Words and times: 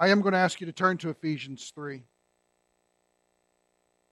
I 0.00 0.10
am 0.10 0.20
going 0.20 0.32
to 0.32 0.38
ask 0.38 0.60
you 0.60 0.66
to 0.66 0.72
turn 0.72 0.96
to 0.98 1.10
Ephesians 1.10 1.72
3. 1.74 2.04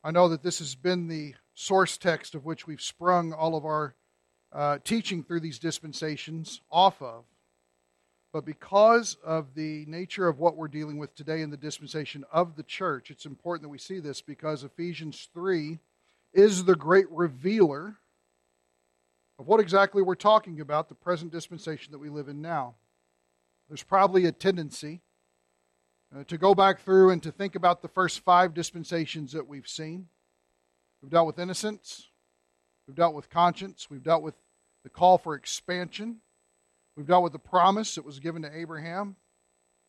I 0.02 0.10
know 0.10 0.28
that 0.28 0.42
this 0.42 0.58
has 0.58 0.74
been 0.74 1.06
the 1.06 1.34
source 1.54 1.96
text 1.96 2.34
of 2.34 2.44
which 2.44 2.66
we've 2.66 2.80
sprung 2.80 3.33
all 3.33 3.57
of 3.57 3.65
our 3.65 3.94
uh, 4.52 4.78
teaching 4.83 5.22
through 5.22 5.41
these 5.41 5.60
dispensations 5.60 6.60
off 6.72 7.00
of. 7.00 7.22
But 8.32 8.45
because 8.45 9.16
of 9.25 9.54
the 9.54 9.84
nature 9.86 10.27
of 10.27 10.41
what 10.41 10.57
we're 10.57 10.66
dealing 10.66 10.98
with 10.98 11.14
today 11.14 11.41
in 11.41 11.50
the 11.50 11.57
dispensation 11.57 12.25
of 12.32 12.57
the 12.57 12.64
church, 12.64 13.12
it's 13.12 13.25
important 13.25 13.62
that 13.62 13.68
we 13.68 13.79
see 13.79 14.00
this 14.00 14.21
because 14.21 14.64
Ephesians 14.64 15.29
3 15.34 15.79
is 16.34 16.64
the 16.64 16.75
great 16.75 17.09
revealer 17.12 17.95
of 19.39 19.46
what 19.46 19.61
exactly 19.61 20.03
we're 20.03 20.16
talking 20.16 20.61
about, 20.61 20.89
the 20.89 20.96
present 20.96 21.30
dispensation 21.30 21.93
that 21.93 21.98
we 21.98 22.09
live 22.09 22.29
in 22.29 22.43
now. 22.43 22.75
There's 23.68 23.84
probably 23.84 24.27
a 24.27 24.32
tendency 24.32 25.00
uh, 26.16 26.24
to 26.24 26.38
go 26.38 26.54
back 26.54 26.80
through 26.80 27.10
and 27.10 27.22
to 27.22 27.30
think 27.30 27.54
about 27.54 27.82
the 27.82 27.88
first 27.88 28.20
five 28.20 28.54
dispensations 28.54 29.32
that 29.32 29.46
we've 29.46 29.68
seen. 29.68 30.07
We've 31.02 31.11
dealt 31.11 31.26
with 31.26 31.38
innocence, 31.38 32.09
we've 32.87 32.97
dealt 32.97 33.15
with 33.15 33.29
conscience, 33.29 33.88
we've 33.91 34.02
dealt 34.02 34.23
with 34.23 34.34
the 34.83 34.91
call 34.91 35.19
for 35.19 35.34
expansion, 35.34 36.19
we've 36.97 37.07
dealt 37.07 37.23
with 37.23 37.33
the 37.33 37.38
promise 37.38 37.97
that 37.97 38.05
was 38.05 38.19
given 38.19 38.43
to 38.43 38.57
Abraham. 38.57 39.16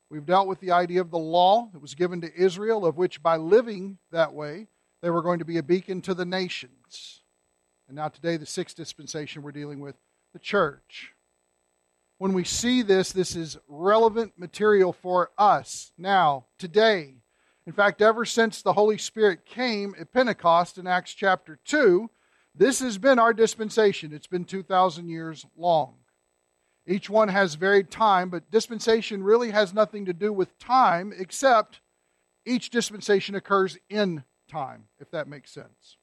We've 0.10 0.26
dealt 0.26 0.48
with 0.48 0.62
the 0.62 0.72
idea 0.72 1.02
of 1.02 1.12
the 1.12 1.18
law 1.18 1.70
that 1.74 1.82
was 1.82 1.94
given 1.94 2.22
to 2.22 2.34
Israel, 2.34 2.86
of 2.86 2.98
which 2.98 3.22
by 3.22 3.36
living 3.36 3.98
that 4.12 4.34
way, 4.34 4.68
they 5.02 5.10
were 5.10 5.22
going 5.22 5.40
to 5.40 5.46
be 5.46 5.58
a 5.58 5.64
beacon 5.64 6.02
to 6.04 6.14
the 6.14 6.26
nations. 6.26 7.22
And 7.88 7.98
now, 7.98 8.08
today, 8.08 8.38
the 8.38 8.46
sixth 8.46 8.76
dispensation, 8.76 9.42
we're 9.42 9.52
dealing 9.52 9.82
with 9.82 9.96
the 10.32 10.40
church. 10.40 11.14
When 12.20 12.34
we 12.34 12.44
see 12.44 12.82
this, 12.82 13.12
this 13.12 13.36
is 13.36 13.58
relevant 13.68 14.34
material 14.38 14.92
for 14.92 15.30
us 15.38 15.92
now, 15.98 16.46
today. 16.58 17.16
In 17.68 17.74
fact, 17.74 18.02
ever 18.02 18.26
since 18.26 18.62
the 18.62 18.74
Holy 18.74 18.98
Spirit 18.98 19.46
came 19.46 19.94
at 20.00 20.14
Pentecost 20.14 20.80
in 20.80 20.88
Acts 20.88 21.14
chapter 21.14 21.60
2, 21.66 22.10
this 22.56 22.80
has 22.80 22.98
been 22.98 23.20
our 23.20 23.34
dispensation. 23.34 24.14
It's 24.14 24.26
been 24.26 24.46
2,000 24.46 25.10
years 25.10 25.46
long. 25.56 25.96
Each 26.88 27.08
one 27.08 27.28
has 27.28 27.54
varied 27.54 27.92
time, 27.92 28.30
but 28.30 28.50
dispensation 28.50 29.22
really 29.22 29.52
has 29.52 29.74
nothing 29.74 30.06
to 30.06 30.14
do 30.14 30.34
with 30.34 30.58
time 30.58 31.14
except 31.16 31.82
each 32.46 32.72
dispensation 32.72 33.36
occurs 33.36 33.78
in 33.90 34.24
time, 34.50 34.86
if 35.00 35.12
that 35.12 35.28
makes 35.28 35.52
sense. 35.52 35.98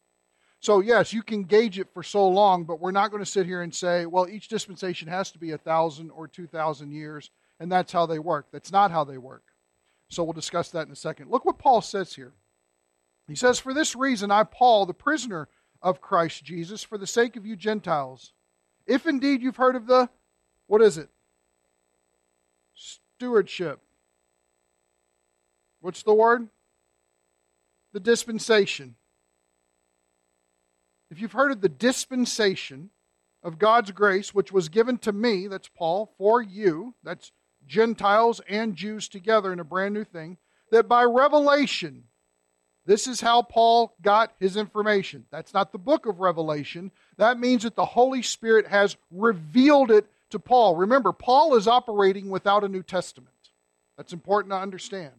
So, 0.65 0.81
yes, 0.81 1.13
you 1.13 1.23
can 1.23 1.43
gauge 1.45 1.79
it 1.79 1.93
for 1.93 2.03
so 2.03 2.27
long, 2.27 2.65
but 2.65 2.81
we're 2.81 2.91
not 2.91 3.11
going 3.11 3.23
to 3.23 3.31
sit 3.31 3.45
here 3.45 3.61
and 3.61 3.75
say, 3.75 4.07
well, 4.07 4.27
each 4.27 4.49
dispensation 4.49 5.09
has 5.09 5.31
to 5.33 5.39
be 5.39 5.51
a 5.51 5.59
thousand 5.59 6.11
or 6.11 6.27
two 6.27 6.47
thousand 6.47 6.91
years, 6.93 7.29
and 7.61 7.71
that's 7.71 7.93
how 7.93 8.07
they 8.07 8.19
work. 8.19 8.47
That's 8.51 8.73
not 8.73 8.91
how 8.91 9.05
they 9.05 9.19
work. 9.19 9.43
So, 10.09 10.25
we'll 10.25 10.33
discuss 10.33 10.71
that 10.71 10.87
in 10.87 10.93
a 10.93 10.97
second. 10.97 11.31
Look 11.31 11.45
what 11.45 11.59
Paul 11.59 11.83
says 11.83 12.15
here. 12.15 12.33
He 13.29 13.35
says, 13.35 13.59
For 13.59 13.75
this 13.75 13.95
reason, 13.95 14.31
I, 14.31 14.45
Paul, 14.45 14.87
the 14.87 14.95
prisoner 14.95 15.49
of 15.83 16.01
Christ 16.01 16.43
Jesus, 16.43 16.83
for 16.83 16.97
the 16.97 17.07
sake 17.07 17.37
of 17.37 17.45
you 17.45 17.57
Gentiles, 17.57 18.33
if 18.87 19.07
indeed 19.07 19.43
you've 19.43 19.57
heard 19.57 19.77
of 19.77 19.87
the, 19.87 20.09
what 20.67 20.81
is 20.81 20.97
it? 20.97 21.11
Stewardship. 22.75 23.81
What's 25.83 26.03
the 26.03 26.15
word? 26.15 26.49
The 27.93 28.01
dispensation 28.01 28.95
if 31.11 31.21
you've 31.21 31.33
heard 31.33 31.53
of 31.53 31.61
the 31.61 31.69
dispensation 31.69 32.91
of 33.43 33.59
God's 33.59 33.91
grace, 33.91 34.35
which 34.35 34.53
was 34.53 34.69
given 34.69 34.99
to 34.99 35.13
me, 35.13 35.47
that's 35.47 35.69
Paul, 35.69 36.13
for 36.19 36.43
you, 36.43 36.95
that's 37.03 37.31
Gentiles 37.67 38.41
and 38.49 38.75
Jews 38.75 39.09
together 39.09 39.53
in 39.53 39.61
a 39.61 39.65
brand 39.65 39.95
new 39.95 40.05
thing, 40.05 40.39
that 40.71 40.89
by 40.89 41.05
revelation, 41.05 42.05
this 42.87 43.07
is 43.07 43.21
how 43.21 43.43
Paul 43.43 43.95
got 44.03 44.33
his 44.39 44.57
information. 44.57 45.25
That's 45.31 45.55
not 45.55 45.73
the 45.73 45.79
book 45.79 46.07
of 46.07 46.21
Revelation. 46.21 46.91
That 47.17 47.39
means 47.39 47.63
that 47.63 47.77
the 47.77 47.85
Holy 47.85 48.23
Spirit 48.23 48.67
has 48.67 48.97
revealed 49.11 49.91
it 49.91 50.07
to 50.31 50.39
Paul. 50.39 50.77
Remember, 50.77 51.13
Paul 51.13 51.55
is 51.55 51.69
operating 51.69 52.29
without 52.29 52.65
a 52.65 52.69
New 52.69 52.83
Testament. 52.83 53.31
That's 53.97 54.13
important 54.13 54.53
to 54.53 54.59
understand. 54.59 55.13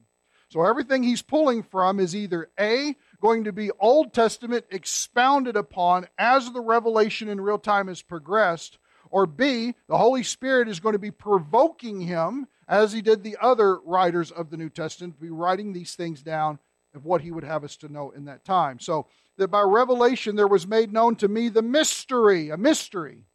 So 0.49 0.63
everything 0.63 1.03
he's 1.03 1.21
pulling 1.21 1.63
from 1.63 1.99
is 1.99 2.15
either 2.15 2.49
A, 2.59 2.95
going 3.21 3.45
to 3.45 3.53
be 3.53 3.71
Old 3.79 4.13
Testament 4.13 4.65
expounded 4.71 5.55
upon 5.55 6.07
as 6.17 6.51
the 6.51 6.61
revelation 6.61 7.29
in 7.29 7.41
real 7.41 7.59
time 7.59 7.87
has 7.87 8.01
progressed, 8.01 8.77
or 9.09 9.25
B, 9.25 9.75
the 9.87 9.97
Holy 9.97 10.23
Spirit 10.23 10.67
is 10.67 10.79
going 10.79 10.93
to 10.93 10.99
be 10.99 11.11
provoking 11.11 12.01
him, 12.01 12.47
as 12.67 12.91
he 12.91 13.01
did 13.01 13.23
the 13.23 13.37
other 13.41 13.77
writers 13.79 14.31
of 14.31 14.49
the 14.49 14.57
New 14.57 14.69
Testament, 14.69 15.15
to 15.15 15.21
be 15.21 15.29
writing 15.29 15.71
these 15.73 15.95
things 15.95 16.21
down 16.21 16.59
of 16.93 17.05
what 17.05 17.21
he 17.21 17.31
would 17.31 17.43
have 17.43 17.63
us 17.63 17.77
to 17.77 17.91
know 17.91 18.11
in 18.11 18.25
that 18.25 18.43
time. 18.43 18.79
So 18.79 19.07
that 19.37 19.49
by 19.49 19.61
revelation 19.61 20.35
there 20.35 20.47
was 20.47 20.65
made 20.65 20.91
known 20.91 21.15
to 21.17 21.27
me 21.27 21.49
the 21.49 21.61
mystery, 21.61 22.49
a 22.49 22.57
mystery. 22.57 23.25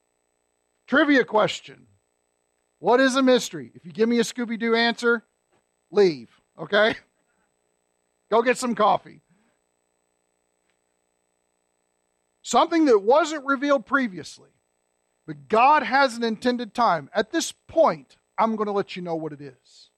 Trivia 0.87 1.25
question. 1.25 1.87
What 2.79 3.01
is 3.01 3.15
a 3.15 3.23
mystery? 3.23 3.71
If 3.75 3.85
you 3.85 3.93
give 3.93 4.09
me 4.09 4.19
a 4.19 4.25
Scooby 4.25 4.59
Doo 4.59 4.75
answer, 4.75 5.23
leave, 5.91 6.31
okay? 6.59 6.97
Go 8.31 8.43
get 8.43 8.57
some 8.57 8.75
coffee. 8.75 9.21
Something 12.51 12.87
that 12.87 12.99
wasn't 12.99 13.47
revealed 13.47 13.87
previously. 13.87 14.51
But 15.25 15.49
God 15.49 15.85
has 15.85 16.17
an 16.17 16.25
intended 16.25 16.75
time. 16.75 17.09
At 17.15 17.31
this 17.31 17.53
point, 17.53 18.17
I'm 18.37 18.57
going 18.57 18.67
to 18.67 18.73
let 18.73 18.97
you 18.97 19.03
know 19.03 19.15
what 19.15 19.33
it 19.33 19.41
is. 19.41 19.91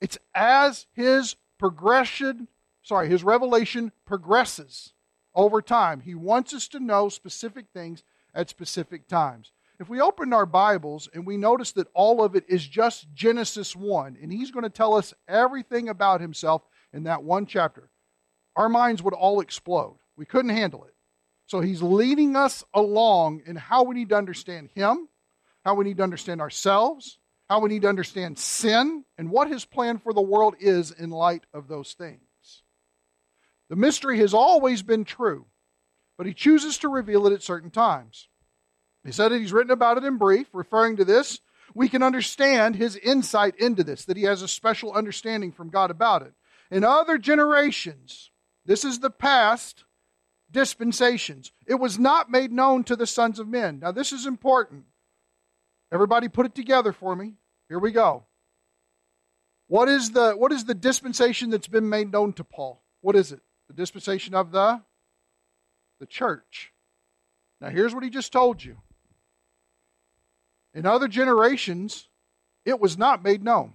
It's 0.00 0.16
as 0.34 0.86
his 0.94 1.36
progression, 1.58 2.48
sorry, 2.82 3.10
his 3.10 3.22
revelation 3.22 3.92
progresses 4.06 4.94
over 5.34 5.60
time. 5.60 6.00
He 6.00 6.14
wants 6.14 6.54
us 6.54 6.66
to 6.68 6.80
know 6.80 7.10
specific 7.10 7.66
things 7.74 8.04
at 8.34 8.48
specific 8.48 9.06
times. 9.06 9.52
If 9.78 9.90
we 9.90 10.00
open 10.00 10.32
our 10.32 10.46
Bibles 10.46 11.10
and 11.12 11.26
we 11.26 11.36
notice 11.36 11.72
that 11.72 11.88
all 11.92 12.24
of 12.24 12.34
it 12.34 12.44
is 12.48 12.66
just 12.66 13.12
Genesis 13.12 13.76
1, 13.76 14.16
and 14.22 14.32
he's 14.32 14.50
going 14.50 14.62
to 14.62 14.70
tell 14.70 14.94
us 14.94 15.12
everything 15.28 15.90
about 15.90 16.22
himself 16.22 16.62
in 16.94 17.02
that 17.02 17.22
one 17.22 17.44
chapter, 17.44 17.90
our 18.56 18.70
minds 18.70 19.02
would 19.02 19.14
all 19.14 19.40
explode. 19.40 19.98
We 20.16 20.24
couldn't 20.24 20.56
handle 20.56 20.84
it. 20.84 20.94
So 21.46 21.60
he's 21.60 21.82
leading 21.82 22.36
us 22.36 22.64
along 22.72 23.42
in 23.46 23.56
how 23.56 23.82
we 23.82 23.94
need 23.94 24.08
to 24.10 24.16
understand 24.16 24.70
him, 24.74 25.08
how 25.64 25.74
we 25.74 25.84
need 25.84 25.98
to 25.98 26.02
understand 26.02 26.40
ourselves, 26.40 27.18
how 27.48 27.60
we 27.60 27.68
need 27.68 27.82
to 27.82 27.88
understand 27.88 28.38
sin, 28.38 29.04
and 29.18 29.30
what 29.30 29.50
his 29.50 29.64
plan 29.64 29.98
for 29.98 30.12
the 30.12 30.22
world 30.22 30.54
is 30.58 30.90
in 30.90 31.10
light 31.10 31.44
of 31.52 31.68
those 31.68 31.92
things. 31.92 32.20
The 33.68 33.76
mystery 33.76 34.18
has 34.18 34.34
always 34.34 34.82
been 34.82 35.04
true, 35.04 35.46
but 36.16 36.26
he 36.26 36.34
chooses 36.34 36.78
to 36.78 36.88
reveal 36.88 37.26
it 37.26 37.32
at 37.32 37.42
certain 37.42 37.70
times. 37.70 38.28
He 39.04 39.12
said 39.12 39.30
that 39.30 39.40
he's 39.40 39.52
written 39.52 39.72
about 39.72 39.98
it 39.98 40.04
in 40.04 40.16
brief, 40.16 40.48
referring 40.52 40.96
to 40.96 41.04
this. 41.04 41.40
We 41.74 41.88
can 41.88 42.02
understand 42.02 42.76
his 42.76 42.96
insight 42.96 43.56
into 43.56 43.82
this, 43.82 44.04
that 44.04 44.16
he 44.16 44.24
has 44.24 44.42
a 44.42 44.48
special 44.48 44.92
understanding 44.92 45.52
from 45.52 45.70
God 45.70 45.90
about 45.90 46.22
it. 46.22 46.32
In 46.70 46.84
other 46.84 47.18
generations, 47.18 48.30
this 48.64 48.84
is 48.84 49.00
the 49.00 49.10
past, 49.10 49.84
dispensations. 50.52 51.52
It 51.66 51.74
was 51.76 51.98
not 51.98 52.30
made 52.30 52.52
known 52.52 52.84
to 52.84 52.96
the 52.96 53.06
sons 53.06 53.38
of 53.38 53.48
men. 53.48 53.80
Now, 53.80 53.92
this 53.92 54.12
is 54.12 54.26
important. 54.26 54.84
Everybody 55.90 56.28
put 56.28 56.46
it 56.46 56.54
together 56.54 56.92
for 56.92 57.16
me. 57.16 57.34
Here 57.68 57.78
we 57.78 57.90
go. 57.90 58.24
What 59.66 59.88
is 59.88 60.10
the, 60.10 60.32
what 60.32 60.52
is 60.52 60.64
the 60.64 60.74
dispensation 60.74 61.50
that's 61.50 61.68
been 61.68 61.88
made 61.88 62.12
known 62.12 62.32
to 62.34 62.44
Paul? 62.44 62.82
What 63.00 63.16
is 63.16 63.32
it? 63.32 63.40
The 63.68 63.74
dispensation 63.74 64.34
of 64.34 64.52
the, 64.52 64.82
the 65.98 66.06
church. 66.06 66.72
Now, 67.60 67.70
here's 67.70 67.94
what 67.94 68.04
he 68.04 68.10
just 68.10 68.32
told 68.32 68.62
you. 68.62 68.76
In 70.74 70.86
other 70.86 71.08
generations, 71.08 72.08
it 72.64 72.80
was 72.80 72.96
not 72.96 73.22
made 73.22 73.42
known. 73.42 73.74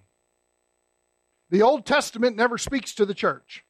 The 1.50 1.62
Old 1.62 1.86
Testament 1.86 2.36
never 2.36 2.58
speaks 2.58 2.94
to 2.96 3.06
the 3.06 3.14
church. 3.14 3.64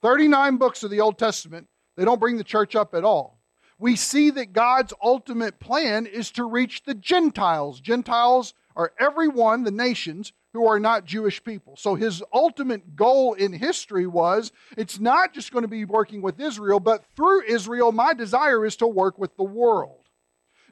39 0.00 0.56
books 0.56 0.82
of 0.82 0.90
the 0.90 1.00
Old 1.00 1.18
Testament 1.18 1.68
they 1.96 2.04
don't 2.04 2.20
bring 2.20 2.36
the 2.36 2.44
church 2.44 2.74
up 2.74 2.94
at 2.94 3.04
all. 3.04 3.38
We 3.78 3.96
see 3.96 4.30
that 4.30 4.52
God's 4.52 4.92
ultimate 5.02 5.58
plan 5.58 6.06
is 6.06 6.30
to 6.32 6.44
reach 6.44 6.84
the 6.84 6.94
Gentiles. 6.94 7.80
Gentiles 7.80 8.54
are 8.76 8.92
everyone, 8.98 9.64
the 9.64 9.70
nations, 9.70 10.32
who 10.52 10.66
are 10.68 10.78
not 10.78 11.04
Jewish 11.04 11.42
people. 11.42 11.76
So 11.76 11.94
his 11.94 12.22
ultimate 12.32 12.94
goal 12.94 13.32
in 13.32 13.52
history 13.52 14.06
was 14.06 14.52
it's 14.76 15.00
not 15.00 15.32
just 15.32 15.50
going 15.50 15.62
to 15.62 15.68
be 15.68 15.84
working 15.84 16.22
with 16.22 16.40
Israel, 16.40 16.78
but 16.78 17.04
through 17.16 17.44
Israel, 17.44 17.90
my 17.90 18.14
desire 18.14 18.64
is 18.64 18.76
to 18.76 18.86
work 18.86 19.18
with 19.18 19.36
the 19.36 19.44
world. 19.44 19.98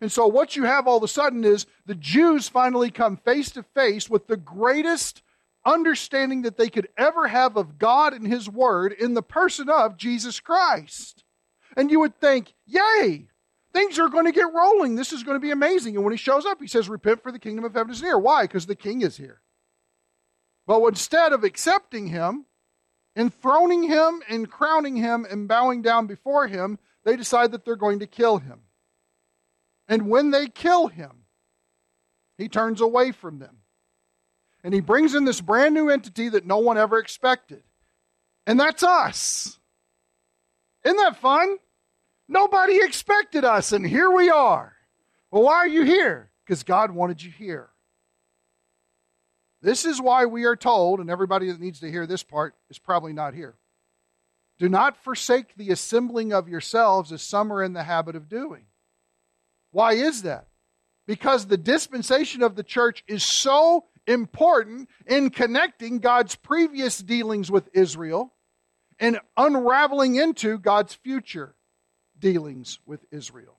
And 0.01 0.11
so 0.11 0.27
what 0.27 0.57
you 0.57 0.65
have 0.65 0.87
all 0.87 0.99
of 0.99 1.03
a 1.03 1.09
sudden 1.09 1.45
is 1.45 1.67
the 1.87 1.95
Jews 1.95 2.49
finally 2.49 2.91
come 2.91 3.17
face 3.17 3.51
to 3.53 3.63
face 3.63 4.09
with 4.09 4.27
the 4.27 4.37
greatest 4.37 5.23
understanding 5.65 6.43
that 6.43 6.57
they 6.57 6.69
could 6.69 6.89
ever 6.97 7.29
have 7.29 7.57
of 7.57 7.79
God 7.79 8.13
and 8.13 8.27
His 8.27 8.49
Word 8.49 8.93
in 8.93 9.15
the 9.15 9.23
person 9.23 9.69
of 9.69 9.97
Jesus 9.97 10.41
Christ. 10.41 11.25
And 11.77 11.91
you 11.91 12.01
would 12.01 12.21
think, 12.21 12.55
yay, 12.67 13.29
things 13.73 13.99
are 13.99 14.09
going 14.09 14.27
to 14.27 14.33
get 14.33 14.53
rolling. 14.53 14.97
This 14.97 15.13
is 15.13 15.23
going 15.23 15.37
to 15.37 15.45
be 15.45 15.51
amazing. 15.51 15.97
And 15.97 16.05
when 16.05 16.13
He 16.13 16.19
shows 16.19 16.47
up, 16.47 16.61
He 16.61 16.67
says, 16.67 16.89
Repent 16.89 17.23
for 17.23 17.33
the 17.33 17.39
kingdom 17.39 17.65
of 17.65 17.75
heaven 17.75 17.93
is 17.93 18.03
near. 18.03 18.19
Why? 18.19 18.45
Because 18.45 18.67
the 18.67 18.75
King 18.75 19.03
is 19.03 19.17
here. 19.17 19.41
But 20.67 20.85
instead 20.87 21.33
of 21.33 21.43
accepting 21.43 22.07
him, 22.07 22.47
enthroning 23.17 23.83
him 23.83 24.23
and 24.29 24.49
crowning 24.49 24.95
him 24.95 25.27
and 25.29 25.49
bowing 25.49 25.83
down 25.83 26.07
before 26.07 26.47
him, 26.47 26.79
they 27.05 27.17
decide 27.17 27.53
that 27.53 27.65
they're 27.65 27.75
going 27.77 27.99
to 28.01 28.07
kill 28.07 28.39
him. 28.39 28.61
And 29.89 30.09
when 30.09 30.31
they 30.31 30.47
kill 30.47 30.87
him, 30.87 31.25
he 32.39 32.49
turns 32.49 32.81
away 32.81 33.11
from 33.11 33.41
them. 33.41 33.60
And 34.63 34.75
he 34.75 34.81
brings 34.81 35.15
in 35.15 35.25
this 35.25 35.41
brand 35.41 35.75
new 35.75 35.89
entity 35.89 36.29
that 36.29 36.47
no 36.47 36.59
one 36.59 36.77
ever 36.77 36.99
expected. 36.99 37.63
And 38.47 38.59
that's 38.59 38.83
us. 38.83 39.59
Isn't 40.85 40.97
that 40.99 41.17
fun? 41.17 41.57
Nobody 42.29 42.77
expected 42.83 43.45
us, 43.45 43.73
and 43.73 43.87
here 43.87 44.11
we 44.11 44.31
are. 44.31 44.75
Well, 45.31 45.43
why 45.43 45.55
are 45.55 45.69
you 45.69 45.83
here? 45.83 46.31
Because 46.45 46.63
God 46.63 46.91
wanted 46.93 47.23
you 47.23 47.31
here. 47.31 47.71
This 49.63 49.85
is 49.85 50.01
why 50.01 50.27
we 50.27 50.45
are 50.45 50.57
told, 50.57 51.01
and 51.01 51.11
everybody 51.11 51.51
that 51.51 51.61
needs 51.61 51.81
to 51.81 51.91
hear 51.91 52.07
this 52.07 52.23
part 52.23 52.55
is 52.71 52.79
probably 52.79 53.13
not 53.13 53.35
here. 53.35 53.57
Do 54.59 54.69
not 54.69 54.97
forsake 54.97 55.57
the 55.57 55.71
assembling 55.71 56.33
of 56.33 56.49
yourselves 56.49 57.13
as 57.13 57.23
some 57.23 57.53
are 57.53 57.63
in 57.63 57.73
the 57.73 57.83
habit 57.83 58.15
of 58.15 58.29
doing. 58.29 58.67
Why 59.71 59.95
is 59.95 60.23
that? 60.23 60.49
Because 61.07 61.47
the 61.47 61.57
dispensation 61.57 62.43
of 62.43 62.57
the 62.57 62.63
church 62.63 63.03
is 63.07 63.25
so 63.25 63.87
important 64.07 64.89
in 65.07 65.31
connecting 65.31 65.99
God's 65.99 66.35
previous 66.35 66.99
dealings 66.99 67.51
with 67.51 67.69
Israel 67.73 68.33
and 68.99 69.21
unraveling 69.37 70.17
into 70.17 70.59
God's 70.59 70.95
future 70.95 71.55
dealings 72.19 72.79
with 72.87 73.05
Israel. 73.11 73.59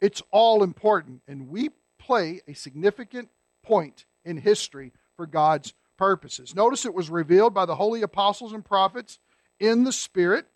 It's 0.00 0.22
all 0.30 0.62
important, 0.62 1.22
and 1.26 1.48
we 1.48 1.70
play 1.98 2.40
a 2.46 2.54
significant 2.54 3.28
point 3.62 4.06
in 4.24 4.38
history 4.38 4.92
for 5.16 5.26
God's 5.26 5.74
purposes. 5.98 6.54
Notice 6.54 6.86
it 6.86 6.94
was 6.94 7.10
revealed 7.10 7.52
by 7.52 7.66
the 7.66 7.74
holy 7.74 8.02
apostles 8.02 8.52
and 8.52 8.64
prophets 8.64 9.18
in 9.58 9.84
the 9.84 9.92
Spirit. 9.92 10.46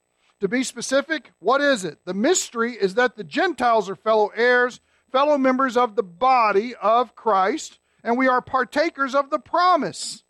To 0.41 0.49
be 0.49 0.65
specific, 0.65 1.33
what 1.39 1.61
is 1.61 1.85
it? 1.85 1.99
The 2.05 2.15
mystery 2.15 2.73
is 2.73 2.94
that 2.94 3.17
the 3.17 3.25
Gentiles 3.25 3.89
are 3.89 3.97
fellow 3.97 4.31
heirs, 4.35 4.81
fellow 5.11 5.39
members 5.39 5.77
of 5.77 5.94
the 5.94 6.03
body 6.03 6.75
of 6.75 7.15
Christ, 7.15 7.79
and 8.03 8.19
we 8.19 8.29
are 8.29 8.41
partakers 8.41 9.15
of 9.15 9.31
the 9.31 9.39
promise 9.39 10.25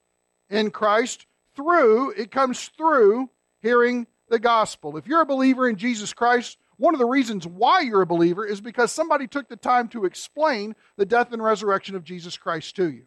in 0.51 0.71
Christ 0.71 1.27
through, 1.55 2.11
it 2.13 2.31
comes 2.31 2.71
through 2.77 3.31
hearing 3.61 4.07
the 4.29 4.39
gospel. 4.39 4.97
If 4.97 5.07
you're 5.07 5.23
a 5.23 5.27
believer 5.27 5.69
in 5.69 5.77
Jesus 5.77 6.13
Christ, 6.13 6.59
one 6.77 6.95
of 6.95 6.99
the 6.99 7.07
reasons 7.07 7.47
why 7.47 7.81
you're 7.81 8.03
a 8.03 8.07
believer 8.07 8.47
is 8.47 8.61
because 8.61 8.91
somebody 8.91 9.27
took 9.27 9.49
the 9.49 9.57
time 9.57 9.89
to 9.89 10.05
explain 10.05 10.75
the 10.97 11.07
death 11.07 11.33
and 11.33 11.43
resurrection 11.43 11.95
of 11.95 12.05
Jesus 12.05 12.37
Christ 12.37 12.77
to 12.77 12.91
you. 12.91 13.05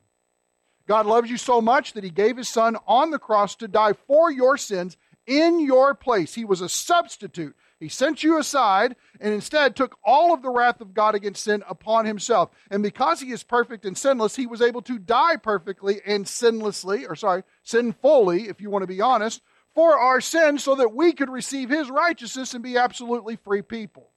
God 0.88 1.06
loves 1.06 1.30
you 1.30 1.38
so 1.38 1.62
much 1.62 1.94
that 1.94 2.04
he 2.04 2.12
gave 2.12 2.38
his 2.38 2.48
son 2.48 2.78
on 2.88 3.10
the 3.10 3.20
cross 3.20 3.56
to 3.56 3.68
die 3.68 3.94
for 4.08 4.32
your 4.32 4.58
sins 4.58 4.98
in 5.26 5.60
your 5.60 5.96
place. 5.96 6.36
He 6.36 6.46
was 6.46 6.62
a 6.62 6.70
substitute. 6.70 7.56
He 7.80 7.90
sent 7.90 8.24
you 8.24 8.38
aside 8.38 8.96
and 9.20 9.34
instead 9.34 9.76
took 9.76 9.98
all 10.04 10.34
of 10.34 10.42
the 10.42 10.50
wrath 10.50 10.80
of 10.80 10.94
God 10.94 11.14
against 11.14 11.44
sin 11.44 11.64
upon 11.68 12.06
himself. 12.06 12.50
And 12.72 12.82
because 12.82 13.20
he 13.20 13.32
is 13.32 13.44
perfect 13.44 13.86
and 13.86 13.98
sinless, 13.98 14.36
he 14.36 14.48
was 14.48 14.62
able 14.62 14.82
to 14.84 14.98
die 14.98 15.36
perfectly 15.36 16.02
and 16.06 16.26
sinlessly, 16.26 17.06
or 17.08 17.16
sorry, 17.16 17.44
sinfully, 17.64 18.48
if 18.48 18.62
you 18.62 18.70
want 18.70 18.84
to 18.84 18.88
be 18.88 19.02
honest, 19.02 19.42
for 19.74 20.00
our 20.00 20.22
sins 20.22 20.64
so 20.64 20.76
that 20.76 20.96
we 20.96 21.12
could 21.12 21.30
receive 21.30 21.70
his 21.70 21.90
righteousness 21.90 22.54
and 22.54 22.64
be 22.64 22.78
absolutely 22.78 23.36
free 23.36 23.62
people. 23.62 24.12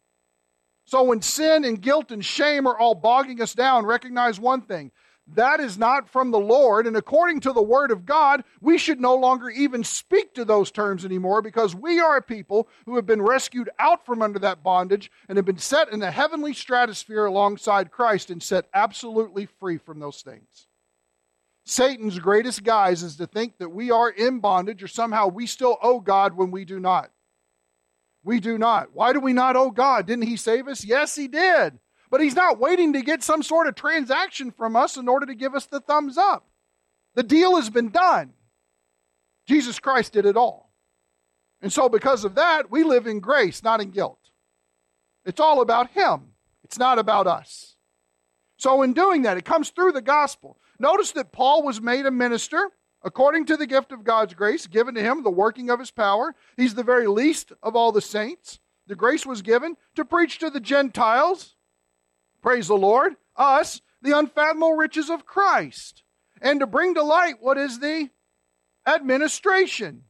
So 0.85 1.03
when 1.03 1.21
sin 1.21 1.65
and 1.65 1.83
guilt 1.83 2.13
and 2.13 2.25
shame 2.25 2.67
are 2.67 2.79
all 2.79 2.95
bogging 2.95 3.43
us 3.43 3.55
down, 3.55 3.85
recognize 3.85 4.41
one 4.41 4.63
thing. 4.63 4.93
That 5.35 5.61
is 5.61 5.77
not 5.77 6.09
from 6.09 6.31
the 6.31 6.39
Lord. 6.39 6.87
And 6.87 6.97
according 6.97 7.41
to 7.41 7.53
the 7.53 7.63
Word 7.63 7.91
of 7.91 8.07
God, 8.07 8.45
we 8.61 8.79
should 8.79 9.01
no 9.01 9.15
longer 9.15 9.51
even 9.51 9.85
speak 9.85 10.35
to 10.35 10.45
those 10.45 10.71
terms 10.71 11.05
anymore 11.05 11.43
because 11.43 11.75
we 11.75 12.01
are 12.01 12.17
a 12.17 12.23
people 12.23 12.69
who 12.87 12.97
have 12.97 13.05
been 13.05 13.21
rescued 13.21 13.69
out 13.79 14.07
from 14.07 14.23
under 14.23 14.39
that 14.39 14.63
bondage 14.63 15.11
and 15.29 15.37
have 15.37 15.45
been 15.45 15.59
set 15.59 15.93
in 15.93 16.01
the 16.01 16.11
heavenly 16.11 16.55
stratosphere 16.55 17.27
alongside 17.27 17.91
Christ 17.91 18.31
and 18.31 18.43
set 18.43 18.69
absolutely 18.73 19.47
free 19.47 19.77
from 19.77 20.01
those 20.01 20.23
things. 20.23 20.67
Satan's 21.67 22.19
greatest 22.19 22.65
guise 22.65 23.03
is 23.03 23.17
to 23.17 23.27
think 23.27 23.59
that 23.59 23.69
we 23.69 23.91
are 23.91 24.09
in 24.09 24.41
bondage 24.41 24.83
or 24.83 24.89
somehow 24.89 25.27
we 25.29 25.47
still 25.47 25.77
owe 25.83 26.01
God 26.01 26.35
when 26.35 26.51
we 26.51 26.65
do 26.65 26.81
not. 26.81 27.11
We 28.25 28.41
do 28.41 28.57
not. 28.57 28.95
Why 28.95 29.13
do 29.13 29.21
we 29.21 29.35
not 29.35 29.57
owe 29.57 29.71
God? 29.71 30.07
Didn't 30.07 30.27
He 30.27 30.39
save 30.39 30.69
us? 30.69 30.83
Yes, 30.85 31.15
He 31.15 31.29
did. 31.29 31.79
But 32.11 32.21
He's 32.21 32.35
not 32.35 32.59
waiting 32.59 32.93
to 32.95 33.03
get 33.03 33.23
some 33.23 33.43
sort 33.43 33.67
of 33.67 33.75
transaction 33.75 34.51
from 34.51 34.77
us 34.77 34.97
in 34.97 35.09
order 35.09 35.27
to 35.27 35.35
give 35.35 35.55
us 35.55 35.67
the 35.67 35.81
thumbs 35.81 36.17
up. 36.17 36.47
The 37.15 37.23
deal 37.23 37.57
has 37.57 37.71
been 37.71 37.91
done. 37.91 38.33
Jesus 39.47 39.79
Christ 39.79 40.13
did 40.13 40.27
it 40.27 40.37
all. 40.37 40.73
And 41.61 41.73
so, 41.73 41.89
because 41.89 42.25
of 42.25 42.37
that, 42.37 42.71
we 42.71 42.85
live 42.85 43.07
in 43.07 43.21
grace, 43.21 43.63
not 43.63 43.81
in 43.81 43.91
guilt. 43.91 44.31
It's 45.25 45.41
all 45.41 45.61
about 45.61 45.91
Him, 45.91 46.33
it's 46.65 46.79
not 46.79 46.99
about 46.99 47.27
us. 47.27 47.77
So, 48.57 48.83
in 48.83 48.93
doing 48.93 49.23
that, 49.23 49.37
it 49.37 49.45
comes 49.45 49.71
through 49.71 49.93
the 49.93 50.03
gospel. 50.03 50.59
Notice 50.79 51.13
that 51.13 51.33
Paul 51.33 51.63
was 51.63 51.81
made 51.81 52.07
a 52.07 52.11
minister 52.11 52.71
according 53.03 53.47
to 53.47 53.57
the 53.57 53.67
gift 53.67 53.93
of 53.93 54.05
God's 54.05 54.35
grace 54.35 54.67
given 54.67 54.95
to 54.95 55.03
him, 55.03 55.23
the 55.23 55.31
working 55.31 55.71
of 55.71 55.79
his 55.79 55.91
power. 55.91 56.35
He's 56.57 56.75
the 56.75 56.83
very 56.83 57.07
least 57.07 57.53
of 57.63 57.77
all 57.77 57.93
the 57.93 58.01
saints. 58.01 58.61
The 58.87 58.97
grace 58.97 59.27
was 59.27 59.43
given 59.43 59.77
to 59.95 60.05
preach 60.05 60.39
to 60.39 60.51
the 60.51 60.61
Gentiles, 60.61 61.57
praise 62.49 62.69
the 62.69 62.75
Lord, 62.75 63.15
us, 63.37 63.83
the 64.01 64.17
unfathomable 64.17 64.73
riches 64.73 65.11
of 65.11 65.27
Christ, 65.27 66.03
and 66.41 66.61
to 66.61 66.67
bring 66.67 66.95
to 66.95 67.03
light 67.03 67.43
what 67.43 67.59
is 67.59 67.79
the 67.79 68.09
administration. 68.87 70.05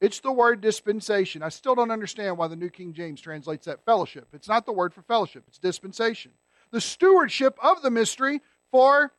It's 0.00 0.18
the 0.18 0.32
word 0.32 0.60
dispensation. 0.60 1.44
I 1.44 1.50
still 1.50 1.76
don't 1.76 1.92
understand 1.92 2.36
why 2.36 2.48
the 2.48 2.56
New 2.56 2.68
King 2.68 2.92
James 2.92 3.20
translates 3.20 3.66
that 3.66 3.84
fellowship. 3.84 4.26
It's 4.32 4.48
not 4.48 4.66
the 4.66 4.72
word 4.72 4.92
for 4.92 5.02
fellowship, 5.02 5.44
it's 5.46 5.60
dispensation. 5.60 6.32
The 6.72 6.80
stewardship 6.80 7.56
of 7.62 7.80
the 7.80 7.92
mystery 7.92 8.40
for 8.72 9.12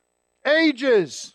ages 0.46 1.34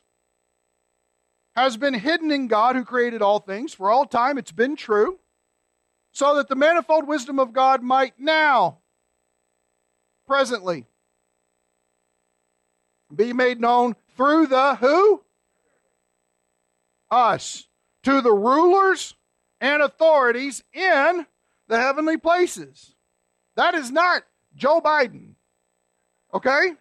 has 1.56 1.76
been 1.76 1.96
hidden 1.96 2.30
in 2.30 2.48
God 2.48 2.76
who 2.76 2.86
created 2.86 3.24
all 3.24 3.40
things. 3.40 3.74
For 3.74 3.90
all 3.90 4.06
time 4.06 4.38
it's 4.38 4.52
been 4.52 4.76
true, 4.76 5.18
so 6.12 6.36
that 6.36 6.50
the 6.50 6.56
manifold 6.56 7.08
wisdom 7.08 7.40
of 7.40 7.52
God 7.52 7.82
might 7.82 8.20
now, 8.20 8.81
presently, 10.32 10.86
be 13.14 13.34
made 13.34 13.60
known 13.60 13.98
through 14.16 14.48
the 14.48 14.76
who? 14.76 15.22
Us. 17.12 17.68
To 18.04 18.22
the 18.22 18.32
rulers 18.32 19.14
and 19.60 19.82
authorities 19.82 20.64
in 20.72 21.26
the 21.68 21.78
heavenly 21.78 22.16
places. 22.16 22.96
That 23.58 23.76
is 23.76 23.92
not 23.92 24.24
Joe 24.56 24.80
Biden. 24.80 25.34
Okay? 26.34 26.76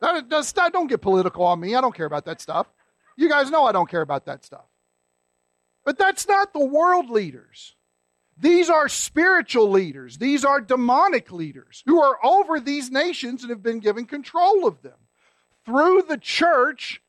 That 0.00 0.28
does, 0.28 0.52
don't 0.52 0.86
get 0.86 1.02
political 1.02 1.44
on 1.44 1.58
me. 1.58 1.74
I 1.74 1.80
don't 1.80 1.96
care 1.96 2.06
about 2.06 2.26
that 2.26 2.40
stuff. 2.40 2.68
You 3.16 3.28
guys 3.28 3.50
know 3.50 3.64
I 3.64 3.72
don't 3.72 3.90
care 3.90 4.02
about 4.02 4.26
that 4.26 4.44
stuff. 4.44 4.66
But 5.84 5.98
that's 5.98 6.28
not 6.28 6.52
the 6.52 6.64
world 6.64 7.10
leaders. 7.10 7.75
These 8.38 8.68
are 8.68 8.88
spiritual 8.88 9.70
leaders. 9.70 10.18
These 10.18 10.44
are 10.44 10.60
demonic 10.60 11.32
leaders 11.32 11.82
who 11.86 12.02
are 12.02 12.18
over 12.24 12.60
these 12.60 12.90
nations 12.90 13.42
and 13.42 13.50
have 13.50 13.62
been 13.62 13.80
given 13.80 14.04
control 14.04 14.66
of 14.66 14.82
them. 14.82 14.98
Through 15.64 16.02
the 16.02 16.18
church, 16.18 17.00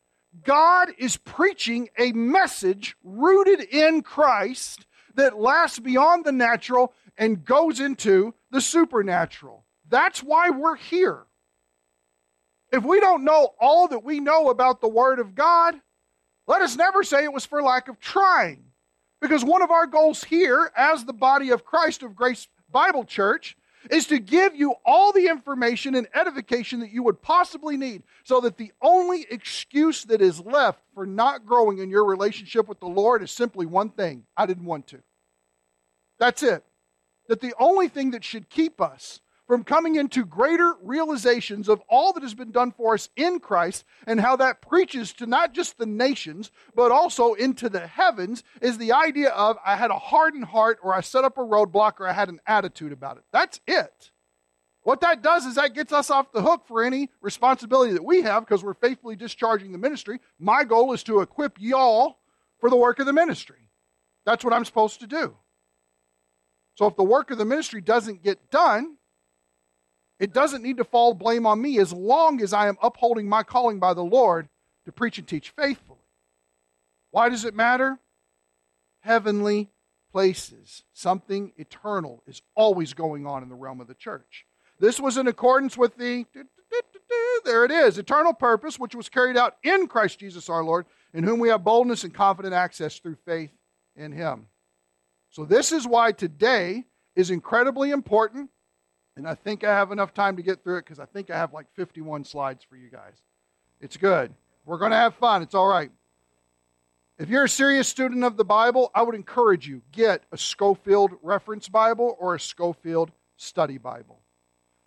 God 0.43 0.89
is 0.97 1.17
preaching 1.17 1.89
a 1.97 2.11
message 2.13 2.95
rooted 3.03 3.61
in 3.61 4.01
Christ 4.01 4.85
that 5.15 5.37
lasts 5.37 5.79
beyond 5.79 6.25
the 6.25 6.31
natural 6.31 6.93
and 7.17 7.43
goes 7.43 7.79
into 7.79 8.33
the 8.51 8.61
supernatural. 8.61 9.65
That's 9.89 10.21
why 10.23 10.49
we're 10.49 10.75
here. 10.75 11.23
If 12.71 12.83
we 12.83 12.99
don't 12.99 13.23
know 13.23 13.53
all 13.59 13.87
that 13.89 14.03
we 14.03 14.19
know 14.19 14.49
about 14.49 14.81
the 14.81 14.87
Word 14.87 15.19
of 15.19 15.35
God, 15.35 15.75
let 16.47 16.61
us 16.61 16.75
never 16.75 17.03
say 17.03 17.23
it 17.23 17.33
was 17.33 17.45
for 17.45 17.61
lack 17.61 17.87
of 17.87 17.99
trying. 17.99 18.66
Because 19.21 19.43
one 19.43 19.61
of 19.61 19.71
our 19.71 19.87
goals 19.87 20.23
here, 20.23 20.71
as 20.75 21.05
the 21.05 21.13
body 21.13 21.49
of 21.49 21.65
Christ 21.65 22.03
of 22.03 22.15
Grace 22.15 22.47
Bible 22.71 23.03
Church, 23.03 23.57
is 23.89 24.07
to 24.07 24.19
give 24.19 24.55
you 24.55 24.75
all 24.85 25.11
the 25.11 25.27
information 25.27 25.95
and 25.95 26.07
edification 26.13 26.81
that 26.81 26.91
you 26.91 27.03
would 27.03 27.21
possibly 27.21 27.77
need 27.77 28.03
so 28.23 28.41
that 28.41 28.57
the 28.57 28.71
only 28.81 29.25
excuse 29.29 30.03
that 30.05 30.21
is 30.21 30.39
left 30.41 30.81
for 30.93 31.05
not 31.05 31.45
growing 31.45 31.79
in 31.79 31.89
your 31.89 32.05
relationship 32.05 32.67
with 32.67 32.79
the 32.79 32.87
Lord 32.87 33.23
is 33.23 33.31
simply 33.31 33.65
one 33.65 33.89
thing 33.89 34.23
I 34.35 34.45
didn't 34.45 34.65
want 34.65 34.87
to. 34.87 34.99
That's 36.19 36.43
it. 36.43 36.63
That 37.27 37.41
the 37.41 37.53
only 37.59 37.87
thing 37.87 38.11
that 38.11 38.23
should 38.23 38.49
keep 38.49 38.81
us 38.81 39.21
from 39.47 39.63
coming 39.63 39.95
into 39.95 40.25
greater 40.25 40.75
realizations 40.83 41.69
of 41.69 41.81
all 41.89 42.11
that 42.13 42.23
has 42.23 42.33
been 42.33 42.51
done 42.51 42.71
for 42.71 42.93
us 42.93 43.09
in 43.15 43.39
Christ 43.39 43.85
and 44.05 44.19
how 44.19 44.35
that 44.35 44.61
preaches 44.61 45.13
to 45.13 45.25
not 45.25 45.53
just 45.53 45.77
the 45.77 45.85
nations, 45.85 46.51
but 46.75 46.91
also 46.91 47.33
into 47.33 47.69
the 47.69 47.87
heavens 47.87 48.43
is 48.61 48.77
the 48.77 48.91
idea 48.91 49.29
of 49.29 49.57
I 49.65 49.77
had 49.77 49.89
a 49.89 49.97
hardened 49.97 50.45
heart 50.45 50.79
or 50.83 50.93
I 50.93 51.01
set 51.01 51.23
up 51.23 51.37
a 51.37 51.41
roadblock 51.41 51.99
or 51.99 52.07
I 52.07 52.13
had 52.13 52.27
an 52.27 52.41
attitude 52.45 52.91
about 52.91 53.17
it. 53.17 53.23
That's 53.31 53.61
it. 53.65 54.11
What 54.83 55.01
that 55.01 55.21
does 55.21 55.45
is 55.45 55.55
that 55.55 55.73
gets 55.73 55.91
us 55.91 56.09
off 56.09 56.31
the 56.31 56.41
hook 56.41 56.65
for 56.67 56.83
any 56.83 57.09
responsibility 57.21 57.93
that 57.93 58.05
we 58.05 58.21
have 58.21 58.45
because 58.45 58.63
we're 58.63 58.73
faithfully 58.73 59.15
discharging 59.15 59.71
the 59.71 59.77
ministry. 59.77 60.19
My 60.39 60.63
goal 60.63 60.93
is 60.93 61.03
to 61.03 61.21
equip 61.21 61.57
y'all 61.59 62.19
for 62.59 62.69
the 62.69 62.77
work 62.77 62.99
of 62.99 63.05
the 63.05 63.13
ministry. 63.13 63.69
That's 64.25 64.43
what 64.43 64.53
I'm 64.53 64.65
supposed 64.65 64.99
to 65.01 65.07
do. 65.07 65.35
So 66.75 66.85
if 66.85 66.95
the 66.95 67.03
work 67.03 67.31
of 67.31 67.37
the 67.37 67.45
ministry 67.45 67.81
doesn't 67.81 68.23
get 68.23 68.51
done, 68.51 68.97
it 70.19 70.33
doesn't 70.33 70.63
need 70.63 70.77
to 70.77 70.83
fall 70.83 71.13
blame 71.13 71.45
on 71.45 71.61
me 71.61 71.79
as 71.79 71.93
long 71.93 72.41
as 72.41 72.53
I 72.53 72.67
am 72.67 72.77
upholding 72.81 73.29
my 73.29 73.43
calling 73.43 73.79
by 73.79 73.93
the 73.93 74.03
Lord 74.03 74.49
to 74.85 74.91
preach 74.91 75.17
and 75.17 75.27
teach 75.27 75.51
faithfully. 75.51 75.99
Why 77.11 77.29
does 77.29 77.45
it 77.45 77.55
matter? 77.55 77.99
Heavenly 79.01 79.69
places, 80.11 80.83
something 80.93 81.53
eternal 81.57 82.23
is 82.27 82.41
always 82.55 82.93
going 82.93 83.27
on 83.27 83.43
in 83.43 83.49
the 83.49 83.55
realm 83.55 83.79
of 83.79 83.87
the 83.87 83.93
church. 83.93 84.45
This 84.79 84.99
was 84.99 85.17
in 85.17 85.27
accordance 85.27 85.77
with 85.77 85.97
the, 85.97 86.25
there 87.45 87.65
it 87.65 87.71
is, 87.71 87.97
eternal 87.97 88.33
purpose, 88.33 88.79
which 88.79 88.95
was 88.95 89.09
carried 89.09 89.37
out 89.37 89.57
in 89.63 89.87
Christ 89.87 90.19
Jesus 90.19 90.49
our 90.49 90.63
Lord, 90.63 90.85
in 91.13 91.23
whom 91.23 91.39
we 91.39 91.49
have 91.49 91.63
boldness 91.63 92.03
and 92.03 92.13
confident 92.13 92.53
access 92.53 92.97
through 92.97 93.17
faith 93.25 93.51
in 93.95 94.11
him. 94.11 94.47
So, 95.29 95.45
this 95.45 95.71
is 95.71 95.87
why 95.87 96.11
today 96.11 96.85
is 97.15 97.29
incredibly 97.29 97.91
important 97.91 98.49
and 99.17 99.27
I 99.27 99.35
think 99.35 99.63
I 99.63 99.75
have 99.75 99.91
enough 99.91 100.13
time 100.13 100.37
to 100.37 100.43
get 100.43 100.63
through 100.63 100.77
it 100.77 100.85
because 100.85 100.99
I 100.99 101.05
think 101.05 101.29
I 101.29 101.37
have 101.37 101.51
like 101.51 101.65
51 101.75 102.23
slides 102.23 102.63
for 102.63 102.77
you 102.77 102.89
guys. 102.89 103.15
It's 103.81 103.97
good. 103.97 104.33
We're 104.65 104.77
going 104.77 104.91
to 104.91 104.97
have 104.97 105.15
fun. 105.15 105.41
It's 105.41 105.55
all 105.55 105.67
right. 105.67 105.91
If 107.17 107.29
you're 107.29 107.45
a 107.45 107.49
serious 107.49 107.87
student 107.87 108.23
of 108.23 108.37
the 108.37 108.45
Bible, 108.45 108.91
I 108.93 109.01
would 109.01 109.15
encourage 109.15 109.67
you 109.67 109.81
get 109.91 110.21
a 110.31 110.37
Scofield 110.37 111.13
reference 111.23 111.67
Bible 111.67 112.15
or 112.19 112.35
a 112.35 112.39
Scofield 112.39 113.11
study 113.37 113.79
Bible. 113.79 114.19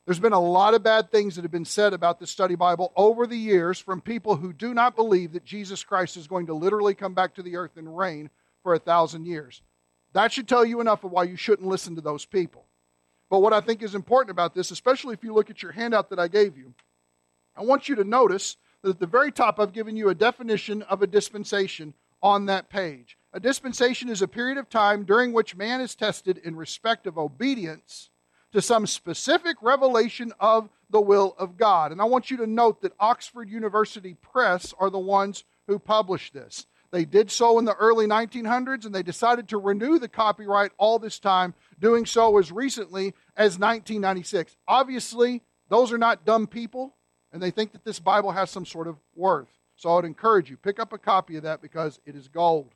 There's 0.07 0.21
been 0.21 0.33
a 0.33 0.41
lot 0.41 0.75
of 0.75 0.83
bad 0.83 1.11
things 1.11 1.35
that 1.35 1.43
have 1.43 1.51
been 1.51 1.65
said 1.65 1.93
about 1.93 2.21
the 2.21 2.27
study 2.27 2.55
Bible 2.55 2.93
over 2.95 3.27
the 3.27 3.37
years 3.37 3.81
from 3.81 4.01
people 4.01 4.37
who 4.37 4.53
do 4.53 4.75
not 4.75 4.95
believe 4.95 5.33
that 5.33 5.45
Jesus 5.45 5.83
Christ 5.83 6.17
is 6.17 6.29
going 6.29 6.47
to 6.47 6.55
literally 6.55 6.95
come 6.95 7.15
back 7.15 7.35
to 7.35 7.43
the 7.43 7.57
earth 7.57 7.77
and 7.77 7.97
reign 7.97 8.31
for 8.63 8.75
a 8.75 8.79
thousand 8.79 9.27
years. 9.27 9.61
That 10.13 10.33
should 10.33 10.49
tell 10.49 10.65
you 10.65 10.81
enough 10.81 11.03
of 11.05 11.11
why 11.11 11.25
you 11.25 11.37
shouldn't 11.37 11.69
listen 11.69 11.97
to 11.97 12.01
those 12.01 12.25
people. 12.25 12.65
But 13.31 13.41
what 13.41 13.53
I 13.53 13.61
think 13.61 13.83
is 13.83 13.95
important 13.95 14.33
about 14.33 14.55
this, 14.55 14.73
especially 14.73 15.15
if 15.15 15.23
you 15.23 15.33
look 15.33 15.49
at 15.49 15.63
your 15.63 15.73
handout 15.73 16.11
that 16.11 16.19
I 16.19 16.29
gave 16.29 16.59
you, 16.59 16.75
I 17.57 17.63
want 17.63 17.89
you 17.89 17.95
to 17.95 18.05
notice 18.05 18.57
that 18.83 18.91
at 18.91 19.01
the 19.01 19.07
very 19.07 19.31
top 19.31 19.61
I've 19.61 19.73
given 19.73 19.97
you 19.97 20.09
a 20.09 20.15
definition 20.15 20.83
of 20.83 21.01
a 21.01 21.07
dispensation 21.07 21.95
on 22.23 22.47
that 22.47 22.69
page. 22.69 23.17
A 23.33 23.41
dispensation 23.41 24.09
is 24.09 24.21
a 24.21 24.29
period 24.29 24.59
of 24.59 24.69
time 24.69 25.05
during 25.05 25.33
which 25.33 25.57
man 25.57 25.81
is 25.81 25.95
tested 25.95 26.39
in 26.39 26.57
respect 26.57 27.07
of 27.07 27.17
obedience 27.17 28.11
to 28.53 28.61
some 28.61 28.87
specific 28.87 29.57
revelation 29.63 30.33
of 30.41 30.69
the 30.91 31.01
will 31.01 31.37
of 31.39 31.57
God. 31.57 31.93
And 31.93 32.01
I 32.01 32.05
want 32.05 32.31
you 32.31 32.37
to 32.39 32.47
note 32.47 32.83
that 32.83 32.93
Oxford 32.99 33.49
University 33.49 34.15
Press 34.15 34.75
are 34.79 34.91
the 34.91 34.99
ones 34.99 35.45
who 35.69 35.79
published 35.79 36.35
this. 36.35 36.67
They 36.91 37.05
did 37.05 37.31
so 37.31 37.61
in 37.61 37.65
the 37.65 37.77
early 37.77 38.07
1900s 38.07 38.85
and 38.85 38.95
they 38.95 39.05
decided 39.05 39.49
to 39.49 39.59
renew 39.59 40.01
the 40.01 40.09
copyright 40.09 40.73
all 40.77 40.99
this 40.99 41.21
time, 41.21 41.55
doing 41.81 42.07
so 42.07 42.39
as 42.39 42.53
recently 42.53 43.15
as 43.37 43.59
1996. 43.59 44.57
Obviously, 44.69 45.43
those 45.69 45.93
are 45.93 45.99
not 45.99 46.25
dumb 46.25 46.47
people 46.47 46.95
and 47.33 47.43
they 47.43 47.51
think 47.51 47.73
that 47.73 47.85
this 47.85 48.01
Bible 48.01 48.33
has 48.33 48.51
some 48.51 48.67
sort 48.67 48.89
of 48.89 48.97
worth. 49.15 49.49
So 49.77 49.91
I 49.91 49.97
would 49.97 50.05
encourage 50.05 50.51
you, 50.51 50.57
pick 50.57 50.79
up 50.79 50.93
a 50.93 50.99
copy 50.99 51.37
of 51.37 51.45
that 51.45 51.63
because 51.63 52.01
it 52.05 52.15
is 52.15 52.29
gold. 52.29 52.75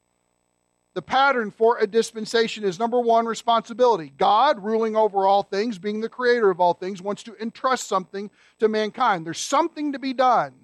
The 0.95 1.03
pattern 1.03 1.51
for 1.51 1.79
a 1.79 1.89
dispensation 1.89 2.63
is 2.63 2.79
number 2.79 3.01
one, 3.01 3.27
responsibility. 3.27 4.13
God, 4.17 4.63
ruling 4.63 4.95
over 4.95 5.27
all 5.27 5.43
things, 5.43 5.77
being 5.77 6.01
the 6.01 6.09
creator 6.09 6.51
of 6.51 6.61
all 6.61 6.73
things, 6.73 7.03
wants 7.03 7.25
to 7.25 7.37
entrust 7.43 7.89
something 7.89 8.31
to 8.61 8.69
mankind. 8.69 9.27
There's 9.27 9.41
something 9.41 9.93
to 9.93 9.99
be 9.99 10.13
done. 10.13 10.55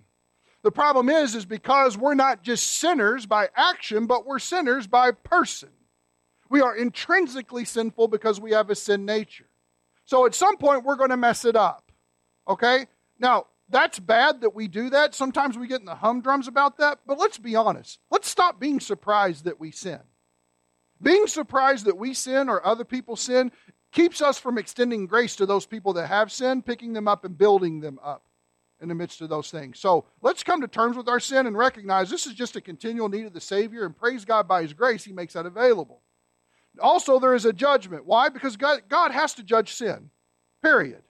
The 0.63 0.71
problem 0.71 1.09
is, 1.09 1.35
is 1.35 1.45
because 1.45 1.99
we're 1.99 2.15
not 2.15 2.43
just 2.43 2.67
sinners 2.67 3.27
by 3.27 3.49
action, 3.57 4.07
but 4.07 4.25
we're 4.25 4.39
sinners 4.39 4.87
by 4.87 5.11
person. 5.11 5.71
We 6.51 6.61
are 6.61 6.77
intrinsically 6.77 7.65
sinful 7.65 8.09
because 8.09 8.41
we 8.41 8.51
have 8.51 8.69
a 8.69 8.75
sin 8.75 9.07
nature. 9.07 9.47
So 10.05 10.27
at 10.27 10.35
some 10.35 10.57
point, 10.57 10.85
we're 10.85 10.97
going 10.97 11.11
to 11.11 11.17
mess 11.17 11.45
it 11.45 11.57
up. 11.57 11.91
Okay? 12.47 12.87
Now, 13.19 13.47
that's 13.69 14.01
bad 14.01 14.41
that 14.41 14.55
we 14.55 14.67
do 14.67 14.91
that. 14.91 15.15
Sometimes 15.15 15.57
we 15.57 15.69
get 15.69 15.79
in 15.79 15.87
the 15.87 15.95
humdrums 15.95 16.49
about 16.49 16.79
that, 16.79 16.99
but 17.07 17.19
let's 17.19 17.39
be 17.39 17.55
honest. 17.55 18.01
Let's 18.11 18.29
stop 18.29 18.59
being 18.59 18.81
surprised 18.81 19.45
that 19.45 19.61
we 19.61 19.71
sin. 19.71 20.01
Being 21.01 21.29
surprised 21.29 21.87
that 21.87 21.97
we 21.97 22.13
sin 22.13 22.49
or 22.49 22.67
other 22.67 22.85
people 22.85 23.15
sin 23.15 23.53
keeps 23.93 24.21
us 24.21 24.39
from 24.39 24.59
extending 24.59 25.07
grace 25.07 25.37
to 25.37 25.47
those 25.47 25.67
people 25.67 25.93
that 25.95 26.09
have 26.09 26.33
sinned, 26.33 26.67
picking 26.67 26.93
them 26.93 27.07
up 27.07 27.25
and 27.25 27.39
building 27.39 27.81
them 27.81 28.01
up 28.03 28.25
in 28.81 28.89
the 28.89 28.95
midst 28.95 29.21
of 29.21 29.29
those 29.29 29.51
things. 29.51 29.79
So 29.79 30.07
let's 30.21 30.43
come 30.43 30.61
to 30.63 30.69
terms 30.69 30.97
with 30.97 31.09
our 31.09 31.21
sin 31.21 31.47
and 31.47 31.57
recognize 31.57 32.11
this 32.11 32.27
is 32.27 32.35
just 32.35 32.57
a 32.57 32.61
continual 32.61 33.09
need 33.09 33.27
of 33.27 33.33
the 33.33 33.41
Savior, 33.41 33.85
and 33.85 33.97
praise 33.97 34.25
God 34.25 34.49
by 34.49 34.63
His 34.63 34.73
grace, 34.73 35.05
He 35.05 35.13
makes 35.13 35.35
that 35.35 35.47
available. 35.47 36.01
Also, 36.79 37.19
there 37.19 37.35
is 37.35 37.45
a 37.45 37.53
judgment. 37.53 38.07
Why? 38.07 38.29
Because 38.29 38.57
God, 38.57 38.83
God 38.89 39.11
has 39.11 39.35
to 39.35 39.43
judge 39.43 39.73
sin, 39.75 40.11
period. 40.63 41.03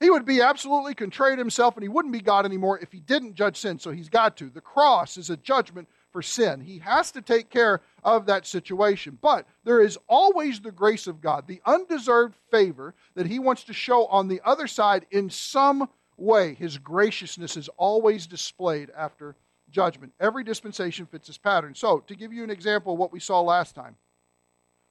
He 0.00 0.10
would 0.10 0.24
be 0.24 0.40
absolutely 0.40 0.94
contrite 0.94 1.38
himself 1.38 1.76
and 1.76 1.82
he 1.84 1.88
wouldn't 1.88 2.12
be 2.12 2.20
God 2.20 2.44
anymore 2.44 2.78
if 2.80 2.90
he 2.90 2.98
didn't 2.98 3.36
judge 3.36 3.56
sin, 3.56 3.78
so 3.78 3.92
he's 3.92 4.08
got 4.08 4.36
to. 4.38 4.50
The 4.50 4.60
cross 4.60 5.16
is 5.16 5.30
a 5.30 5.36
judgment 5.36 5.88
for 6.10 6.22
sin. 6.22 6.60
He 6.60 6.78
has 6.78 7.12
to 7.12 7.22
take 7.22 7.50
care 7.50 7.80
of 8.02 8.26
that 8.26 8.44
situation. 8.46 9.16
But 9.20 9.46
there 9.62 9.80
is 9.80 9.96
always 10.08 10.60
the 10.60 10.72
grace 10.72 11.06
of 11.06 11.20
God, 11.20 11.46
the 11.46 11.62
undeserved 11.64 12.34
favor 12.50 12.94
that 13.14 13.26
he 13.26 13.38
wants 13.38 13.62
to 13.64 13.72
show 13.72 14.06
on 14.06 14.26
the 14.26 14.40
other 14.44 14.66
side 14.66 15.06
in 15.12 15.30
some 15.30 15.88
way, 16.16 16.54
his 16.54 16.78
graciousness 16.78 17.56
is 17.56 17.68
always 17.76 18.26
displayed 18.26 18.90
after 18.96 19.36
judgment. 19.70 20.12
Every 20.20 20.44
dispensation 20.44 21.06
fits 21.06 21.26
this 21.26 21.38
pattern. 21.38 21.74
So, 21.74 22.00
to 22.00 22.14
give 22.14 22.32
you 22.32 22.44
an 22.44 22.50
example 22.50 22.92
of 22.92 22.98
what 22.98 23.12
we 23.12 23.20
saw 23.20 23.40
last 23.40 23.74
time, 23.74 23.96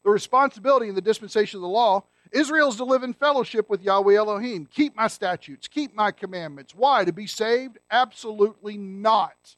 the 0.03 0.10
responsibility 0.10 0.89
in 0.89 0.96
the 0.96 1.01
dispensation 1.01 1.58
of 1.58 1.62
the 1.62 1.67
law 1.67 2.03
Israel 2.31 2.70
is 2.70 2.77
to 2.77 2.86
live 2.86 3.03
in 3.03 3.13
fellowship 3.13 3.70
with 3.70 3.84
Yahweh 3.84 4.15
Elohim. 4.15 4.65
Keep 4.65 4.96
my 4.96 5.08
statutes, 5.08 5.67
keep 5.67 5.93
my 5.93 6.12
commandments. 6.12 6.74
Why? 6.74 7.03
To 7.03 7.12
be 7.12 7.27
saved? 7.27 7.77
Absolutely 7.89 8.77
not. 8.77 9.55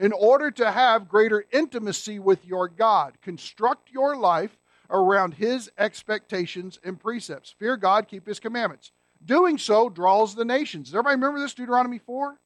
In 0.00 0.12
order 0.12 0.50
to 0.52 0.70
have 0.70 1.08
greater 1.08 1.44
intimacy 1.52 2.18
with 2.18 2.46
your 2.46 2.68
God, 2.68 3.18
construct 3.20 3.90
your 3.90 4.16
life 4.16 4.56
around 4.88 5.34
His 5.34 5.70
expectations 5.76 6.78
and 6.82 6.98
precepts. 6.98 7.54
Fear 7.58 7.76
God, 7.76 8.08
keep 8.08 8.26
His 8.26 8.40
commandments. 8.40 8.90
Doing 9.22 9.58
so 9.58 9.90
draws 9.90 10.34
the 10.34 10.44
nations. 10.44 10.88
Does 10.88 10.94
everybody 10.94 11.16
remember 11.16 11.40
this, 11.40 11.52
Deuteronomy 11.52 11.98
4? 11.98 12.38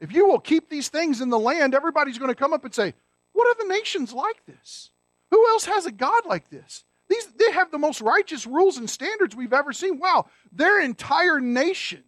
If 0.00 0.12
you 0.12 0.26
will 0.26 0.40
keep 0.40 0.68
these 0.68 0.88
things 0.88 1.20
in 1.20 1.30
the 1.30 1.38
land, 1.38 1.74
everybody's 1.74 2.18
going 2.18 2.30
to 2.30 2.34
come 2.34 2.52
up 2.52 2.64
and 2.64 2.74
say, 2.74 2.92
What 3.32 3.46
are 3.48 3.62
the 3.62 3.72
nations 3.72 4.12
like 4.12 4.44
this? 4.44 4.90
Who 5.32 5.48
else 5.48 5.64
has 5.64 5.86
a 5.86 5.90
God 5.90 6.26
like 6.26 6.50
this? 6.50 6.84
These, 7.08 7.26
they 7.38 7.52
have 7.52 7.70
the 7.70 7.78
most 7.78 8.02
righteous 8.02 8.46
rules 8.46 8.76
and 8.76 8.88
standards 8.88 9.34
we've 9.34 9.54
ever 9.54 9.72
seen. 9.72 9.98
Wow, 9.98 10.26
their 10.52 10.80
entire 10.80 11.40
nation 11.40 12.04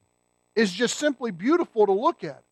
is 0.54 0.70
just 0.70 0.98
simply 0.98 1.30
beautiful 1.30 1.86
to 1.86 1.92
look 1.92 2.22
at. 2.22 2.42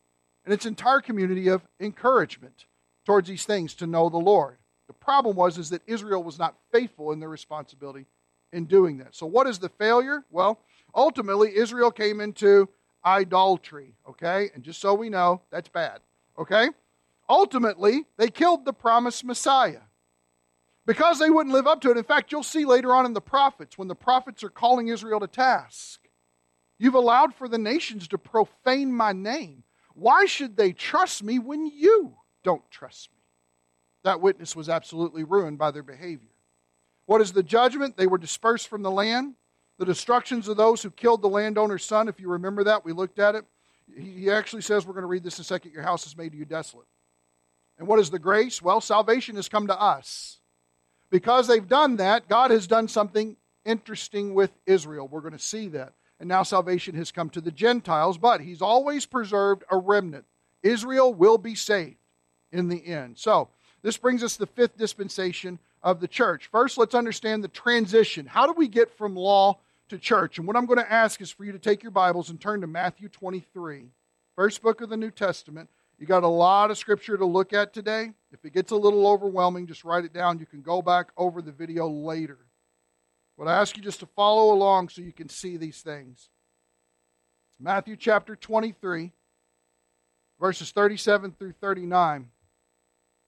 And 0.44 0.52
its 0.52 0.66
entire 0.66 1.00
community 1.00 1.48
of 1.48 1.62
encouragement 1.78 2.64
towards 3.04 3.28
these 3.28 3.44
things 3.44 3.74
to 3.74 3.86
know 3.86 4.08
the 4.08 4.16
Lord. 4.16 4.56
The 4.86 4.94
problem 4.94 5.36
was 5.36 5.58
is 5.58 5.70
that 5.70 5.82
Israel 5.86 6.22
was 6.22 6.38
not 6.38 6.56
faithful 6.72 7.12
in 7.12 7.20
their 7.20 7.28
responsibility 7.28 8.06
in 8.50 8.64
doing 8.64 8.98
that. 8.98 9.14
So 9.14 9.26
what 9.26 9.46
is 9.46 9.58
the 9.58 9.68
failure? 9.68 10.24
Well, 10.30 10.58
ultimately, 10.94 11.54
Israel 11.54 11.90
came 11.90 12.20
into 12.20 12.68
idolatry, 13.04 13.94
okay? 14.08 14.50
And 14.54 14.64
just 14.64 14.80
so 14.80 14.94
we 14.94 15.10
know, 15.10 15.42
that's 15.50 15.68
bad, 15.68 16.00
okay? 16.38 16.70
Ultimately, 17.28 18.06
they 18.16 18.28
killed 18.28 18.64
the 18.64 18.72
promised 18.72 19.22
Messiah 19.22 19.82
because 20.86 21.18
they 21.18 21.30
wouldn't 21.30 21.54
live 21.54 21.66
up 21.66 21.80
to 21.82 21.90
it. 21.90 21.96
In 21.96 22.04
fact, 22.04 22.32
you'll 22.32 22.42
see 22.42 22.64
later 22.64 22.94
on 22.94 23.06
in 23.06 23.12
the 23.12 23.20
prophets, 23.20 23.78
when 23.78 23.88
the 23.88 23.94
prophets 23.94 24.42
are 24.42 24.50
calling 24.50 24.88
Israel 24.88 25.20
to 25.20 25.26
task, 25.26 26.00
you've 26.78 26.94
allowed 26.94 27.34
for 27.34 27.48
the 27.48 27.58
nations 27.58 28.08
to 28.08 28.18
profane 28.18 28.92
my 28.92 29.12
name. 29.12 29.64
Why 29.94 30.24
should 30.24 30.56
they 30.56 30.72
trust 30.72 31.22
me 31.22 31.38
when 31.38 31.66
you 31.66 32.14
don't 32.42 32.68
trust 32.70 33.10
me? 33.12 33.18
That 34.04 34.20
witness 34.20 34.56
was 34.56 34.68
absolutely 34.68 35.22
ruined 35.22 35.58
by 35.58 35.70
their 35.70 35.82
behavior. 35.82 36.28
What 37.06 37.20
is 37.20 37.32
the 37.32 37.42
judgment? 37.42 37.96
They 37.96 38.06
were 38.06 38.18
dispersed 38.18 38.68
from 38.68 38.82
the 38.82 38.90
land 38.90 39.34
the 39.82 39.86
destructions 39.86 40.46
of 40.46 40.56
those 40.56 40.80
who 40.80 40.90
killed 40.90 41.22
the 41.22 41.28
landowner's 41.28 41.84
son, 41.84 42.08
if 42.08 42.20
you 42.20 42.28
remember 42.28 42.62
that, 42.64 42.84
we 42.84 42.92
looked 42.92 43.18
at 43.18 43.34
it. 43.34 43.44
He 43.96 44.30
actually 44.30 44.62
says, 44.62 44.86
we're 44.86 44.92
going 44.92 45.02
to 45.02 45.08
read 45.08 45.24
this 45.24 45.38
in 45.38 45.42
a 45.42 45.44
second, 45.44 45.72
your 45.72 45.82
house 45.82 46.06
is 46.06 46.16
made 46.16 46.30
to 46.30 46.38
you 46.38 46.44
desolate. 46.44 46.86
And 47.78 47.88
what 47.88 47.98
is 47.98 48.10
the 48.10 48.20
grace? 48.20 48.62
Well, 48.62 48.80
salvation 48.80 49.34
has 49.36 49.48
come 49.48 49.66
to 49.66 49.80
us. 49.80 50.38
Because 51.12 51.46
they've 51.46 51.68
done 51.68 51.96
that, 51.98 52.28
God 52.28 52.50
has 52.50 52.66
done 52.66 52.88
something 52.88 53.36
interesting 53.64 54.34
with 54.34 54.50
Israel. 54.66 55.06
We're 55.06 55.20
going 55.20 55.32
to 55.32 55.38
see 55.38 55.68
that. 55.68 55.92
And 56.18 56.28
now 56.28 56.42
salvation 56.42 56.96
has 56.96 57.12
come 57.12 57.30
to 57.30 57.40
the 57.40 57.52
Gentiles, 57.52 58.18
but 58.18 58.40
He's 58.40 58.60
always 58.60 59.06
preserved 59.06 59.62
a 59.70 59.76
remnant. 59.76 60.24
Israel 60.64 61.14
will 61.14 61.38
be 61.38 61.54
saved 61.54 61.96
in 62.50 62.68
the 62.68 62.84
end. 62.84 63.18
So, 63.18 63.48
this 63.82 63.96
brings 63.96 64.24
us 64.24 64.34
to 64.34 64.40
the 64.40 64.46
fifth 64.46 64.76
dispensation 64.76 65.60
of 65.82 66.00
the 66.00 66.08
church. 66.08 66.48
First, 66.50 66.78
let's 66.78 66.94
understand 66.94 67.44
the 67.44 67.48
transition. 67.48 68.26
How 68.26 68.46
do 68.46 68.52
we 68.52 68.66
get 68.66 68.96
from 68.96 69.14
law 69.14 69.58
to 69.92 69.98
church. 69.98 70.38
And 70.38 70.46
what 70.46 70.56
I'm 70.56 70.64
going 70.66 70.78
to 70.78 70.92
ask 70.92 71.20
is 71.20 71.30
for 71.30 71.44
you 71.44 71.52
to 71.52 71.58
take 71.58 71.82
your 71.82 71.92
Bibles 71.92 72.30
and 72.30 72.40
turn 72.40 72.62
to 72.62 72.66
Matthew 72.66 73.08
23, 73.08 73.84
first 74.34 74.62
book 74.62 74.80
of 74.80 74.88
the 74.88 74.96
New 74.96 75.10
Testament. 75.10 75.68
You 76.02 76.08
got 76.08 76.24
a 76.24 76.26
lot 76.26 76.72
of 76.72 76.78
scripture 76.78 77.16
to 77.16 77.24
look 77.24 77.52
at 77.52 77.72
today. 77.72 78.10
If 78.32 78.44
it 78.44 78.52
gets 78.52 78.72
a 78.72 78.76
little 78.76 79.06
overwhelming, 79.06 79.68
just 79.68 79.84
write 79.84 80.04
it 80.04 80.12
down. 80.12 80.40
You 80.40 80.46
can 80.46 80.60
go 80.60 80.82
back 80.82 81.12
over 81.16 81.40
the 81.40 81.52
video 81.52 81.86
later. 81.86 82.38
But 83.38 83.46
I 83.46 83.60
ask 83.60 83.76
you 83.76 83.84
just 83.84 84.00
to 84.00 84.06
follow 84.06 84.52
along 84.52 84.88
so 84.88 85.00
you 85.00 85.12
can 85.12 85.28
see 85.28 85.56
these 85.56 85.80
things. 85.80 86.28
Matthew 87.60 87.94
chapter 87.94 88.34
23, 88.34 89.12
verses 90.40 90.72
37 90.72 91.36
through 91.38 91.52
39. 91.60 92.30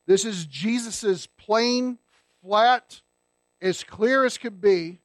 This 0.08 0.24
is 0.24 0.44
Jesus' 0.44 1.28
plain, 1.28 1.98
flat, 2.42 3.02
as 3.62 3.84
clear 3.84 4.24
as 4.24 4.36
could 4.36 4.60
be 4.60 4.98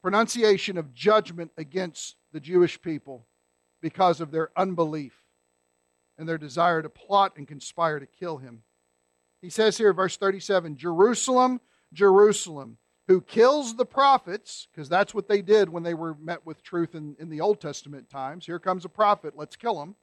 pronunciation 0.00 0.78
of 0.78 0.94
judgment 0.94 1.50
against 1.56 2.14
the 2.32 2.38
Jewish 2.38 2.80
people 2.80 3.26
because 3.82 4.20
of 4.20 4.30
their 4.30 4.50
unbelief 4.56 5.19
and 6.20 6.28
their 6.28 6.38
desire 6.38 6.82
to 6.82 6.90
plot 6.90 7.32
and 7.36 7.48
conspire 7.48 7.98
to 7.98 8.06
kill 8.06 8.36
him. 8.36 8.62
He 9.40 9.48
says 9.48 9.78
here, 9.78 9.94
verse 9.94 10.18
37 10.18 10.76
Jerusalem, 10.76 11.60
Jerusalem, 11.94 12.76
who 13.08 13.22
kills 13.22 13.74
the 13.74 13.86
prophets, 13.86 14.68
because 14.70 14.88
that's 14.88 15.14
what 15.14 15.28
they 15.28 15.40
did 15.40 15.70
when 15.70 15.82
they 15.82 15.94
were 15.94 16.14
met 16.14 16.44
with 16.44 16.62
truth 16.62 16.94
in, 16.94 17.16
in 17.18 17.30
the 17.30 17.40
Old 17.40 17.60
Testament 17.60 18.10
times. 18.10 18.44
Here 18.44 18.58
comes 18.58 18.84
a 18.84 18.90
prophet, 18.90 19.32
let's 19.34 19.56
kill 19.56 19.82
him. 19.82 19.96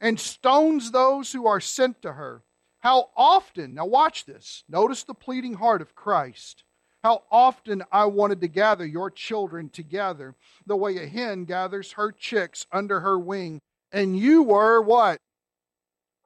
And 0.00 0.20
stones 0.20 0.90
those 0.90 1.32
who 1.32 1.46
are 1.46 1.60
sent 1.60 2.02
to 2.02 2.12
her. 2.12 2.42
How 2.80 3.10
often, 3.16 3.74
now 3.74 3.86
watch 3.86 4.26
this, 4.26 4.64
notice 4.68 5.04
the 5.04 5.14
pleading 5.14 5.54
heart 5.54 5.80
of 5.80 5.94
Christ. 5.94 6.64
How 7.04 7.22
often 7.30 7.84
I 7.92 8.06
wanted 8.06 8.40
to 8.40 8.48
gather 8.48 8.84
your 8.84 9.12
children 9.12 9.70
together, 9.70 10.34
the 10.66 10.76
way 10.76 10.96
a 10.96 11.06
hen 11.06 11.44
gathers 11.44 11.92
her 11.92 12.10
chicks 12.10 12.66
under 12.72 13.00
her 13.00 13.16
wing, 13.16 13.60
and 13.92 14.18
you 14.18 14.42
were 14.42 14.82
what? 14.82 15.18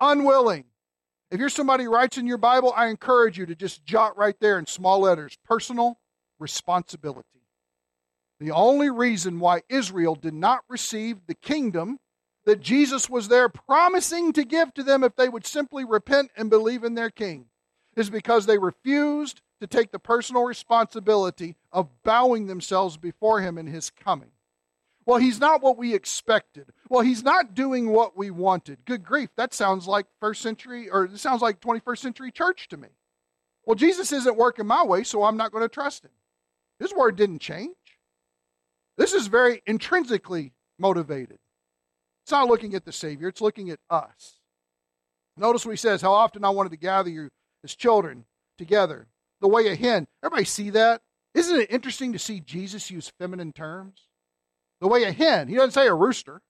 Unwilling. 0.00 0.64
If 1.30 1.38
you're 1.38 1.49
somebody 1.49 1.85
who 1.85 1.92
writes 1.92 2.19
in 2.19 2.26
your 2.26 2.38
Bible, 2.38 2.73
I 2.76 2.88
encourage 2.88 3.38
you 3.38 3.47
to 3.47 3.54
just 3.54 3.85
jot 3.85 4.16
right 4.16 4.35
there 4.40 4.59
in 4.59 4.66
small 4.66 5.00
letters 5.00 5.38
personal 5.45 5.99
responsibility. 6.38 7.26
The 8.40 8.50
only 8.50 8.90
reason 8.90 9.38
why 9.38 9.62
Israel 9.69 10.14
did 10.14 10.35
not 10.35 10.64
receive 10.69 11.26
the 11.26 11.35
kingdom 11.35 11.99
that 12.47 12.61
Jesus 12.61 13.09
was 13.09 13.28
there 13.28 13.50
promising 13.50 14.33
to 14.33 14.45
give 14.45 14.73
to 14.75 14.83
them 14.83 15.04
if 15.04 15.14
they 15.14 15.28
would 15.28 15.47
simply 15.47 15.85
repent 15.85 16.30
and 16.37 16.49
believe 16.49 16.83
in 16.83 16.95
their 16.95 17.11
king 17.11 17.47
is 17.97 18.09
because 18.09 18.47
they 18.47 18.59
refused 18.59 19.42
to 19.61 19.66
take 19.66 19.92
the 19.92 19.99
personal 19.99 20.45
responsibility 20.45 21.57
of 21.71 21.90
bowing 22.02 22.47
themselves 22.47 22.97
before 22.97 23.40
him 23.40 23.59
in 23.59 23.66
his 23.66 23.90
coming. 23.90 24.30
Well, 25.07 25.19
he's 25.19 25.40
not 25.40 25.62
what 25.62 25.78
we 25.78 25.95
expected. 25.95 26.66
Well, 26.88 27.00
he's 27.00 27.23
not 27.23 27.54
doing 27.54 27.90
what 27.90 28.16
we 28.16 28.30
wanted. 28.30 28.85
Good 28.85 29.04
grief, 29.04 29.30
that 29.37 29.54
sounds 29.54 29.87
like 29.87 30.07
first 30.21 30.42
century, 30.42 30.90
or 30.90 31.04
it 31.04 31.19
sounds 31.19 31.42
like 31.42 31.61
21st 31.61 31.99
century 31.99 32.30
church 32.30 32.69
to 32.69 32.76
me. 32.76 32.88
Well, 33.64 33.75
Jesus 33.75 34.12
isn't 34.12 34.37
working 34.37 34.66
my 34.66 34.85
way, 34.85 35.04
so 35.04 35.25
I'm 35.25 35.37
not 35.37 35.52
going 35.52 35.64
to 35.64 35.69
trust 35.69 36.04
him. 36.04 36.11
His 36.78 36.95
word 36.95 37.16
didn't 37.16 37.40
change. 37.40 37.76
This 38.97 39.12
is 39.12 39.26
very 39.28 39.62
intrinsically 39.66 40.52
motivated. 40.78 41.38
It's 42.25 42.33
not 42.33 42.49
looking 42.49 42.75
at 42.75 42.85
the 42.85 42.92
Savior, 42.92 43.28
it's 43.28 43.40
looking 43.40 43.71
at 43.71 43.80
us. 43.88 44.37
Notice 45.37 45.64
what 45.64 45.73
he 45.73 45.76
says 45.76 46.02
how 46.02 46.12
often 46.12 46.45
I 46.45 46.50
wanted 46.50 46.71
to 46.71 46.76
gather 46.76 47.09
you 47.09 47.30
as 47.64 47.75
children 47.75 48.25
together, 48.59 49.09
the 49.40 49.49
way 49.49 49.69
a 49.69 49.75
hen. 49.75 50.07
Everybody 50.23 50.45
see 50.45 50.71
that? 50.71 51.02
Isn't 51.35 51.61
it 51.61 51.71
interesting 51.71 52.12
to 52.12 52.19
see 52.19 52.40
Jesus 52.40 52.90
use 52.90 53.12
feminine 53.19 53.52
terms? 53.52 54.07
The 54.80 54.88
way 54.88 55.04
a 55.04 55.12
hen, 55.12 55.49
he 55.49 55.54
doesn't 55.56 55.72
say 55.72 55.87
a 55.87 55.94
rooster. 55.94 56.40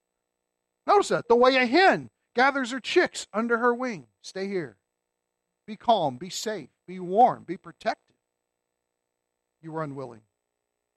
Notice 0.87 1.08
that. 1.08 1.28
The 1.28 1.37
way 1.37 1.56
a 1.56 1.66
hen 1.66 2.10
gathers 2.34 2.70
her 2.70 2.80
chicks 2.80 3.26
under 3.32 3.58
her 3.58 3.75
wing. 3.75 4.06
Stay 4.22 4.46
here. 4.46 4.76
Be 5.66 5.76
calm, 5.76 6.16
be 6.16 6.30
safe, 6.30 6.70
be 6.87 6.99
warm, 6.99 7.44
be 7.44 7.56
protected. 7.56 8.16
You 9.62 9.72
were 9.72 9.84
unwilling. 9.84 10.22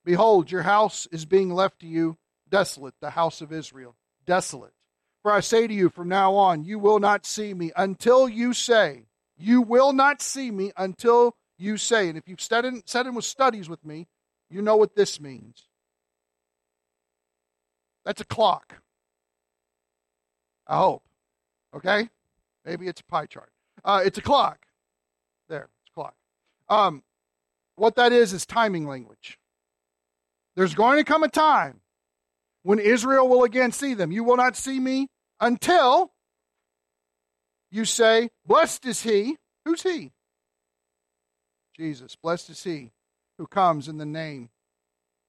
Behold, 0.05 0.51
your 0.51 0.63
house 0.63 1.07
is 1.11 1.25
being 1.25 1.53
left 1.53 1.79
to 1.79 1.87
you 1.87 2.17
desolate, 2.49 2.93
the 2.99 3.11
house 3.11 3.41
of 3.41 3.51
Israel 3.51 3.95
desolate. 4.25 4.73
For 5.21 5.31
I 5.31 5.39
say 5.39 5.67
to 5.67 5.73
you, 5.73 5.89
from 5.89 6.09
now 6.09 6.35
on, 6.35 6.63
you 6.63 6.79
will 6.79 6.99
not 6.99 7.25
see 7.25 7.53
me 7.53 7.71
until 7.75 8.27
you 8.27 8.53
say, 8.53 9.05
You 9.37 9.61
will 9.61 9.93
not 9.93 10.21
see 10.21 10.51
me 10.51 10.71
until 10.75 11.35
you 11.57 11.77
say. 11.77 12.09
And 12.09 12.17
if 12.17 12.27
you've 12.27 12.41
sat 12.41 12.65
in, 12.65 12.83
in 12.93 13.15
with 13.15 13.25
studies 13.25 13.69
with 13.69 13.85
me, 13.85 14.07
you 14.49 14.61
know 14.61 14.75
what 14.75 14.95
this 14.95 15.21
means. 15.21 15.67
That's 18.05 18.21
a 18.21 18.25
clock. 18.25 18.75
I 20.67 20.77
hope. 20.77 21.03
Okay? 21.75 22.09
Maybe 22.65 22.87
it's 22.87 23.01
a 23.01 23.05
pie 23.05 23.25
chart. 23.25 23.51
Uh, 23.83 24.01
it's 24.05 24.17
a 24.17 24.21
clock. 24.21 24.65
There, 25.49 25.69
it's 25.81 25.91
a 25.91 25.93
clock. 25.93 26.15
Um, 26.69 27.03
what 27.75 27.95
that 27.95 28.11
is 28.11 28.33
is 28.33 28.45
timing 28.45 28.87
language. 28.87 29.37
There's 30.55 30.75
going 30.75 30.97
to 30.97 31.03
come 31.03 31.23
a 31.23 31.27
time 31.27 31.81
when 32.61 32.79
Israel 32.79 33.27
will 33.27 33.43
again 33.43 33.71
see 33.71 33.93
them. 33.93 34.11
You 34.11 34.23
will 34.23 34.37
not 34.37 34.55
see 34.55 34.79
me 34.79 35.09
until 35.39 36.11
you 37.71 37.85
say, 37.85 38.29
Blessed 38.45 38.85
is 38.85 39.03
he. 39.03 39.37
Who's 39.65 39.83
he? 39.83 40.11
Jesus. 41.75 42.15
Blessed 42.15 42.51
is 42.51 42.63
he 42.63 42.91
who 43.37 43.47
comes 43.47 43.87
in 43.87 43.97
the 43.97 44.05
name 44.05 44.49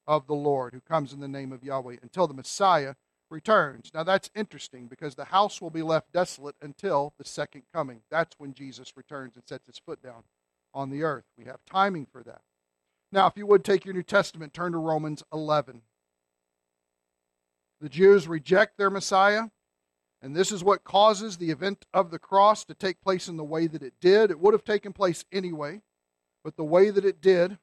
of 0.06 0.26
the 0.26 0.34
Lord, 0.34 0.74
who 0.74 0.80
comes 0.80 1.12
in 1.12 1.20
the 1.20 1.28
name 1.28 1.52
of 1.52 1.64
Yahweh, 1.64 1.96
until 2.02 2.26
the 2.26 2.34
Messiah 2.34 2.94
returns. 3.30 3.90
Now 3.92 4.04
that's 4.04 4.30
interesting 4.34 4.86
because 4.86 5.14
the 5.14 5.26
house 5.26 5.60
will 5.60 5.70
be 5.70 5.82
left 5.82 6.12
desolate 6.12 6.56
until 6.60 7.14
the 7.18 7.24
second 7.24 7.62
coming. 7.72 8.00
That's 8.10 8.34
when 8.38 8.54
Jesus 8.54 8.96
returns 8.96 9.34
and 9.34 9.44
sets 9.46 9.66
his 9.66 9.78
foot 9.78 10.02
down 10.02 10.24
on 10.72 10.90
the 10.90 11.02
earth. 11.02 11.24
We 11.38 11.44
have 11.44 11.60
timing 11.66 12.06
for 12.06 12.22
that. 12.24 12.42
Now, 13.12 13.28
if 13.28 13.36
you 13.36 13.46
would 13.46 13.64
take 13.64 13.84
your 13.84 13.94
New 13.94 14.02
Testament, 14.02 14.52
turn 14.52 14.72
to 14.72 14.78
Romans 14.78 15.22
11. 15.32 15.82
The 17.80 17.88
Jews 17.88 18.26
reject 18.26 18.76
their 18.76 18.90
Messiah, 18.90 19.44
and 20.20 20.34
this 20.34 20.50
is 20.50 20.64
what 20.64 20.84
causes 20.84 21.36
the 21.36 21.50
event 21.50 21.84
of 21.94 22.10
the 22.10 22.18
cross 22.18 22.64
to 22.64 22.74
take 22.74 23.00
place 23.00 23.28
in 23.28 23.36
the 23.36 23.44
way 23.44 23.66
that 23.68 23.82
it 23.82 23.94
did. 24.00 24.30
It 24.30 24.40
would 24.40 24.54
have 24.54 24.64
taken 24.64 24.92
place 24.92 25.24
anyway, 25.30 25.82
but 26.42 26.56
the 26.56 26.64
way 26.64 26.90
that 26.90 27.04
it 27.04 27.20
did. 27.20 27.58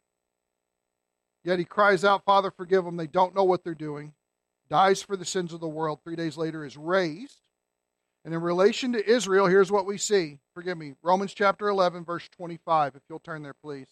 Yet 1.44 1.60
he 1.60 1.66
cries 1.66 2.04
out, 2.04 2.24
Father, 2.24 2.52
forgive 2.52 2.86
them. 2.86 2.98
They 2.98 3.08
don't 3.08 3.36
know 3.36 3.44
what 3.44 3.64
they're 3.64 3.74
doing. 3.74 4.14
Dies 4.70 5.02
for 5.02 5.18
the 5.18 5.26
sins 5.26 5.54
of 5.54 5.60
the 5.60 5.68
world. 5.68 6.00
Three 6.04 6.16
days 6.16 6.38
later 6.38 6.64
is 6.64 6.78
raised. 6.78 7.42
And 8.24 8.34
in 8.34 8.42
relation 8.42 8.94
to 8.94 9.10
Israel, 9.10 9.48
here's 9.48 9.72
what 9.72 9.88
we 9.88 9.98
see. 9.98 10.38
Forgive 10.54 10.78
me. 10.78 10.94
Romans 11.02 11.34
chapter 11.34 11.68
11, 11.68 12.06
verse 12.06 12.30
25, 12.30 12.96
if 12.96 13.02
you'll 13.10 13.20
turn 13.20 13.42
there, 13.42 13.56
please. 13.56 13.88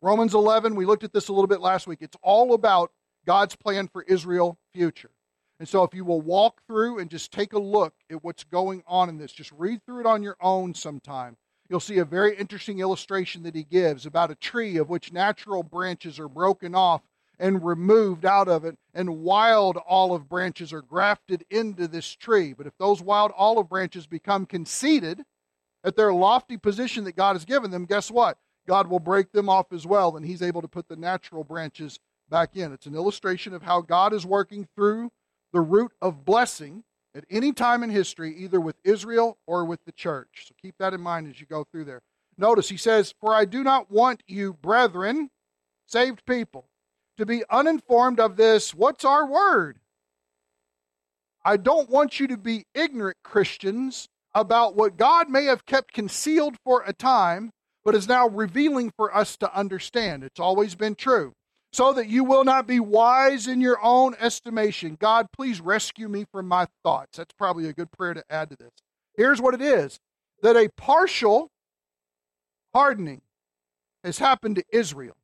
Romans 0.00 0.34
11, 0.34 0.74
we 0.74 0.86
looked 0.86 1.04
at 1.04 1.12
this 1.12 1.28
a 1.28 1.32
little 1.32 1.46
bit 1.46 1.60
last 1.60 1.86
week. 1.86 1.98
It's 2.00 2.16
all 2.22 2.54
about 2.54 2.92
God's 3.26 3.56
plan 3.56 3.88
for 3.88 4.02
Israel 4.02 4.58
future. 4.72 5.10
And 5.58 5.68
so 5.68 5.82
if 5.84 5.94
you 5.94 6.04
will 6.04 6.20
walk 6.20 6.60
through 6.66 6.98
and 6.98 7.10
just 7.10 7.32
take 7.32 7.52
a 7.52 7.58
look 7.58 7.94
at 8.10 8.22
what's 8.22 8.44
going 8.44 8.82
on 8.86 9.08
in 9.08 9.18
this, 9.18 9.32
just 9.32 9.52
read 9.52 9.84
through 9.84 10.00
it 10.00 10.06
on 10.06 10.22
your 10.22 10.36
own 10.40 10.74
sometime. 10.74 11.36
You'll 11.68 11.80
see 11.80 11.98
a 11.98 12.04
very 12.04 12.36
interesting 12.36 12.78
illustration 12.78 13.42
that 13.42 13.54
he 13.54 13.64
gives 13.64 14.06
about 14.06 14.30
a 14.30 14.36
tree 14.36 14.76
of 14.76 14.88
which 14.88 15.12
natural 15.12 15.62
branches 15.62 16.18
are 16.20 16.28
broken 16.28 16.74
off 16.74 17.02
and 17.38 17.64
removed 17.64 18.24
out 18.24 18.48
of 18.48 18.64
it, 18.64 18.78
and 18.94 19.18
wild 19.22 19.78
olive 19.86 20.28
branches 20.28 20.72
are 20.72 20.80
grafted 20.80 21.44
into 21.50 21.86
this 21.86 22.08
tree. 22.14 22.52
But 22.52 22.66
if 22.66 22.78
those 22.78 23.02
wild 23.02 23.32
olive 23.36 23.68
branches 23.68 24.06
become 24.06 24.46
conceited 24.46 25.22
at 25.84 25.96
their 25.96 26.14
lofty 26.14 26.56
position 26.56 27.04
that 27.04 27.16
God 27.16 27.34
has 27.34 27.44
given 27.44 27.70
them, 27.70 27.84
guess 27.84 28.10
what? 28.10 28.38
God 28.66 28.88
will 28.88 29.00
break 29.00 29.32
them 29.32 29.48
off 29.48 29.72
as 29.72 29.86
well, 29.86 30.16
and 30.16 30.24
He's 30.24 30.42
able 30.42 30.62
to 30.62 30.68
put 30.68 30.88
the 30.88 30.96
natural 30.96 31.44
branches 31.44 32.00
back 32.30 32.56
in. 32.56 32.72
It's 32.72 32.86
an 32.86 32.94
illustration 32.94 33.54
of 33.54 33.62
how 33.62 33.80
God 33.82 34.12
is 34.12 34.24
working 34.24 34.66
through 34.74 35.10
the 35.52 35.60
root 35.60 35.92
of 36.00 36.24
blessing 36.24 36.84
at 37.16 37.24
any 37.30 37.52
time 37.52 37.82
in 37.82 37.90
history, 37.90 38.34
either 38.36 38.60
with 38.60 38.76
Israel 38.84 39.38
or 39.46 39.64
with 39.64 39.80
the 39.86 39.92
church. 39.92 40.46
So 40.46 40.54
keep 40.60 40.76
that 40.78 40.94
in 40.94 41.00
mind 41.00 41.28
as 41.28 41.40
you 41.40 41.46
go 41.46 41.64
through 41.64 41.84
there. 41.84 42.02
Notice 42.36 42.68
he 42.68 42.76
says, 42.76 43.14
For 43.20 43.34
I 43.34 43.46
do 43.46 43.64
not 43.64 43.90
want 43.90 44.22
you, 44.26 44.52
brethren, 44.52 45.30
saved 45.86 46.26
people, 46.26 46.68
to 47.16 47.24
be 47.24 47.42
uninformed 47.48 48.20
of 48.20 48.36
this. 48.36 48.74
What's 48.74 49.04
our 49.04 49.26
word? 49.26 49.78
I 51.44 51.56
don't 51.56 51.88
want 51.88 52.20
you 52.20 52.26
to 52.26 52.36
be 52.36 52.66
ignorant 52.74 53.16
Christians 53.24 54.08
about 54.34 54.76
what 54.76 54.98
God 54.98 55.30
may 55.30 55.44
have 55.44 55.64
kept 55.64 55.94
concealed 55.94 56.56
for 56.64 56.82
a 56.86 56.92
time 56.92 57.52
but 57.86 57.94
is 57.94 58.08
now 58.08 58.28
revealing 58.28 58.92
for 58.96 59.16
us 59.16 59.36
to 59.36 59.56
understand. 59.56 60.24
It's 60.24 60.40
always 60.40 60.74
been 60.74 60.96
true. 60.96 61.32
So 61.76 61.92
that 61.92 62.08
you 62.08 62.24
will 62.24 62.42
not 62.42 62.66
be 62.66 62.80
wise 62.80 63.46
in 63.46 63.60
your 63.60 63.78
own 63.84 64.14
estimation. 64.18 64.96
God, 64.98 65.26
please 65.30 65.60
rescue 65.60 66.08
me 66.08 66.24
from 66.32 66.48
my 66.48 66.68
thoughts. 66.82 67.18
That's 67.18 67.34
probably 67.34 67.68
a 67.68 67.74
good 67.74 67.92
prayer 67.92 68.14
to 68.14 68.24
add 68.30 68.48
to 68.48 68.56
this. 68.56 68.70
Here's 69.14 69.42
what 69.42 69.52
it 69.52 69.60
is 69.60 70.00
that 70.40 70.56
a 70.56 70.70
partial 70.78 71.50
hardening 72.72 73.20
has 74.02 74.16
happened 74.16 74.56
to 74.56 74.64
Israel. 74.72 75.18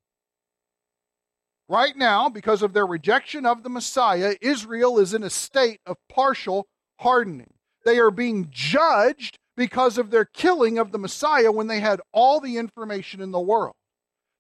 Right 1.71 1.97
now, 1.97 2.29
because 2.29 2.61
of 2.61 2.75
their 2.75 2.87
rejection 2.87 3.47
of 3.47 3.63
the 3.63 3.71
Messiah, 3.71 4.35
Israel 4.43 4.99
is 4.99 5.15
in 5.15 5.23
a 5.23 5.31
state 5.31 5.81
of 5.87 5.97
partial 6.11 6.67
hardening. 6.99 7.55
They 7.87 7.99
are 7.99 8.11
being 8.11 8.49
judged 8.51 9.39
because 9.57 9.97
of 9.97 10.11
their 10.11 10.27
killing 10.27 10.77
of 10.77 10.93
the 10.93 10.99
Messiah 10.99 11.51
when 11.51 11.69
they 11.69 11.81
had 11.81 12.03
all 12.13 12.41
the 12.41 12.59
information 12.59 13.23
in 13.23 13.31
the 13.31 13.41
world. 13.41 13.77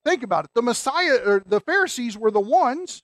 Think 0.05 0.23
about 0.23 0.45
it. 0.45 0.51
The 0.55 0.63
Messiah 0.63 1.19
or 1.25 1.43
the 1.47 1.61
Pharisees 1.61 2.19
were 2.19 2.31
the 2.31 2.41
ones 2.41 3.03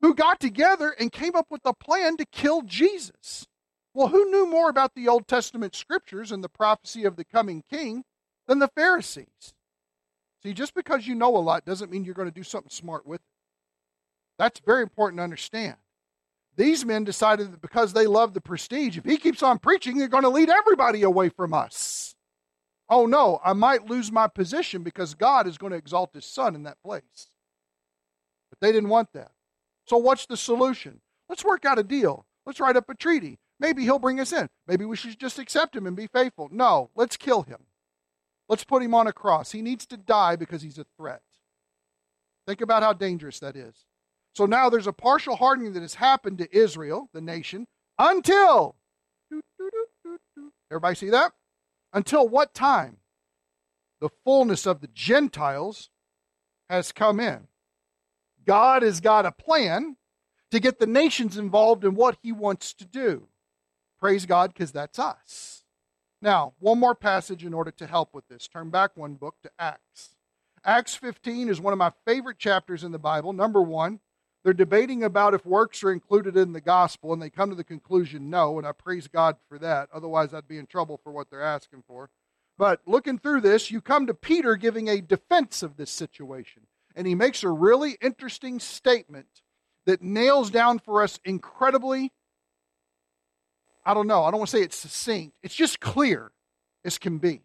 who 0.00 0.14
got 0.14 0.40
together 0.40 0.94
and 0.98 1.12
came 1.12 1.34
up 1.34 1.46
with 1.50 1.62
a 1.64 1.74
plan 1.74 2.16
to 2.18 2.26
kill 2.26 2.62
Jesus. 2.62 3.46
Well, 3.94 4.08
who 4.08 4.30
knew 4.30 4.46
more 4.46 4.68
about 4.68 4.94
the 4.94 5.08
Old 5.08 5.28
Testament 5.28 5.74
scriptures 5.74 6.32
and 6.32 6.42
the 6.42 6.48
prophecy 6.48 7.04
of 7.04 7.16
the 7.16 7.24
coming 7.24 7.62
king 7.70 8.04
than 8.46 8.58
the 8.58 8.68
Pharisees? 8.68 9.54
See, 10.42 10.52
just 10.52 10.74
because 10.74 11.06
you 11.06 11.14
know 11.14 11.34
a 11.36 11.38
lot 11.38 11.64
doesn't 11.64 11.90
mean 11.90 12.04
you're 12.04 12.14
going 12.14 12.28
to 12.28 12.34
do 12.34 12.42
something 12.42 12.70
smart 12.70 13.06
with 13.06 13.20
it. 13.20 13.26
That's 14.38 14.60
very 14.60 14.82
important 14.82 15.18
to 15.20 15.24
understand. 15.24 15.76
These 16.56 16.84
men 16.84 17.04
decided 17.04 17.52
that 17.52 17.62
because 17.62 17.92
they 17.92 18.06
love 18.06 18.34
the 18.34 18.40
prestige, 18.40 18.98
if 18.98 19.04
he 19.04 19.16
keeps 19.16 19.42
on 19.42 19.58
preaching, 19.58 19.96
they're 19.96 20.08
going 20.08 20.24
to 20.24 20.28
lead 20.28 20.50
everybody 20.50 21.02
away 21.02 21.28
from 21.28 21.54
us. 21.54 22.03
Oh 22.88 23.06
no, 23.06 23.40
I 23.44 23.52
might 23.54 23.86
lose 23.86 24.12
my 24.12 24.28
position 24.28 24.82
because 24.82 25.14
God 25.14 25.46
is 25.46 25.58
going 25.58 25.72
to 25.72 25.78
exalt 25.78 26.14
his 26.14 26.26
son 26.26 26.54
in 26.54 26.64
that 26.64 26.82
place. 26.84 27.28
But 28.50 28.60
they 28.60 28.72
didn't 28.72 28.90
want 28.90 29.12
that. 29.14 29.32
So, 29.86 29.96
what's 29.96 30.26
the 30.26 30.36
solution? 30.36 31.00
Let's 31.28 31.44
work 31.44 31.64
out 31.64 31.78
a 31.78 31.82
deal. 31.82 32.26
Let's 32.46 32.60
write 32.60 32.76
up 32.76 32.88
a 32.88 32.94
treaty. 32.94 33.38
Maybe 33.58 33.82
he'll 33.82 33.98
bring 33.98 34.20
us 34.20 34.32
in. 34.32 34.48
Maybe 34.66 34.84
we 34.84 34.96
should 34.96 35.18
just 35.18 35.38
accept 35.38 35.76
him 35.76 35.86
and 35.86 35.96
be 35.96 36.08
faithful. 36.08 36.48
No, 36.50 36.90
let's 36.94 37.16
kill 37.16 37.42
him. 37.42 37.66
Let's 38.48 38.64
put 38.64 38.82
him 38.82 38.94
on 38.94 39.06
a 39.06 39.12
cross. 39.12 39.52
He 39.52 39.62
needs 39.62 39.86
to 39.86 39.96
die 39.96 40.36
because 40.36 40.60
he's 40.60 40.78
a 40.78 40.86
threat. 40.98 41.22
Think 42.46 42.60
about 42.60 42.82
how 42.82 42.92
dangerous 42.92 43.38
that 43.40 43.56
is. 43.56 43.86
So 44.34 44.46
now 44.46 44.68
there's 44.68 44.86
a 44.86 44.92
partial 44.92 45.36
hardening 45.36 45.72
that 45.72 45.82
has 45.82 45.94
happened 45.94 46.38
to 46.38 46.56
Israel, 46.56 47.08
the 47.14 47.20
nation, 47.20 47.66
until. 47.98 48.76
Everybody 50.70 50.96
see 50.96 51.10
that? 51.10 51.32
Until 51.94 52.28
what 52.28 52.52
time? 52.52 52.98
The 54.00 54.10
fullness 54.24 54.66
of 54.66 54.80
the 54.80 54.88
Gentiles 54.88 55.88
has 56.68 56.92
come 56.92 57.20
in. 57.20 57.46
God 58.44 58.82
has 58.82 59.00
got 59.00 59.24
a 59.24 59.32
plan 59.32 59.96
to 60.50 60.60
get 60.60 60.78
the 60.78 60.86
nations 60.86 61.38
involved 61.38 61.84
in 61.84 61.94
what 61.94 62.18
he 62.20 62.32
wants 62.32 62.74
to 62.74 62.84
do. 62.84 63.28
Praise 63.98 64.26
God, 64.26 64.52
because 64.52 64.72
that's 64.72 64.98
us. 64.98 65.62
Now, 66.20 66.54
one 66.58 66.78
more 66.78 66.94
passage 66.94 67.44
in 67.44 67.54
order 67.54 67.70
to 67.70 67.86
help 67.86 68.12
with 68.12 68.26
this. 68.28 68.48
Turn 68.48 68.70
back 68.70 68.96
one 68.96 69.14
book 69.14 69.36
to 69.42 69.50
Acts. 69.58 70.16
Acts 70.64 70.94
15 70.94 71.48
is 71.48 71.60
one 71.60 71.72
of 71.72 71.78
my 71.78 71.92
favorite 72.06 72.38
chapters 72.38 72.82
in 72.82 72.92
the 72.92 72.98
Bible. 72.98 73.32
Number 73.32 73.62
one, 73.62 74.00
they're 74.44 74.52
debating 74.52 75.02
about 75.02 75.32
if 75.32 75.46
works 75.46 75.82
are 75.82 75.90
included 75.90 76.36
in 76.36 76.52
the 76.52 76.60
gospel, 76.60 77.14
and 77.14 77.22
they 77.22 77.30
come 77.30 77.48
to 77.48 77.56
the 77.56 77.64
conclusion 77.64 78.28
no, 78.28 78.58
and 78.58 78.66
I 78.66 78.72
praise 78.72 79.08
God 79.08 79.36
for 79.48 79.58
that. 79.58 79.88
Otherwise, 79.92 80.34
I'd 80.34 80.46
be 80.46 80.58
in 80.58 80.66
trouble 80.66 81.00
for 81.02 81.10
what 81.10 81.30
they're 81.30 81.42
asking 81.42 81.82
for. 81.88 82.10
But 82.58 82.82
looking 82.86 83.18
through 83.18 83.40
this, 83.40 83.70
you 83.70 83.80
come 83.80 84.06
to 84.06 84.14
Peter 84.14 84.56
giving 84.56 84.88
a 84.88 85.00
defense 85.00 85.62
of 85.62 85.76
this 85.76 85.90
situation. 85.90 86.66
And 86.94 87.06
he 87.06 87.14
makes 87.14 87.42
a 87.42 87.48
really 87.48 87.96
interesting 88.02 88.60
statement 88.60 89.42
that 89.86 90.02
nails 90.02 90.50
down 90.50 90.78
for 90.78 91.02
us 91.02 91.18
incredibly, 91.24 92.12
I 93.84 93.94
don't 93.94 94.06
know, 94.06 94.24
I 94.24 94.30
don't 94.30 94.40
want 94.40 94.50
to 94.50 94.56
say 94.58 94.62
it's 94.62 94.76
succinct, 94.76 95.34
it's 95.42 95.54
just 95.54 95.80
clear 95.80 96.32
as 96.84 96.98
can 96.98 97.18
be 97.18 97.40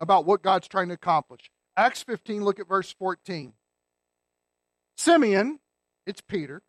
about 0.00 0.26
what 0.26 0.42
God's 0.42 0.68
trying 0.68 0.88
to 0.88 0.94
accomplish. 0.94 1.50
Acts 1.76 2.02
15, 2.02 2.44
look 2.44 2.60
at 2.60 2.68
verse 2.68 2.92
14. 2.92 3.54
Simeon, 4.96 5.58
it's 6.06 6.20
Peter, 6.20 6.62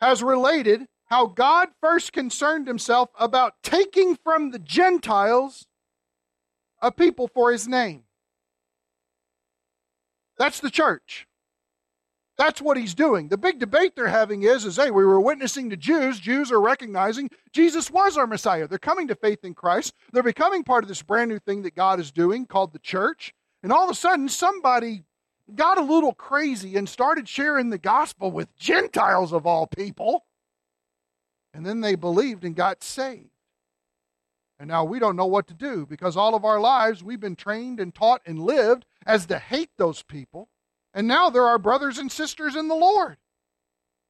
has 0.00 0.22
related 0.22 0.86
how 1.06 1.26
God 1.26 1.68
first 1.80 2.12
concerned 2.12 2.66
himself 2.66 3.10
about 3.18 3.54
taking 3.62 4.16
from 4.16 4.50
the 4.50 4.58
Gentiles 4.58 5.66
a 6.80 6.92
people 6.92 7.28
for 7.28 7.52
his 7.52 7.66
name. 7.66 8.04
That's 10.38 10.60
the 10.60 10.70
church. 10.70 11.26
That's 12.38 12.62
what 12.62 12.78
he's 12.78 12.94
doing. 12.94 13.28
The 13.28 13.36
big 13.36 13.58
debate 13.58 13.94
they're 13.94 14.08
having 14.08 14.44
is, 14.44 14.64
is 14.64 14.76
hey, 14.76 14.90
we 14.90 15.04
were 15.04 15.20
witnessing 15.20 15.68
to 15.68 15.76
Jews. 15.76 16.18
Jews 16.18 16.50
are 16.50 16.60
recognizing 16.60 17.28
Jesus 17.52 17.90
was 17.90 18.16
our 18.16 18.26
Messiah. 18.26 18.66
They're 18.66 18.78
coming 18.78 19.08
to 19.08 19.14
faith 19.14 19.44
in 19.44 19.52
Christ. 19.52 19.92
They're 20.12 20.22
becoming 20.22 20.64
part 20.64 20.82
of 20.82 20.88
this 20.88 21.02
brand 21.02 21.28
new 21.28 21.38
thing 21.38 21.60
that 21.62 21.74
God 21.74 22.00
is 22.00 22.10
doing 22.10 22.46
called 22.46 22.72
the 22.72 22.78
church. 22.78 23.34
And 23.62 23.70
all 23.70 23.84
of 23.84 23.90
a 23.90 23.94
sudden, 23.94 24.30
somebody 24.30 25.02
got 25.56 25.78
a 25.78 25.82
little 25.82 26.12
crazy 26.12 26.76
and 26.76 26.88
started 26.88 27.28
sharing 27.28 27.70
the 27.70 27.78
gospel 27.78 28.30
with 28.30 28.56
Gentiles 28.56 29.32
of 29.32 29.46
all 29.46 29.66
people. 29.66 30.24
And 31.52 31.66
then 31.66 31.80
they 31.80 31.94
believed 31.94 32.44
and 32.44 32.54
got 32.54 32.82
saved. 32.82 33.30
And 34.58 34.68
now 34.68 34.84
we 34.84 34.98
don't 34.98 35.16
know 35.16 35.26
what 35.26 35.48
to 35.48 35.54
do 35.54 35.86
because 35.86 36.16
all 36.16 36.34
of 36.34 36.44
our 36.44 36.60
lives 36.60 37.02
we've 37.02 37.20
been 37.20 37.36
trained 37.36 37.80
and 37.80 37.94
taught 37.94 38.20
and 38.26 38.38
lived 38.38 38.84
as 39.06 39.26
to 39.26 39.38
hate 39.38 39.70
those 39.78 40.02
people. 40.02 40.48
And 40.92 41.08
now 41.08 41.30
they're 41.30 41.46
our 41.46 41.58
brothers 41.58 41.98
and 41.98 42.12
sisters 42.12 42.56
in 42.56 42.68
the 42.68 42.74
Lord. 42.74 43.16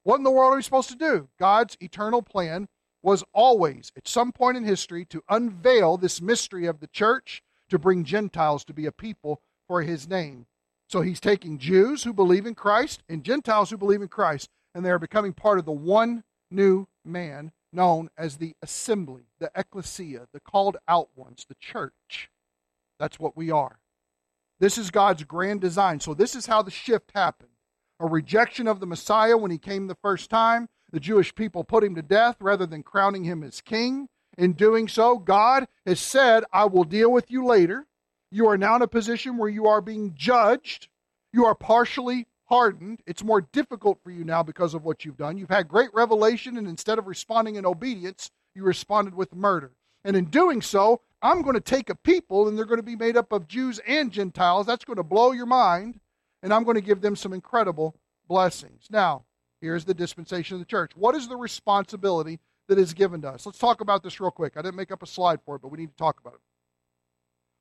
What 0.02 0.16
in 0.16 0.24
the 0.24 0.30
world 0.30 0.54
are 0.54 0.56
we 0.56 0.62
supposed 0.62 0.88
to 0.88 0.96
do? 0.96 1.28
God's 1.38 1.76
eternal 1.80 2.22
plan 2.22 2.68
was 3.02 3.24
always, 3.32 3.92
at 3.96 4.08
some 4.08 4.32
point 4.32 4.56
in 4.56 4.64
history, 4.64 5.04
to 5.06 5.22
unveil 5.28 5.96
this 5.96 6.20
mystery 6.20 6.66
of 6.66 6.80
the 6.80 6.86
church, 6.88 7.42
to 7.68 7.78
bring 7.78 8.04
Gentiles 8.04 8.64
to 8.64 8.74
be 8.74 8.86
a 8.86 8.92
people 8.92 9.40
for 9.66 9.82
his 9.82 10.08
name. 10.08 10.46
So 10.90 11.02
he's 11.02 11.20
taking 11.20 11.58
Jews 11.58 12.02
who 12.02 12.12
believe 12.12 12.46
in 12.46 12.56
Christ 12.56 13.04
and 13.08 13.22
Gentiles 13.22 13.70
who 13.70 13.76
believe 13.76 14.02
in 14.02 14.08
Christ, 14.08 14.50
and 14.74 14.84
they 14.84 14.90
are 14.90 14.98
becoming 14.98 15.32
part 15.32 15.60
of 15.60 15.64
the 15.64 15.70
one 15.70 16.24
new 16.50 16.88
man 17.04 17.52
known 17.72 18.10
as 18.18 18.38
the 18.38 18.56
assembly, 18.60 19.22
the 19.38 19.52
ecclesia, 19.54 20.26
the 20.32 20.40
called 20.40 20.78
out 20.88 21.08
ones, 21.14 21.46
the 21.48 21.54
church. 21.60 22.28
That's 22.98 23.20
what 23.20 23.36
we 23.36 23.52
are. 23.52 23.78
This 24.58 24.78
is 24.78 24.90
God's 24.90 25.22
grand 25.22 25.60
design. 25.60 26.00
So, 26.00 26.12
this 26.12 26.34
is 26.34 26.46
how 26.46 26.60
the 26.60 26.72
shift 26.72 27.12
happened 27.14 27.50
a 28.00 28.06
rejection 28.06 28.66
of 28.66 28.80
the 28.80 28.86
Messiah 28.86 29.36
when 29.36 29.52
he 29.52 29.58
came 29.58 29.86
the 29.86 29.94
first 30.02 30.28
time. 30.28 30.68
The 30.90 30.98
Jewish 30.98 31.32
people 31.36 31.62
put 31.62 31.84
him 31.84 31.94
to 31.94 32.02
death 32.02 32.36
rather 32.40 32.66
than 32.66 32.82
crowning 32.82 33.22
him 33.22 33.44
as 33.44 33.60
king. 33.60 34.08
In 34.36 34.54
doing 34.54 34.88
so, 34.88 35.18
God 35.18 35.68
has 35.86 36.00
said, 36.00 36.42
I 36.52 36.64
will 36.64 36.82
deal 36.82 37.12
with 37.12 37.30
you 37.30 37.44
later. 37.44 37.86
You 38.30 38.48
are 38.48 38.58
now 38.58 38.76
in 38.76 38.82
a 38.82 38.88
position 38.88 39.36
where 39.36 39.48
you 39.48 39.66
are 39.66 39.80
being 39.80 40.14
judged. 40.14 40.88
You 41.32 41.46
are 41.46 41.54
partially 41.54 42.26
hardened. 42.44 43.00
It's 43.06 43.24
more 43.24 43.40
difficult 43.40 43.98
for 44.02 44.10
you 44.10 44.24
now 44.24 44.42
because 44.42 44.74
of 44.74 44.84
what 44.84 45.04
you've 45.04 45.16
done. 45.16 45.38
You've 45.38 45.48
had 45.48 45.68
great 45.68 45.92
revelation, 45.94 46.56
and 46.56 46.68
instead 46.68 46.98
of 46.98 47.06
responding 47.06 47.56
in 47.56 47.66
obedience, 47.66 48.30
you 48.54 48.64
responded 48.64 49.14
with 49.14 49.34
murder. 49.34 49.72
And 50.04 50.16
in 50.16 50.26
doing 50.26 50.62
so, 50.62 51.00
I'm 51.22 51.42
going 51.42 51.54
to 51.54 51.60
take 51.60 51.90
a 51.90 51.94
people, 51.94 52.48
and 52.48 52.56
they're 52.56 52.64
going 52.64 52.78
to 52.78 52.82
be 52.82 52.96
made 52.96 53.16
up 53.16 53.32
of 53.32 53.46
Jews 53.46 53.80
and 53.86 54.10
Gentiles. 54.10 54.66
That's 54.66 54.84
going 54.84 54.96
to 54.96 55.02
blow 55.02 55.32
your 55.32 55.46
mind, 55.46 56.00
and 56.42 56.52
I'm 56.52 56.64
going 56.64 56.76
to 56.76 56.80
give 56.80 57.00
them 57.00 57.16
some 57.16 57.32
incredible 57.32 57.94
blessings. 58.28 58.86
Now, 58.90 59.24
here's 59.60 59.84
the 59.84 59.94
dispensation 59.94 60.54
of 60.54 60.60
the 60.60 60.66
church. 60.66 60.92
What 60.96 61.14
is 61.14 61.28
the 61.28 61.36
responsibility 61.36 62.40
that 62.68 62.78
is 62.78 62.94
given 62.94 63.22
to 63.22 63.30
us? 63.30 63.44
Let's 63.44 63.58
talk 63.58 63.80
about 63.80 64.02
this 64.02 64.20
real 64.20 64.30
quick. 64.30 64.54
I 64.56 64.62
didn't 64.62 64.76
make 64.76 64.92
up 64.92 65.02
a 65.02 65.06
slide 65.06 65.40
for 65.44 65.56
it, 65.56 65.62
but 65.62 65.70
we 65.70 65.78
need 65.78 65.90
to 65.90 65.96
talk 65.96 66.18
about 66.20 66.34
it. 66.34 66.40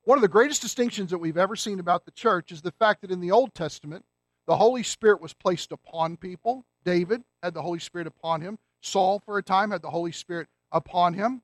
One 0.06 0.18
of 0.18 0.22
the 0.22 0.28
greatest 0.28 0.62
distinctions 0.62 1.12
that 1.12 1.18
we've 1.18 1.38
ever 1.38 1.56
seen 1.56 1.80
about 1.80 2.06
the 2.06 2.12
church 2.12 2.52
is 2.52 2.62
the 2.62 2.72
fact 2.72 3.02
that 3.02 3.12
in 3.12 3.20
the 3.20 3.32
Old 3.32 3.54
Testament, 3.54 4.06
the 4.48 4.58
Holy 4.58 4.82
Spirit 4.82 5.22
was 5.22 5.34
placed 5.34 5.72
upon 5.72 6.18
people. 6.18 6.66
David 6.84 7.24
had 7.44 7.54
the 7.54 7.62
Holy 7.62 7.80
Spirit 7.80 8.08
upon 8.08 8.42
him. 8.42 8.58
Saul, 8.82 9.20
for 9.20 9.38
a 9.38 9.44
time, 9.44 9.72
had 9.72 9.82
the 9.82 9.90
Holy 9.90 10.12
Spirit 10.12 10.48
upon 10.72 11.14
him. 11.14 11.42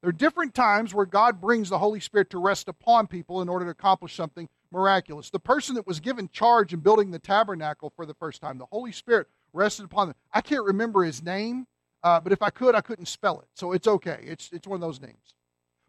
There 0.00 0.08
are 0.08 0.12
different 0.12 0.54
times 0.54 0.94
where 0.94 1.06
God 1.06 1.40
brings 1.40 1.68
the 1.68 1.78
Holy 1.78 2.00
Spirit 2.00 2.30
to 2.30 2.38
rest 2.38 2.68
upon 2.68 3.08
people 3.08 3.42
in 3.42 3.48
order 3.48 3.66
to 3.66 3.72
accomplish 3.72 4.14
something 4.14 4.48
miraculous. 4.72 5.30
The 5.30 5.38
person 5.38 5.74
that 5.74 5.86
was 5.86 6.00
given 6.00 6.28
charge 6.32 6.72
in 6.72 6.80
building 6.80 7.10
the 7.10 7.18
tabernacle 7.18 7.92
for 7.94 8.06
the 8.06 8.14
first 8.14 8.40
time, 8.40 8.58
the 8.58 8.66
Holy 8.72 8.92
Spirit 8.92 9.28
rested 9.52 9.84
upon 9.84 10.08
them. 10.08 10.16
I 10.32 10.40
can't 10.40 10.64
remember 10.64 11.04
his 11.04 11.22
name, 11.22 11.66
uh, 12.02 12.20
but 12.20 12.32
if 12.32 12.42
I 12.42 12.50
could, 12.50 12.74
I 12.74 12.80
couldn't 12.80 13.06
spell 13.06 13.40
it. 13.40 13.48
So 13.54 13.72
it's 13.72 13.86
okay. 13.86 14.20
It's, 14.22 14.50
it's 14.52 14.66
one 14.66 14.76
of 14.76 14.80
those 14.80 15.00
names. 15.00 15.34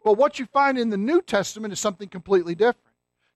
But 0.04 0.14
what 0.14 0.38
you 0.38 0.46
find 0.46 0.78
in 0.78 0.90
the 0.90 0.96
New 0.96 1.20
Testament 1.20 1.72
is 1.72 1.80
something 1.80 2.08
completely 2.08 2.54
different. 2.54 2.86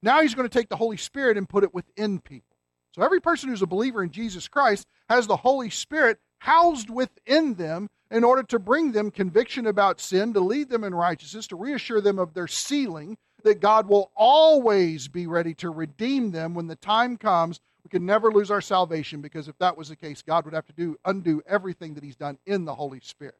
Now 0.02 0.20
he's 0.20 0.34
going 0.34 0.48
to 0.48 0.58
take 0.58 0.68
the 0.68 0.76
Holy 0.76 0.96
Spirit 0.96 1.36
and 1.36 1.48
put 1.48 1.64
it 1.64 1.74
within 1.74 2.20
people. 2.20 2.56
So 2.94 3.02
every 3.02 3.20
person 3.20 3.48
who's 3.48 3.62
a 3.62 3.66
believer 3.66 4.02
in 4.02 4.10
Jesus 4.10 4.48
Christ 4.48 4.86
has 5.08 5.26
the 5.26 5.36
Holy 5.36 5.70
Spirit 5.70 6.18
housed 6.38 6.90
within 6.90 7.54
them 7.54 7.88
in 8.10 8.22
order 8.22 8.42
to 8.44 8.58
bring 8.58 8.92
them 8.92 9.10
conviction 9.10 9.66
about 9.66 10.00
sin, 10.00 10.32
to 10.34 10.40
lead 10.40 10.68
them 10.68 10.84
in 10.84 10.94
righteousness, 10.94 11.46
to 11.48 11.56
reassure 11.56 12.00
them 12.00 12.18
of 12.18 12.34
their 12.34 12.46
sealing, 12.46 13.16
that 13.42 13.60
God 13.60 13.88
will 13.88 14.12
always 14.14 15.08
be 15.08 15.26
ready 15.26 15.54
to 15.54 15.70
redeem 15.70 16.30
them 16.30 16.54
when 16.54 16.66
the 16.66 16.76
time 16.76 17.16
comes. 17.16 17.60
We 17.82 17.90
can 17.90 18.06
never 18.06 18.30
lose 18.30 18.50
our 18.50 18.60
salvation 18.60 19.20
because 19.20 19.48
if 19.48 19.58
that 19.58 19.76
was 19.76 19.88
the 19.88 19.96
case, 19.96 20.22
God 20.22 20.44
would 20.44 20.54
have 20.54 20.66
to 20.66 20.72
do 20.72 20.96
undo 21.04 21.42
everything 21.46 21.94
that 21.94 22.04
He's 22.04 22.16
done 22.16 22.38
in 22.46 22.64
the 22.64 22.74
Holy 22.74 23.00
Spirit. 23.00 23.36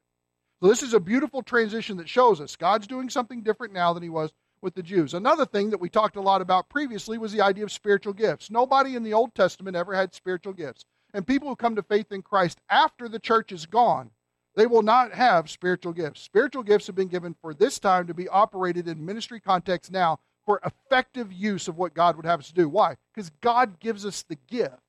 So 0.65 0.71
this 0.71 0.83
is 0.83 0.95
a 0.95 1.01
beautiful 1.01 1.43
transition 1.43 1.99
that 1.99 2.09
shows 2.09 2.41
us 2.41 2.57
God's 2.57 2.87
doing 2.87 3.11
something 3.11 3.43
different 3.43 3.75
now 3.75 3.93
than 3.93 4.03
he 4.03 4.09
was 4.09 4.33
with 4.63 4.75
the 4.75 4.83
Jews. 4.83 5.13
Another 5.13 5.45
thing 5.45 5.69
that 5.69 5.81
we 5.81 5.91
talked 5.91 6.17
a 6.17 6.23
lot 6.23 6.41
about 6.41 6.71
previously 6.71 7.19
was 7.19 7.33
the 7.33 7.43
idea 7.43 7.65
of 7.65 7.71
spiritual 7.71 8.15
gifts. 8.15 8.51
Nobody 8.51 8.97
in 8.97 9.03
the 9.03 9.13
Old 9.13 9.35
Testament 9.35 9.77
ever 9.77 9.95
had 9.95 10.15
spiritual 10.15 10.55
gifts. 10.55 10.87
and 11.13 11.27
people 11.27 11.51
who 11.51 11.55
come 11.55 11.77
to 11.77 11.83
faith 11.83 12.11
in 12.13 12.23
Christ 12.23 12.63
after 12.71 13.11
the 13.11 13.19
church 13.19 13.53
is 13.53 13.67
gone, 13.67 14.11
they 14.57 14.67
will 14.67 14.81
not 14.81 15.13
have 15.13 15.51
spiritual 15.51 15.93
gifts. 15.93 16.23
Spiritual 16.23 16.63
gifts 16.63 16.87
have 16.87 16.97
been 16.97 17.09
given 17.09 17.37
for 17.43 17.53
this 17.53 17.79
time 17.79 18.07
to 18.07 18.15
be 18.15 18.27
operated 18.29 18.89
in 18.89 19.05
ministry 19.05 19.41
context 19.41 19.93
now 19.93 20.19
for 20.47 20.63
effective 20.65 21.31
use 21.31 21.69
of 21.69 21.77
what 21.77 21.93
God 21.93 22.17
would 22.17 22.25
have 22.25 22.41
us 22.41 22.49
to 22.49 22.55
do. 22.55 22.71
Why? 22.71 22.97
Because 23.15 23.31
God 23.43 23.81
gives 23.81 24.07
us 24.07 24.23
the 24.23 24.39
gift. 24.47 24.81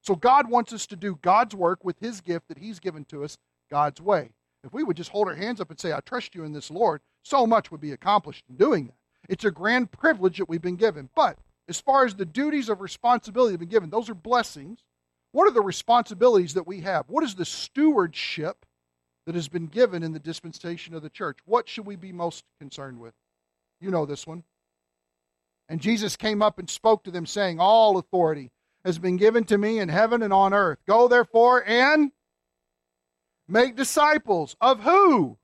So 0.00 0.14
God 0.14 0.48
wants 0.48 0.72
us 0.72 0.86
to 0.86 0.96
do 0.96 1.18
God's 1.20 1.54
work 1.54 1.84
with 1.84 1.98
his 2.00 2.22
gift 2.22 2.48
that 2.48 2.56
he's 2.56 2.80
given 2.80 3.04
to 3.10 3.24
us 3.24 3.36
God's 3.70 4.00
way. 4.00 4.30
If 4.64 4.72
we 4.72 4.84
would 4.84 4.96
just 4.96 5.10
hold 5.10 5.28
our 5.28 5.34
hands 5.34 5.60
up 5.60 5.70
and 5.70 5.80
say, 5.80 5.92
I 5.92 6.00
trust 6.00 6.34
you 6.34 6.44
in 6.44 6.52
this, 6.52 6.70
Lord, 6.70 7.00
so 7.22 7.46
much 7.46 7.70
would 7.70 7.80
be 7.80 7.92
accomplished 7.92 8.44
in 8.48 8.56
doing 8.56 8.86
that. 8.86 8.96
It's 9.28 9.44
a 9.44 9.50
grand 9.50 9.92
privilege 9.92 10.38
that 10.38 10.48
we've 10.48 10.62
been 10.62 10.76
given. 10.76 11.08
But 11.14 11.38
as 11.68 11.80
far 11.80 12.04
as 12.04 12.14
the 12.14 12.24
duties 12.24 12.68
of 12.68 12.80
responsibility 12.80 13.52
have 13.52 13.60
been 13.60 13.68
given, 13.68 13.90
those 13.90 14.10
are 14.10 14.14
blessings. 14.14 14.80
What 15.32 15.48
are 15.48 15.52
the 15.52 15.60
responsibilities 15.60 16.54
that 16.54 16.66
we 16.66 16.80
have? 16.80 17.06
What 17.08 17.24
is 17.24 17.34
the 17.34 17.44
stewardship 17.44 18.66
that 19.26 19.34
has 19.34 19.48
been 19.48 19.66
given 19.66 20.02
in 20.02 20.12
the 20.12 20.18
dispensation 20.18 20.94
of 20.94 21.02
the 21.02 21.10
church? 21.10 21.38
What 21.44 21.68
should 21.68 21.86
we 21.86 21.96
be 21.96 22.12
most 22.12 22.44
concerned 22.58 23.00
with? 23.00 23.14
You 23.80 23.90
know 23.90 24.06
this 24.06 24.26
one. 24.26 24.44
And 25.68 25.80
Jesus 25.80 26.16
came 26.16 26.42
up 26.42 26.58
and 26.58 26.68
spoke 26.68 27.04
to 27.04 27.10
them, 27.10 27.24
saying, 27.24 27.58
All 27.58 27.96
authority 27.96 28.50
has 28.84 28.98
been 28.98 29.16
given 29.16 29.44
to 29.44 29.56
me 29.56 29.78
in 29.78 29.88
heaven 29.88 30.22
and 30.22 30.32
on 30.32 30.52
earth. 30.52 30.78
Go 30.86 31.08
therefore 31.08 31.64
and 31.66 32.10
make 33.48 33.76
disciples 33.76 34.56
of 34.60 34.80
who? 34.80 35.38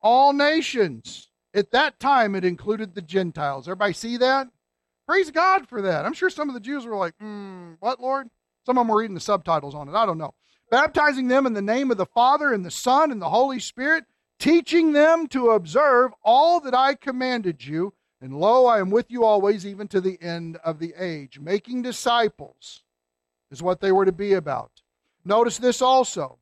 All 0.00 0.32
nations. 0.32 1.28
At 1.54 1.72
that 1.72 1.98
time, 1.98 2.34
it 2.34 2.44
included 2.44 2.94
the 2.94 3.02
Gentiles. 3.02 3.66
Everybody 3.66 3.92
see 3.94 4.16
that? 4.18 4.48
Praise 5.06 5.30
God 5.30 5.66
for 5.68 5.82
that. 5.82 6.04
I'm 6.04 6.12
sure 6.12 6.28
some 6.28 6.48
of 6.48 6.54
the 6.54 6.60
Jews 6.60 6.84
were 6.84 6.96
like, 6.96 7.14
hmm, 7.18 7.72
what, 7.80 8.00
Lord? 8.00 8.28
Some 8.66 8.76
of 8.76 8.82
them 8.82 8.88
were 8.88 9.00
reading 9.00 9.14
the 9.14 9.20
subtitles 9.20 9.74
on 9.74 9.88
it. 9.88 9.94
I 9.94 10.04
don't 10.04 10.18
know. 10.18 10.34
Baptizing 10.70 11.28
them 11.28 11.46
in 11.46 11.54
the 11.54 11.62
name 11.62 11.90
of 11.90 11.96
the 11.96 12.04
Father 12.04 12.52
and 12.52 12.64
the 12.64 12.70
Son 12.70 13.10
and 13.10 13.22
the 13.22 13.30
Holy 13.30 13.58
Spirit, 13.58 14.04
teaching 14.38 14.92
them 14.92 15.26
to 15.28 15.50
observe 15.52 16.12
all 16.22 16.60
that 16.60 16.74
I 16.74 16.94
commanded 16.94 17.64
you. 17.64 17.94
And 18.20 18.38
lo, 18.38 18.66
I 18.66 18.80
am 18.80 18.90
with 18.90 19.10
you 19.10 19.24
always, 19.24 19.64
even 19.64 19.88
to 19.88 20.00
the 20.00 20.20
end 20.20 20.58
of 20.62 20.78
the 20.78 20.92
age. 20.98 21.40
Making 21.40 21.82
disciples 21.82 22.82
is 23.50 23.62
what 23.62 23.80
they 23.80 23.92
were 23.92 24.04
to 24.04 24.12
be 24.12 24.34
about. 24.34 24.82
Notice 25.24 25.56
this 25.56 25.80
also. 25.80 26.38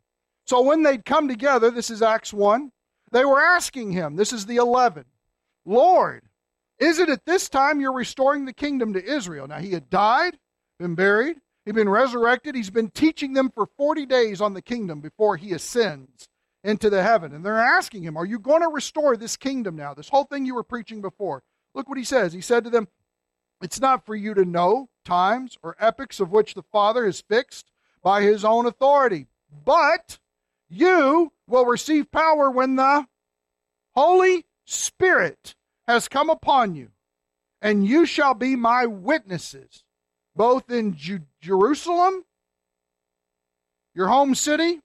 So 0.46 0.62
when 0.62 0.82
they'd 0.82 1.04
come 1.04 1.28
together, 1.28 1.70
this 1.70 1.90
is 1.90 2.02
Acts 2.02 2.32
1, 2.32 2.70
they 3.12 3.24
were 3.24 3.40
asking 3.40 3.92
him, 3.92 4.16
this 4.16 4.32
is 4.32 4.46
the 4.46 4.56
11, 4.56 5.04
Lord, 5.64 6.22
is 6.78 6.98
it 6.98 7.08
at 7.08 7.24
this 7.24 7.48
time 7.48 7.80
you're 7.80 7.92
restoring 7.92 8.44
the 8.44 8.52
kingdom 8.52 8.92
to 8.92 9.04
Israel? 9.04 9.48
Now 9.48 9.58
he 9.58 9.72
had 9.72 9.90
died, 9.90 10.38
been 10.78 10.94
buried, 10.94 11.38
he'd 11.64 11.74
been 11.74 11.88
resurrected, 11.88 12.54
he's 12.54 12.70
been 12.70 12.90
teaching 12.90 13.32
them 13.32 13.50
for 13.50 13.66
40 13.76 14.06
days 14.06 14.40
on 14.40 14.54
the 14.54 14.62
kingdom 14.62 15.00
before 15.00 15.36
he 15.36 15.52
ascends 15.52 16.28
into 16.62 16.90
the 16.90 17.02
heaven. 17.02 17.32
And 17.32 17.44
they're 17.44 17.58
asking 17.58 18.02
him, 18.02 18.16
Are 18.16 18.26
you 18.26 18.38
going 18.38 18.62
to 18.62 18.68
restore 18.68 19.16
this 19.16 19.36
kingdom 19.36 19.76
now? 19.76 19.94
This 19.94 20.08
whole 20.08 20.24
thing 20.24 20.44
you 20.44 20.54
were 20.54 20.62
preaching 20.62 21.00
before. 21.00 21.42
Look 21.74 21.88
what 21.88 21.98
he 21.98 22.04
says. 22.04 22.32
He 22.32 22.40
said 22.40 22.64
to 22.64 22.70
them, 22.70 22.88
It's 23.62 23.80
not 23.80 24.04
for 24.04 24.14
you 24.14 24.34
to 24.34 24.44
know 24.44 24.90
times 25.04 25.56
or 25.62 25.76
epochs 25.78 26.20
of 26.20 26.30
which 26.30 26.54
the 26.54 26.62
Father 26.62 27.06
has 27.06 27.20
fixed 27.20 27.70
by 28.02 28.22
his 28.22 28.44
own 28.44 28.66
authority, 28.66 29.26
but 29.64 30.18
you 30.68 31.32
will 31.46 31.66
receive 31.66 32.10
power 32.10 32.50
when 32.50 32.76
the 32.76 33.06
Holy 33.94 34.44
Spirit 34.64 35.54
has 35.86 36.08
come 36.08 36.28
upon 36.28 36.74
you, 36.74 36.88
and 37.62 37.86
you 37.86 38.04
shall 38.06 38.34
be 38.34 38.56
my 38.56 38.86
witnesses, 38.86 39.84
both 40.34 40.70
in 40.70 40.94
Ju- 40.96 41.20
Jerusalem, 41.40 42.24
your 43.94 44.08
home 44.08 44.34
city, 44.34 44.80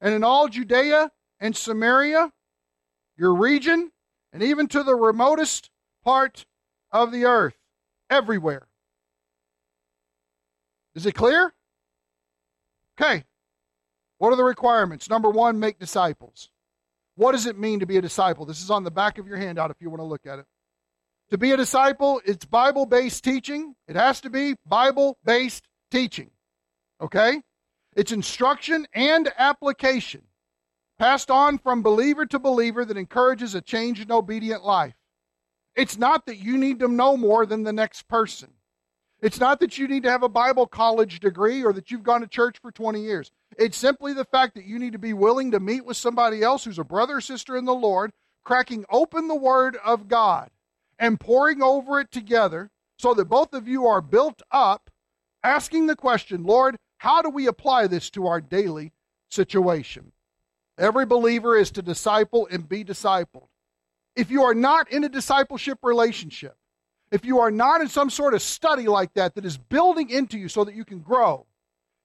and 0.00 0.14
in 0.14 0.24
all 0.24 0.48
Judea 0.48 1.10
and 1.40 1.56
Samaria, 1.56 2.32
your 3.16 3.34
region, 3.34 3.92
and 4.32 4.42
even 4.42 4.68
to 4.68 4.82
the 4.82 4.94
remotest 4.94 5.70
part 6.04 6.46
of 6.92 7.10
the 7.12 7.24
earth, 7.24 7.56
everywhere. 8.08 8.68
Is 10.94 11.04
it 11.04 11.12
clear? 11.12 11.52
Okay. 12.98 13.24
What 14.18 14.32
are 14.32 14.36
the 14.36 14.44
requirements? 14.44 15.10
Number 15.10 15.30
one, 15.30 15.60
make 15.60 15.78
disciples. 15.78 16.50
What 17.16 17.32
does 17.32 17.46
it 17.46 17.58
mean 17.58 17.80
to 17.80 17.86
be 17.86 17.96
a 17.96 18.02
disciple? 18.02 18.44
This 18.44 18.62
is 18.62 18.70
on 18.70 18.84
the 18.84 18.90
back 18.90 19.18
of 19.18 19.26
your 19.26 19.36
handout 19.38 19.70
if 19.70 19.80
you 19.80 19.90
want 19.90 20.00
to 20.00 20.06
look 20.06 20.26
at 20.26 20.38
it. 20.38 20.46
To 21.30 21.38
be 21.38 21.50
a 21.50 21.56
disciple, 21.56 22.20
it's 22.24 22.44
Bible 22.44 22.86
based 22.86 23.24
teaching. 23.24 23.74
It 23.88 23.96
has 23.96 24.20
to 24.20 24.30
be 24.30 24.54
Bible 24.66 25.18
based 25.24 25.66
teaching. 25.90 26.30
Okay? 27.00 27.42
It's 27.96 28.12
instruction 28.12 28.86
and 28.92 29.32
application, 29.38 30.22
passed 30.98 31.30
on 31.30 31.58
from 31.58 31.82
believer 31.82 32.26
to 32.26 32.38
believer 32.38 32.84
that 32.84 32.96
encourages 32.96 33.54
a 33.54 33.60
changed 33.60 34.02
and 34.02 34.12
obedient 34.12 34.64
life. 34.64 34.94
It's 35.74 35.98
not 35.98 36.26
that 36.26 36.36
you 36.36 36.58
need 36.58 36.78
to 36.80 36.88
know 36.88 37.16
more 37.16 37.44
than 37.46 37.62
the 37.62 37.72
next 37.72 38.06
person. 38.08 38.50
It's 39.22 39.40
not 39.40 39.60
that 39.60 39.78
you 39.78 39.88
need 39.88 40.02
to 40.02 40.10
have 40.10 40.22
a 40.22 40.28
Bible 40.28 40.66
college 40.66 41.20
degree 41.20 41.64
or 41.64 41.72
that 41.72 41.90
you've 41.90 42.02
gone 42.02 42.20
to 42.20 42.26
church 42.26 42.58
for 42.60 42.70
20 42.70 43.00
years. 43.00 43.32
It's 43.58 43.76
simply 43.76 44.12
the 44.12 44.24
fact 44.24 44.54
that 44.54 44.66
you 44.66 44.78
need 44.78 44.92
to 44.92 44.98
be 44.98 45.14
willing 45.14 45.50
to 45.52 45.60
meet 45.60 45.86
with 45.86 45.96
somebody 45.96 46.42
else 46.42 46.64
who's 46.64 46.78
a 46.78 46.84
brother 46.84 47.16
or 47.16 47.20
sister 47.20 47.56
in 47.56 47.64
the 47.64 47.74
Lord, 47.74 48.12
cracking 48.44 48.84
open 48.90 49.28
the 49.28 49.34
Word 49.34 49.76
of 49.84 50.08
God 50.08 50.50
and 50.98 51.18
pouring 51.18 51.62
over 51.62 52.00
it 52.00 52.10
together 52.10 52.70
so 52.98 53.14
that 53.14 53.26
both 53.26 53.54
of 53.54 53.66
you 53.66 53.86
are 53.86 54.00
built 54.00 54.42
up, 54.50 54.90
asking 55.42 55.86
the 55.86 55.96
question, 55.96 56.44
Lord, 56.44 56.76
how 56.98 57.22
do 57.22 57.30
we 57.30 57.46
apply 57.46 57.86
this 57.86 58.10
to 58.10 58.26
our 58.26 58.40
daily 58.40 58.92
situation? 59.30 60.12
Every 60.78 61.06
believer 61.06 61.56
is 61.56 61.70
to 61.72 61.82
disciple 61.82 62.46
and 62.50 62.68
be 62.68 62.84
discipled 62.84 63.48
if 64.16 64.30
you 64.30 64.42
are 64.42 64.54
not 64.54 64.90
in 64.90 65.04
a 65.04 65.08
discipleship 65.08 65.78
relationship, 65.82 66.56
if 67.10 67.24
you 67.24 67.40
are 67.40 67.50
not 67.50 67.80
in 67.80 67.88
some 67.88 68.10
sort 68.10 68.34
of 68.34 68.42
study 68.42 68.86
like 68.86 69.14
that 69.14 69.34
that 69.34 69.44
is 69.44 69.56
building 69.56 70.10
into 70.10 70.38
you 70.38 70.48
so 70.48 70.64
that 70.64 70.74
you 70.74 70.84
can 70.84 71.00
grow, 71.00 71.46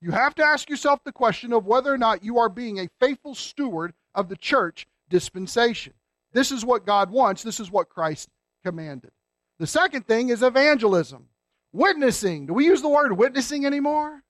you 0.01 0.11
have 0.11 0.35
to 0.35 0.43
ask 0.43 0.69
yourself 0.69 1.03
the 1.03 1.11
question 1.11 1.53
of 1.53 1.65
whether 1.65 1.93
or 1.93 1.97
not 1.97 2.23
you 2.23 2.39
are 2.39 2.49
being 2.49 2.79
a 2.79 2.89
faithful 2.99 3.35
steward 3.35 3.93
of 4.15 4.29
the 4.29 4.35
church 4.35 4.87
dispensation. 5.09 5.93
This 6.33 6.51
is 6.51 6.65
what 6.65 6.85
God 6.85 7.11
wants, 7.11 7.43
this 7.43 7.59
is 7.59 7.71
what 7.71 7.89
Christ 7.89 8.29
commanded. 8.63 9.11
The 9.59 9.67
second 9.67 10.07
thing 10.07 10.29
is 10.29 10.41
evangelism. 10.41 11.27
Witnessing. 11.73 12.47
Do 12.47 12.53
we 12.53 12.65
use 12.65 12.81
the 12.81 12.89
word 12.89 13.17
witnessing 13.17 13.65
anymore? 13.65 14.23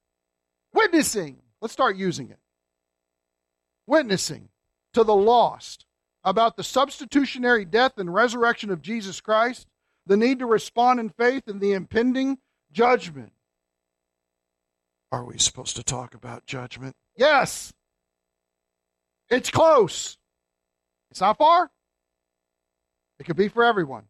Witnessing. 0.74 1.38
Let's 1.62 1.74
start 1.74 1.96
using 1.96 2.30
it. 2.30 2.40
Witnessing 3.88 4.50
to 4.94 5.04
the 5.04 5.16
lost 5.16 5.86
about 6.24 6.56
the 6.56 6.64
substitutionary 6.64 7.66
death 7.66 7.94
and 7.98 8.14
resurrection 8.14 8.70
of 8.70 8.82
Jesus 8.82 9.22
Christ, 9.22 9.68
the 10.06 10.18
need 10.18 10.40
to 10.40 10.46
respond 10.46 11.00
in 11.00 11.10
faith, 11.10 11.44
and 11.48 11.62
the 11.62 11.74
impending 11.74 12.38
judgment. 12.72 13.34
Are 15.12 15.26
we 15.26 15.38
supposed 15.38 15.76
to 15.76 15.84
talk 15.84 16.14
about 16.14 16.46
judgment? 16.46 16.96
Yes. 17.18 17.74
It's 19.30 19.50
close. 19.50 20.18
It's 21.12 21.22
not 21.22 21.38
far. 21.38 21.70
It 23.20 23.26
could 23.26 23.36
be 23.36 23.50
for 23.50 23.64
everyone. 23.64 24.06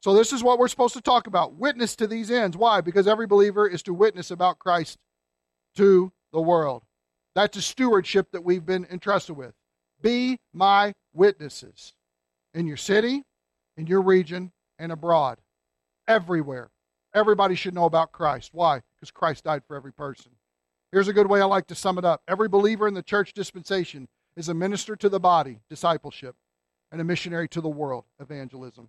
So, 0.00 0.14
this 0.14 0.32
is 0.32 0.42
what 0.42 0.58
we're 0.58 0.68
supposed 0.68 0.94
to 0.94 1.00
talk 1.00 1.26
about 1.26 1.54
witness 1.54 1.96
to 1.96 2.06
these 2.06 2.30
ends. 2.30 2.56
Why? 2.56 2.80
Because 2.80 3.08
every 3.08 3.26
believer 3.26 3.66
is 3.66 3.82
to 3.84 3.94
witness 3.94 4.30
about 4.30 4.58
Christ 4.58 4.96
to 5.76 6.12
the 6.32 6.40
world. 6.40 6.84
That's 7.34 7.56
a 7.56 7.62
stewardship 7.62 8.32
that 8.32 8.44
we've 8.44 8.64
been 8.64 8.86
entrusted 8.90 9.36
with. 9.36 9.54
Be 10.00 10.38
my 10.52 10.92
witnesses 11.12 11.92
in 12.54 12.66
your 12.66 12.76
city, 12.76 13.24
in 13.76 13.86
your 13.86 14.02
region, 14.02 14.52
and 14.78 14.92
abroad. 14.92 15.38
Everywhere. 16.06 16.70
Everybody 17.14 17.54
should 17.54 17.74
know 17.74 17.84
about 17.84 18.12
Christ. 18.12 18.50
Why? 18.52 18.82
Because 18.94 19.10
Christ 19.10 19.44
died 19.44 19.62
for 19.66 19.76
every 19.76 19.92
person. 19.92 20.32
Here's 20.92 21.08
a 21.08 21.12
good 21.12 21.28
way 21.28 21.40
I 21.40 21.44
like 21.44 21.66
to 21.66 21.74
sum 21.74 21.98
it 21.98 22.04
up 22.04 22.22
every 22.28 22.48
believer 22.48 22.88
in 22.88 22.94
the 22.94 23.02
church 23.02 23.32
dispensation 23.32 24.08
is 24.36 24.48
a 24.48 24.54
minister 24.54 24.96
to 24.96 25.08
the 25.08 25.20
body, 25.20 25.60
discipleship, 25.68 26.36
and 26.92 27.00
a 27.00 27.04
missionary 27.04 27.48
to 27.48 27.60
the 27.60 27.68
world, 27.68 28.04
evangelism. 28.20 28.88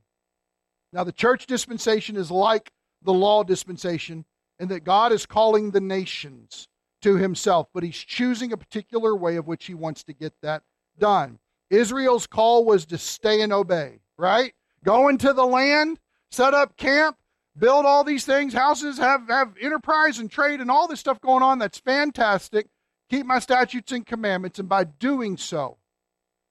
Now, 0.93 1.03
the 1.03 1.11
church 1.11 1.45
dispensation 1.45 2.15
is 2.15 2.31
like 2.31 2.71
the 3.01 3.13
law 3.13 3.43
dispensation 3.43 4.25
in 4.59 4.67
that 4.69 4.83
God 4.83 5.11
is 5.11 5.25
calling 5.25 5.71
the 5.71 5.81
nations 5.81 6.67
to 7.01 7.15
himself, 7.15 7.67
but 7.73 7.83
he's 7.83 7.97
choosing 7.97 8.51
a 8.51 8.57
particular 8.57 9.15
way 9.15 9.35
of 9.35 9.47
which 9.47 9.65
he 9.65 9.73
wants 9.73 10.03
to 10.03 10.13
get 10.13 10.33
that 10.41 10.63
done. 10.97 11.39
Israel's 11.69 12.27
call 12.27 12.65
was 12.65 12.85
to 12.87 12.97
stay 12.97 13.41
and 13.41 13.53
obey, 13.53 13.99
right? 14.17 14.53
Go 14.83 15.09
into 15.09 15.33
the 15.33 15.45
land, 15.45 15.99
set 16.31 16.53
up 16.53 16.77
camp, 16.77 17.17
build 17.57 17.85
all 17.85 18.03
these 18.03 18.25
things, 18.25 18.53
houses, 18.53 18.97
have, 18.97 19.27
have 19.27 19.55
enterprise 19.61 20.19
and 20.19 20.31
trade 20.31 20.61
and 20.61 20.71
all 20.71 20.87
this 20.87 20.99
stuff 20.99 21.19
going 21.21 21.43
on. 21.43 21.59
That's 21.59 21.79
fantastic. 21.79 22.67
Keep 23.09 23.25
my 23.25 23.39
statutes 23.39 23.91
and 23.91 24.05
commandments. 24.05 24.59
And 24.59 24.69
by 24.69 24.83
doing 24.83 25.35
so, 25.37 25.77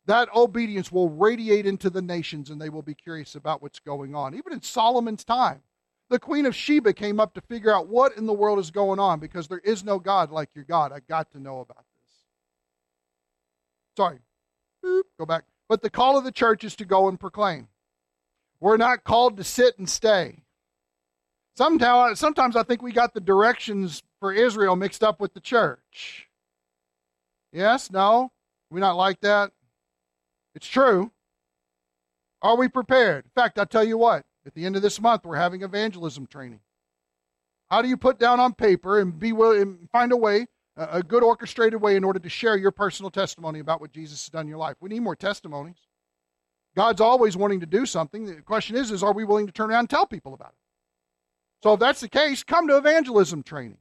that 0.07 0.29
obedience 0.35 0.91
will 0.91 1.09
radiate 1.09 1.67
into 1.67 1.91
the 1.91 2.03
nations 2.03 2.51
and 2.51 2.61
they 2.61 2.71
will 2.71 2.83
be 2.83 2.95
curious 2.95 3.35
about 3.35 3.63
what's 3.63 3.79
going 3.79 4.15
on. 4.15 4.35
Even 4.35 4.53
in 4.53 4.63
Solomon's 4.63 5.25
time, 5.25 5.63
the 6.11 6.19
Queen 6.19 6.47
of 6.47 6.57
Sheba 6.57 6.95
came 6.95 7.21
up 7.21 7.35
to 7.35 7.41
figure 7.43 7.75
out 7.75 7.89
what 7.89 8.17
in 8.17 8.27
the 8.27 8.33
world 8.33 8.59
is 8.59 8.71
going 8.71 8.99
on 8.99 9.21
because 9.21 9.49
there 9.49 9.61
is 9.63 9.85
no 9.85 9.99
God 9.99 10.31
like 10.31 10.49
your 10.55 10.65
God. 10.65 10.93
I 10.93 11.01
got 11.01 11.31
to 11.33 11.39
know 11.39 11.61
about 11.61 11.85
this. 11.95 12.09
Sorry. 13.97 14.19
Boop, 14.85 15.03
go 15.19 15.27
back. 15.27 15.45
But 15.69 15.83
the 15.83 15.91
call 15.91 16.17
of 16.17 16.25
the 16.25 16.33
church 16.33 16.65
is 16.65 16.75
to 16.77 16.87
go 16.87 17.09
and 17.09 17.21
proclaim. 17.21 17.69
We're 18.61 18.77
not 18.77 19.05
called 19.05 19.37
to 19.37 19.45
sit 19.45 19.79
and 19.79 19.89
stay. 19.89 20.43
Sometimes, 21.57 22.19
sometimes 22.19 22.57
I 22.57 22.63
think 22.63 22.83
we 22.83 22.93
got 22.93 23.15
the 23.15 23.21
directions 23.21 24.03
for 24.21 24.33
Israel 24.33 24.77
mixed 24.77 25.03
up 25.03 25.21
with 25.21 25.35
the 25.35 25.41
church. 25.41 26.29
Yes? 27.53 27.91
No? 27.91 28.31
We 28.71 28.81
not 28.81 28.97
like 28.97 29.21
that? 29.23 29.53
It's 30.55 30.67
true. 30.67 31.13
Are 32.43 32.57
we 32.57 32.69
prepared? 32.69 33.25
In 33.25 33.31
fact, 33.35 33.59
I'll 33.59 33.67
tell 33.67 33.85
you 33.85 33.99
what, 33.99 34.25
at 34.47 34.55
the 34.55 34.67
end 34.67 34.77
of 34.77 34.83
this 34.83 35.01
month, 35.01 35.25
we're 35.25 35.37
having 35.37 35.63
evangelism 35.63 36.27
training. 36.27 36.61
How 37.71 37.83
do 37.83 37.89
you 37.89 37.97
put 37.97 38.19
down 38.19 38.41
on 38.41 38.55
paper 38.55 39.01
and 39.01 39.19
be 39.19 39.33
willing 39.33 39.63
and 39.63 39.91
find 39.91 40.13
a 40.13 40.17
way, 40.17 40.47
a 40.77 41.03
good 41.03 41.25
orchestrated 41.25 41.81
way 41.81 41.97
in 41.97 42.05
order 42.05 42.21
to 42.21 42.29
share 42.29 42.57
your 42.57 42.71
personal 42.71 43.11
testimony 43.11 43.59
about 43.59 43.81
what 43.81 43.93
Jesus 43.93 44.25
has 44.25 44.31
done 44.31 44.43
in 44.43 44.49
your 44.49 44.59
life? 44.59 44.77
We 44.81 44.91
need 44.91 45.01
more 45.01 45.17
testimonies. 45.17 45.88
God's 46.79 47.01
always 47.01 47.37
wanting 47.37 47.59
to 47.59 47.67
do 47.67 47.87
something. 47.87 48.25
The 48.25 48.35
question 48.37 48.77
is, 48.77 48.93
is 48.93 49.03
are 49.03 49.13
we 49.13 49.25
willing 49.25 49.49
to 49.49 49.53
turn 49.53 49.71
around 49.71 49.81
and 49.81 49.91
tell 49.91 50.07
people 50.07 50.33
about 50.33 50.51
it? 50.51 51.65
So 51.65 51.73
if 51.73 51.81
that's 51.81 52.01
the 52.01 52.09
case, 52.09 52.45
come 52.45 52.69
to 52.69 52.77
evangelism 52.77 53.43
training. 53.43 53.79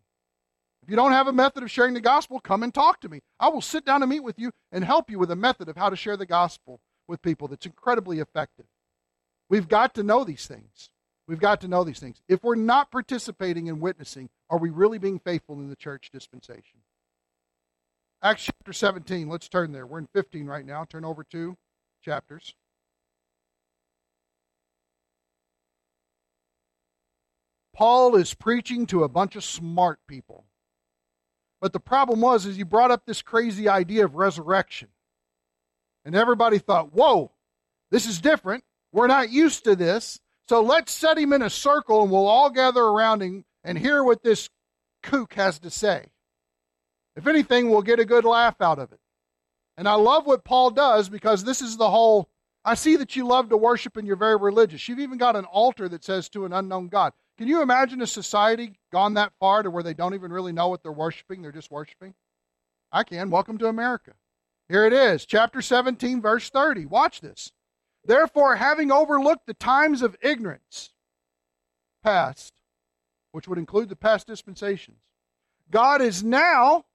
If 0.81 0.89
you 0.89 0.95
don't 0.95 1.11
have 1.11 1.27
a 1.27 1.31
method 1.31 1.61
of 1.61 1.69
sharing 1.69 1.93
the 1.93 2.01
gospel, 2.01 2.39
come 2.39 2.63
and 2.63 2.73
talk 2.73 2.99
to 3.01 3.09
me. 3.09 3.19
I 3.39 3.49
will 3.49 3.61
sit 3.61 3.85
down 3.85 4.01
and 4.01 4.09
meet 4.09 4.23
with 4.23 4.39
you 4.39 4.49
and 4.71 4.83
help 4.83 5.11
you 5.11 5.19
with 5.19 5.29
a 5.29 5.35
method 5.35 5.69
of 5.69 5.77
how 5.77 5.91
to 5.91 5.95
share 5.95 6.17
the 6.17 6.25
gospel 6.25 6.79
with 7.07 7.21
people 7.21 7.47
that's 7.47 7.67
incredibly 7.67 8.17
effective. 8.17 8.65
We've 9.47 9.67
got 9.67 9.93
to 9.93 10.01
know 10.01 10.23
these 10.23 10.47
things. 10.47 10.89
We've 11.27 11.39
got 11.39 11.61
to 11.61 11.67
know 11.67 11.83
these 11.83 11.99
things. 11.99 12.23
If 12.27 12.43
we're 12.43 12.55
not 12.55 12.89
participating 12.89 13.67
in 13.67 13.79
witnessing, 13.79 14.27
are 14.49 14.57
we 14.57 14.71
really 14.71 14.97
being 14.97 15.19
faithful 15.19 15.59
in 15.59 15.69
the 15.69 15.75
church 15.75 16.09
dispensation? 16.11 16.79
Acts 18.23 18.45
chapter 18.45 18.73
17, 18.73 19.29
let's 19.29 19.49
turn 19.49 19.71
there. 19.71 19.85
We're 19.85 19.99
in 19.99 20.09
15 20.15 20.47
right 20.47 20.65
now. 20.65 20.83
Turn 20.83 21.05
over 21.05 21.23
two 21.23 21.57
chapters. 22.03 22.55
Paul 27.77 28.15
is 28.15 28.33
preaching 28.33 28.87
to 28.87 29.03
a 29.03 29.07
bunch 29.07 29.35
of 29.35 29.43
smart 29.43 29.99
people. 30.07 30.45
But 31.61 31.73
the 31.73 31.79
problem 31.79 32.21
was 32.21 32.47
is 32.47 32.55
he 32.55 32.63
brought 32.63 32.89
up 32.89 33.05
this 33.05 33.21
crazy 33.21 33.69
idea 33.69 34.03
of 34.03 34.15
resurrection. 34.15 34.89
And 36.03 36.15
everybody 36.15 36.57
thought, 36.57 36.91
"Whoa, 36.91 37.33
this 37.91 38.07
is 38.07 38.19
different. 38.19 38.63
We're 38.91 39.05
not 39.05 39.29
used 39.29 39.63
to 39.65 39.75
this. 39.75 40.19
So 40.49 40.59
let's 40.59 40.91
set 40.91 41.19
him 41.19 41.33
in 41.33 41.43
a 41.43 41.51
circle 41.51 42.01
and 42.01 42.11
we'll 42.11 42.25
all 42.25 42.49
gather 42.49 42.81
around 42.81 43.21
him 43.21 43.45
and 43.63 43.77
hear 43.77 44.03
what 44.03 44.23
this 44.23 44.49
kook 45.03 45.35
has 45.35 45.59
to 45.59 45.69
say. 45.69 46.07
If 47.15 47.27
anything, 47.27 47.69
we'll 47.69 47.83
get 47.83 47.99
a 47.99 48.05
good 48.05 48.25
laugh 48.25 48.59
out 48.59 48.79
of 48.79 48.91
it." 48.91 49.01
And 49.75 49.87
I 49.87 49.93
love 49.93 50.25
what 50.25 50.43
Paul 50.43 50.71
does 50.71 51.09
because 51.09 51.43
this 51.43 51.61
is 51.61 51.77
the 51.77 51.91
whole 51.91 52.27
I 52.65 52.73
see 52.73 52.95
that 52.95 53.15
you 53.15 53.27
love 53.27 53.49
to 53.49 53.57
worship 53.57 53.97
and 53.97 54.07
you're 54.07 54.15
very 54.15 54.35
religious. 54.35 54.87
You've 54.87 54.99
even 54.99 55.19
got 55.19 55.35
an 55.35 55.45
altar 55.45 55.87
that 55.89 56.03
says 56.03 56.27
to 56.29 56.43
an 56.45 56.53
unknown 56.53 56.87
God. 56.87 57.13
Can 57.37 57.47
you 57.47 57.61
imagine 57.61 58.01
a 58.01 58.07
society 58.07 58.79
gone 58.91 59.13
that 59.13 59.31
far 59.39 59.61
to 59.61 59.69
where 59.69 59.83
they 59.83 59.93
don't 59.93 60.15
even 60.15 60.33
really 60.33 60.51
know 60.51 60.69
what 60.69 60.81
they're 60.81 60.91
worshiping? 60.91 61.43
They're 61.43 61.51
just 61.51 61.69
worshiping? 61.69 62.15
I 62.91 63.03
can. 63.03 63.29
Welcome 63.29 63.59
to 63.59 63.67
America. 63.67 64.13
Here 64.69 64.85
it 64.85 64.93
is, 64.93 65.25
chapter 65.25 65.61
17, 65.61 66.19
verse 66.19 66.49
30. 66.49 66.87
Watch 66.87 67.21
this. 67.21 67.51
Therefore, 68.03 68.55
having 68.55 68.91
overlooked 68.91 69.45
the 69.45 69.53
times 69.53 70.01
of 70.01 70.17
ignorance 70.21 70.93
past, 72.03 72.53
which 73.33 73.47
would 73.47 73.59
include 73.59 73.89
the 73.89 73.95
past 73.95 74.25
dispensations, 74.25 74.97
God 75.69 76.01
is 76.01 76.23
now, 76.23 76.85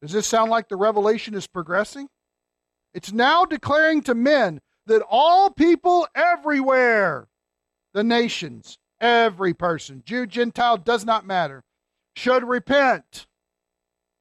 does 0.00 0.12
this 0.12 0.26
sound 0.26 0.50
like 0.50 0.68
the 0.68 0.76
revelation 0.76 1.34
is 1.34 1.48
progressing? 1.48 2.08
It's 2.94 3.12
now 3.12 3.44
declaring 3.44 4.02
to 4.02 4.14
men 4.14 4.60
that 4.86 5.02
all 5.08 5.50
people 5.50 6.06
everywhere, 6.14 7.28
the 7.92 8.04
nations, 8.04 8.78
Every 9.00 9.54
person, 9.54 10.02
Jew, 10.04 10.26
Gentile, 10.26 10.76
does 10.76 11.04
not 11.04 11.24
matter, 11.24 11.62
should 12.16 12.44
repent. 12.44 13.26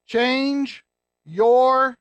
Change 0.06 0.84
your 1.26 1.98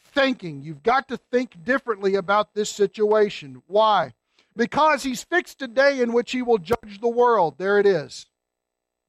thinking. 0.00 0.62
You've 0.62 0.82
got 0.82 1.08
to 1.08 1.16
think 1.16 1.64
differently 1.64 2.14
about 2.14 2.54
this 2.54 2.70
situation. 2.70 3.62
Why? 3.66 4.12
Because 4.56 5.02
he's 5.02 5.24
fixed 5.24 5.62
a 5.62 5.68
day 5.68 6.00
in 6.00 6.12
which 6.12 6.32
he 6.32 6.42
will 6.42 6.58
judge 6.58 7.00
the 7.00 7.08
world. 7.08 7.56
There 7.58 7.78
it 7.78 7.86
is. 7.86 8.26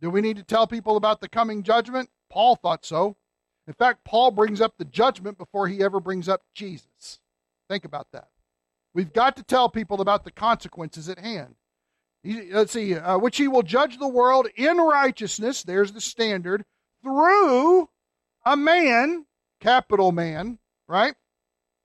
Do 0.02 0.10
we 0.10 0.21
need 0.21 0.38
to 0.38 0.43
tell 0.43 0.67
people 0.67 0.97
about 0.97 1.21
the 1.21 1.30
coming 1.30 1.63
judgment? 1.63 2.10
Paul 2.30 2.56
thought 2.56 2.86
so. 2.86 3.15
In 3.67 3.73
fact, 3.73 4.04
Paul 4.04 4.32
brings 4.32 4.60
up 4.60 4.73
the 4.78 4.86
judgment 4.86 5.38
before 5.38 5.67
he 5.67 5.84
ever 5.84 5.99
brings 5.99 6.28
up 6.28 6.41
Jesus. 6.54 7.19
Think 7.69 7.86
about 7.86 8.08
that. 8.12 8.30
We've 8.93 9.13
got 9.13 9.36
to 9.38 9.43
tell 9.43 9.69
people 9.69 10.02
about 10.02 10.26
the 10.26 10.32
consequences 10.32 11.08
at 11.08 11.19
hand 11.19 11.56
let's 12.23 12.71
see, 12.71 12.95
uh, 12.95 13.17
which 13.17 13.38
he 13.38 13.47
will 13.47 13.63
judge 13.63 13.97
the 13.97 14.07
world 14.07 14.47
in 14.55 14.77
righteousness, 14.77 15.63
there's 15.63 15.91
the 15.91 16.01
standard, 16.01 16.63
through 17.03 17.89
a 18.45 18.55
man, 18.55 19.25
capital 19.59 20.12
man, 20.12 20.59
right, 20.88 21.15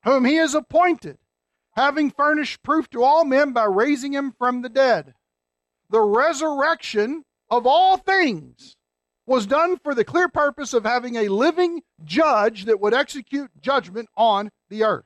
whom 0.04 0.24
he 0.24 0.36
has 0.36 0.54
appointed, 0.54 1.18
having 1.72 2.10
furnished 2.10 2.62
proof 2.62 2.88
to 2.90 3.02
all 3.02 3.24
men 3.24 3.52
by 3.52 3.64
raising 3.64 4.12
him 4.12 4.32
from 4.32 4.62
the 4.62 4.68
dead. 4.68 5.14
The 5.90 6.00
resurrection 6.00 7.24
of 7.50 7.66
all 7.66 7.96
things 7.96 8.76
was 9.26 9.46
done 9.46 9.78
for 9.78 9.94
the 9.94 10.04
clear 10.04 10.28
purpose 10.28 10.72
of 10.72 10.84
having 10.84 11.16
a 11.16 11.28
living 11.28 11.82
judge 12.04 12.64
that 12.64 12.80
would 12.80 12.94
execute 12.94 13.50
judgment 13.60 14.08
on 14.16 14.50
the 14.70 14.84
earth. 14.84 15.04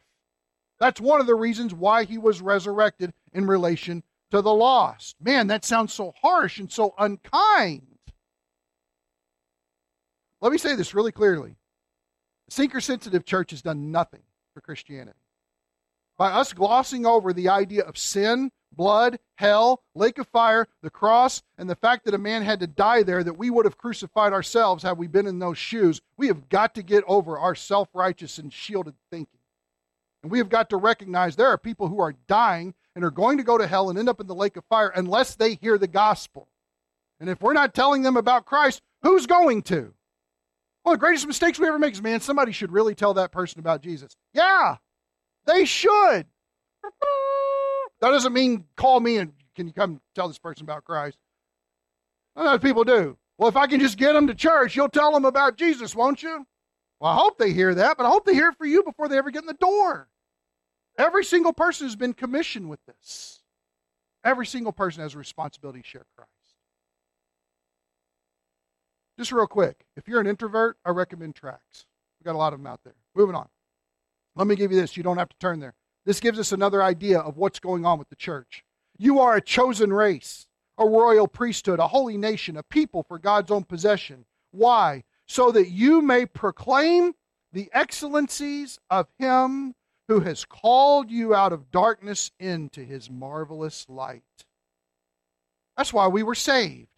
That's 0.79 1.01
one 1.01 1.21
of 1.21 1.27
the 1.27 1.35
reasons 1.35 1.75
why 1.75 2.05
he 2.05 2.19
was 2.19 2.41
resurrected 2.41 3.13
in 3.33 3.47
relation 3.47 4.03
to 4.33 4.41
the 4.41 4.53
lost. 4.53 5.17
Man, 5.21 5.49
that 5.49 5.63
sounds 5.63 5.93
so 5.93 6.15
harsh 6.23 6.59
and 6.59 6.73
so 6.73 6.95
unkind. 6.99 7.83
Let 10.41 10.53
me 10.53 10.57
say 10.57 10.75
this 10.75 10.95
really 10.95 11.13
clearly. 11.13 11.57
The 12.49 12.55
seeker 12.55 12.81
sensitive 12.81 13.27
church 13.27 13.51
has 13.51 13.61
done 13.61 13.93
nothing 13.93 14.23
for 14.55 14.63
Christianity. 14.63 15.19
By 16.17 16.31
us 16.31 16.55
glossing 16.55 17.05
over 17.05 17.35
the 17.35 17.51
idea 17.51 17.85
of 17.85 17.99
sin, 17.99 18.51
blood, 18.75 19.19
hell, 19.35 19.83
lake 19.95 20.17
of 20.17 20.29
fire, 20.29 20.67
the 20.81 20.89
cross, 20.89 21.43
and 21.59 21.69
the 21.69 21.77
fact 21.77 22.07
that 22.07 22.15
a 22.15 22.19
man 22.19 22.41
had 22.43 22.61
to 22.61 22.67
die 22.67 23.03
there, 23.03 23.23
that 23.23 23.37
we 23.37 23.51
would 23.51 23.67
have 23.67 23.77
crucified 23.77 24.33
ourselves 24.33 24.83
had 24.83 24.97
we 24.97 25.09
been 25.09 25.27
in 25.27 25.41
those 25.41 25.59
shoes, 25.59 26.01
we 26.17 26.29
have 26.29 26.49
got 26.49 26.75
to 26.77 26.83
get 26.83 27.05
over 27.07 27.39
our 27.39 27.55
self 27.55 27.91
righteous 27.93 28.39
and 28.39 28.51
shielded 28.51 28.95
thinking. 29.11 29.41
And 30.23 30.33
we 30.33 30.39
have 30.39 30.49
got 30.49 30.71
to 30.71 30.79
recognize 30.79 31.37
there 31.37 31.49
are 31.49 31.59
people 31.59 31.89
who 31.89 32.01
are 32.01 32.15
dying 32.29 32.73
and 32.95 33.05
are 33.05 33.11
going 33.11 33.39
to 33.39 33.45
go 33.45 33.59
to 33.59 33.67
hell 33.67 33.91
and 33.91 33.99
end 33.99 34.09
up 34.09 34.21
in 34.21 34.27
the 34.27 34.35
lake 34.35 34.57
of 34.57 34.65
fire 34.67 34.93
unless 34.95 35.35
they 35.35 35.55
hear 35.55 35.79
the 35.79 35.87
gospel. 35.87 36.49
And 37.21 37.31
if 37.31 37.41
we're 37.41 37.53
not 37.53 37.75
telling 37.75 38.03
them 38.03 38.17
about 38.17 38.47
Christ, 38.47 38.83
who's 39.03 39.27
going 39.27 39.63
to? 39.63 39.95
One 40.83 40.95
of 40.95 41.01
the 41.01 41.07
greatest 41.07 41.27
mistakes 41.27 41.59
we 41.59 41.69
ever 41.69 41.79
make 41.79 41.95
is, 41.95 42.03
man, 42.03 42.21
somebody 42.21 42.53
should 42.53 42.73
really 42.73 42.95
tell 42.95 43.15
that 43.15 43.31
person 43.31 43.61
about 43.61 43.83
Jesus. 43.83 44.17
Yeah, 44.35 44.77
they 45.47 45.65
should. 45.65 46.27
That 48.01 48.11
doesn't 48.11 48.33
mean 48.33 48.65
call 48.77 48.99
me 48.99 49.19
and 49.19 49.33
can 49.55 49.67
you 49.67 49.73
come 49.73 50.01
tell 50.15 50.27
this 50.27 50.39
person 50.39 50.65
about 50.65 50.85
Christ? 50.85 51.17
I 52.35 52.45
know 52.45 52.59
people 52.59 52.85
do. 52.85 53.17
Well, 53.39 53.49
if 53.49 53.57
I 53.57 53.67
can 53.67 53.81
just 53.81 53.99
get 53.99 54.13
them 54.13 54.27
to 54.27 54.35
church, 54.35 54.75
you'll 54.75 54.89
tell 54.89 55.13
them 55.13 55.25
about 55.25 55.57
Jesus, 55.57 55.95
won't 55.95 56.23
you? 56.23 56.47
Well, 56.99 57.11
I 57.13 57.17
hope 57.17 57.39
they 57.39 57.53
hear 57.53 57.75
that, 57.75 57.97
but 57.97 58.07
I 58.07 58.09
hope 58.09 58.25
they 58.25 58.35
hear 58.35 58.49
it 58.49 58.57
for 58.57 58.67
you 58.67 58.83
before 58.83 59.09
they 59.09 59.19
ever 59.19 59.31
get 59.31 59.43
in 59.43 59.47
the 59.47 59.55
door. 59.55 60.09
Every 60.99 61.25
single 61.25 61.53
person 61.53 61.87
has 61.87 61.97
been 61.97 62.13
commissioned 62.13 62.69
with 62.69 62.81
this. 62.87 63.43
Every 64.25 64.47
single 64.47 64.73
person 64.73 65.03
has 65.03 65.15
a 65.15 65.19
responsibility 65.19 65.83
to 65.83 65.89
share 65.89 66.07
Christ. 66.17 66.31
Just 69.19 69.33
real 69.33 69.47
quick, 69.47 69.85
if 69.97 70.09
you're 70.09 70.21
an 70.21 70.27
introvert, 70.27 70.77
I 70.85 70.91
recommend 70.91 71.35
tracts. 71.35 71.87
We've 72.19 72.27
got 72.27 72.35
a 72.35 72.39
lot 72.39 72.53
of 72.53 72.61
them 72.61 72.67
out 72.67 72.81
there. 72.85 72.95
Moving 73.15 73.35
on. 73.35 73.49
Let 74.37 74.47
me 74.47 74.57
give 74.57 74.73
you 74.73 74.81
this. 74.81 74.97
You 74.97 75.03
don't 75.03 75.19
have 75.19 75.29
to 75.29 75.39
turn 75.39 75.61
there. 75.61 75.75
This 76.05 76.21
gives 76.21 76.39
us 76.39 76.53
another 76.53 76.83
idea 76.83 77.19
of 77.19 77.37
what's 77.37 77.59
going 77.59 77.85
on 77.85 77.99
with 77.99 78.09
the 78.09 78.17
church. 78.17 78.65
You 78.99 79.21
are 79.21 79.37
a 79.37 79.41
chosen 79.41 79.93
race, 79.93 80.47
a 80.79 80.87
royal 80.87 81.29
priesthood, 81.29 81.79
a 81.79 81.89
holy 81.89 82.17
nation, 82.17 82.57
a 82.57 82.63
people 82.63 83.03
for 83.03 83.19
God's 83.19 83.51
own 83.51 83.65
possession. 83.65 84.25
Why? 84.51 85.05
So 85.27 85.53
that 85.53 85.71
you 85.71 86.01
may 86.01 86.27
proclaim 86.27 87.15
the 87.53 87.71
excellencies 87.73 88.79
of 88.91 89.09
Him 89.19 89.75
who 90.13 90.21
has 90.21 90.45
called 90.45 91.11
you 91.11 91.35
out 91.35 91.55
of 91.55 91.71
darkness 91.71 92.33
into 92.39 92.85
his 92.85 93.09
marvelous 93.09 93.87
light. 93.89 94.23
That's 95.75 95.91
why 95.91 96.09
we 96.09 96.23
were 96.23 96.35
saved. 96.35 96.89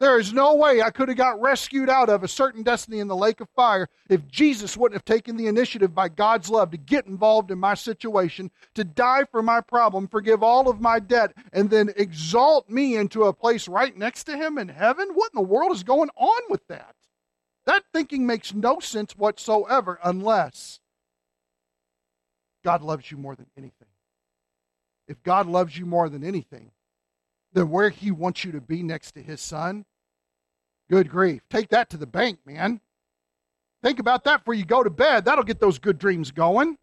There 0.00 0.18
is 0.18 0.32
no 0.32 0.56
way 0.56 0.82
I 0.82 0.90
could 0.90 1.08
have 1.08 1.16
got 1.16 1.40
rescued 1.40 1.88
out 1.88 2.08
of 2.08 2.24
a 2.24 2.28
certain 2.28 2.64
destiny 2.64 2.98
in 2.98 3.06
the 3.06 3.14
lake 3.14 3.40
of 3.40 3.48
fire 3.54 3.88
if 4.10 4.26
Jesus 4.26 4.76
wouldn't 4.76 4.96
have 4.96 5.04
taken 5.04 5.36
the 5.36 5.46
initiative 5.46 5.94
by 5.94 6.08
God's 6.08 6.50
love 6.50 6.72
to 6.72 6.76
get 6.76 7.06
involved 7.06 7.52
in 7.52 7.58
my 7.60 7.74
situation, 7.74 8.50
to 8.74 8.82
die 8.82 9.22
for 9.30 9.40
my 9.40 9.60
problem, 9.60 10.08
forgive 10.08 10.42
all 10.42 10.68
of 10.68 10.80
my 10.80 10.98
debt, 10.98 11.32
and 11.52 11.70
then 11.70 11.92
exalt 11.96 12.68
me 12.68 12.96
into 12.96 13.24
a 13.24 13.32
place 13.32 13.68
right 13.68 13.96
next 13.96 14.24
to 14.24 14.36
Him 14.36 14.58
in 14.58 14.68
heaven. 14.68 15.10
What 15.14 15.30
in 15.32 15.40
the 15.40 15.48
world 15.48 15.70
is 15.70 15.84
going 15.84 16.10
on 16.16 16.42
with 16.48 16.66
that? 16.66 16.96
That 17.64 17.84
thinking 17.92 18.26
makes 18.26 18.52
no 18.52 18.80
sense 18.80 19.16
whatsoever 19.16 20.00
unless 20.02 20.80
God 22.68 22.82
loves 22.82 23.10
you 23.10 23.16
more 23.16 23.34
than 23.34 23.46
anything. 23.56 23.88
If 25.06 25.22
God 25.22 25.46
loves 25.46 25.78
you 25.78 25.86
more 25.86 26.10
than 26.10 26.22
anything, 26.22 26.70
then 27.54 27.70
where 27.70 27.88
he 27.88 28.10
wants 28.10 28.44
you 28.44 28.52
to 28.52 28.60
be 28.60 28.82
next 28.82 29.12
to 29.12 29.22
his 29.22 29.40
son, 29.40 29.86
good 30.90 31.08
grief. 31.08 31.40
Take 31.48 31.70
that 31.70 31.88
to 31.88 31.96
the 31.96 32.06
bank, 32.06 32.40
man. 32.44 32.82
Think 33.82 33.98
about 33.98 34.24
that 34.24 34.40
before 34.40 34.52
you 34.52 34.66
go 34.66 34.82
to 34.82 34.90
bed. 34.90 35.24
That'll 35.24 35.44
get 35.44 35.60
those 35.60 35.78
good 35.78 35.98
dreams 35.98 36.30
going. 36.30 36.76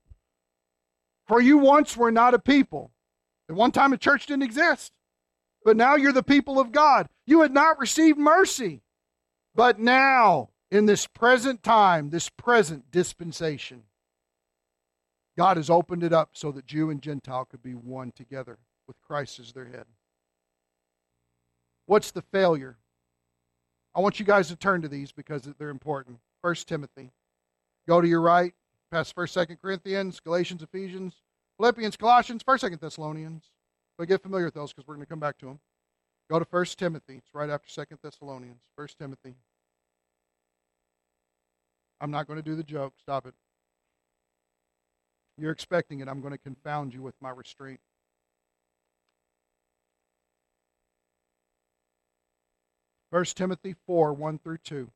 For 1.28 1.40
you 1.40 1.60
once 1.60 1.96
were 1.96 2.12
not 2.12 2.34
a 2.34 2.40
people. 2.40 2.90
At 3.48 3.56
one 3.56 3.72
time, 3.72 3.94
a 3.94 3.98
church 3.98 4.26
didn't 4.26 4.42
exist. 4.42 4.92
But 5.64 5.78
now 5.78 5.96
you're 5.96 6.12
the 6.12 6.24
people 6.24 6.60
of 6.60 6.72
God. 6.72 7.10
You 7.28 7.42
had 7.42 7.54
not 7.54 7.78
received 7.78 8.18
mercy. 8.18 8.82
But 9.54 9.78
now, 9.78 10.50
in 10.72 10.88
this 10.88 11.06
present 11.06 11.62
time, 11.62 12.10
this 12.10 12.28
present 12.30 12.90
dispensation, 12.90 13.84
God 15.38 15.58
has 15.58 15.70
opened 15.70 16.04
it 16.04 16.14
up 16.14 16.30
so 16.34 16.52
that 16.52 16.66
Jew 16.66 16.90
and 16.90 17.02
Gentile 17.02 17.46
could 17.46 17.62
be 17.62 17.74
one 17.74 18.12
together 18.12 18.58
with 18.88 19.02
Christ 19.02 19.40
as 19.40 19.52
their 19.52 19.66
head. 19.66 19.86
What's 21.88 22.12
the 22.12 22.22
failure? 22.22 22.78
I 23.94 24.00
want 24.00 24.20
you 24.20 24.26
guys 24.26 24.48
to 24.48 24.56
turn 24.56 24.82
to 24.82 24.88
these 24.88 25.12
because 25.12 25.44
they're 25.58 25.70
important. 25.70 26.20
First 26.42 26.68
Timothy. 26.68 27.12
Go 27.88 28.02
to 28.02 28.08
your 28.08 28.22
right, 28.22 28.54
past 28.92 29.14
First, 29.14 29.34
Second 29.34 29.58
Corinthians, 29.62 30.20
Galatians, 30.20 30.64
Ephesians, 30.64 31.22
Philippians, 31.58 31.96
Colossians, 31.98 32.44
First, 32.44 32.62
Second 32.62 32.80
Thessalonians. 32.80 33.52
But 33.98 34.08
get 34.08 34.22
familiar 34.22 34.46
with 34.46 34.54
those 34.54 34.74
because 34.74 34.88
we're 34.88 34.96
going 34.96 35.06
to 35.06 35.10
come 35.10 35.20
back 35.20 35.38
to 35.40 35.46
them. 35.46 35.60
Go 36.30 36.40
to 36.40 36.46
First 36.46 36.80
Timothy. 36.80 37.16
It's 37.16 37.34
right 37.34 37.50
after 37.50 37.70
Second 37.70 38.00
Thessalonians. 38.04 38.62
First 38.76 38.98
Timothy. 38.98 39.36
I'm 42.02 42.12
not 42.12 42.28
going 42.28 42.38
to 42.38 42.44
do 42.44 42.56
the 42.56 42.64
joke. 42.64 42.94
Stop 43.00 43.28
it. 43.28 43.34
You're 45.38 45.52
expecting 45.52 46.00
it. 46.00 46.08
I'm 46.08 46.22
going 46.22 46.32
to 46.32 46.38
confound 46.38 46.94
you 46.94 47.02
with 47.02 47.16
my 47.22 47.30
restraint. 47.30 47.80
1 53.10 53.24
Timothy 53.26 53.76
4 53.86 54.14
1 54.14 54.40
through 54.40 54.58
2. 54.58 54.90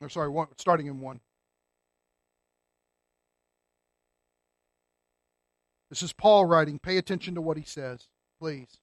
Or 0.00 0.08
sorry, 0.08 0.28
one, 0.28 0.48
starting 0.56 0.86
in 0.86 1.00
1. 1.00 1.20
This 5.88 6.02
is 6.02 6.12
Paul 6.12 6.46
writing. 6.46 6.78
Pay 6.78 6.96
attention 6.96 7.34
to 7.34 7.42
what 7.42 7.56
he 7.56 7.64
says, 7.64 8.08
please. 8.40 8.78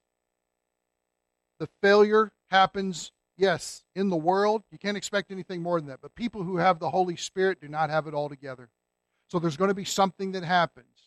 The 1.58 1.68
failure 1.82 2.32
happens, 2.50 3.12
yes, 3.36 3.84
in 3.94 4.08
the 4.08 4.16
world. 4.16 4.62
You 4.70 4.78
can't 4.78 4.96
expect 4.96 5.30
anything 5.30 5.62
more 5.62 5.80
than 5.80 5.88
that. 5.88 6.00
But 6.00 6.14
people 6.14 6.42
who 6.42 6.56
have 6.56 6.78
the 6.78 6.90
Holy 6.90 7.16
Spirit 7.16 7.60
do 7.60 7.68
not 7.68 7.90
have 7.90 8.06
it 8.06 8.14
all 8.14 8.28
together. 8.28 8.70
So 9.28 9.38
there's 9.38 9.56
going 9.56 9.68
to 9.68 9.74
be 9.74 9.84
something 9.84 10.32
that 10.32 10.44
happens. 10.44 10.99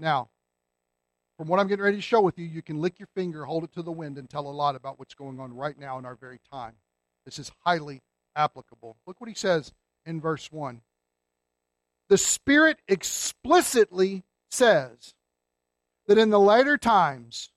Now, 0.00 0.30
from 1.36 1.48
what 1.48 1.60
I'm 1.60 1.68
getting 1.68 1.84
ready 1.84 1.98
to 1.98 2.02
show 2.02 2.20
with 2.20 2.38
you, 2.38 2.46
you 2.46 2.62
can 2.62 2.80
lick 2.80 2.98
your 2.98 3.08
finger, 3.14 3.44
hold 3.44 3.64
it 3.64 3.72
to 3.74 3.82
the 3.82 3.92
wind, 3.92 4.18
and 4.18 4.28
tell 4.28 4.46
a 4.46 4.50
lot 4.50 4.74
about 4.74 4.98
what's 4.98 5.14
going 5.14 5.38
on 5.38 5.54
right 5.54 5.78
now 5.78 5.98
in 5.98 6.06
our 6.06 6.14
very 6.14 6.40
time. 6.50 6.74
This 7.24 7.38
is 7.38 7.52
highly 7.64 8.00
applicable. 8.34 8.96
Look 9.06 9.20
what 9.20 9.28
he 9.28 9.34
says 9.34 9.72
in 10.06 10.20
verse 10.20 10.50
1. 10.50 10.80
The 12.08 12.18
Spirit 12.18 12.78
explicitly 12.88 14.24
says 14.50 15.14
that 16.08 16.18
in 16.18 16.30
the 16.30 16.40
later 16.40 16.78
times, 16.78 17.50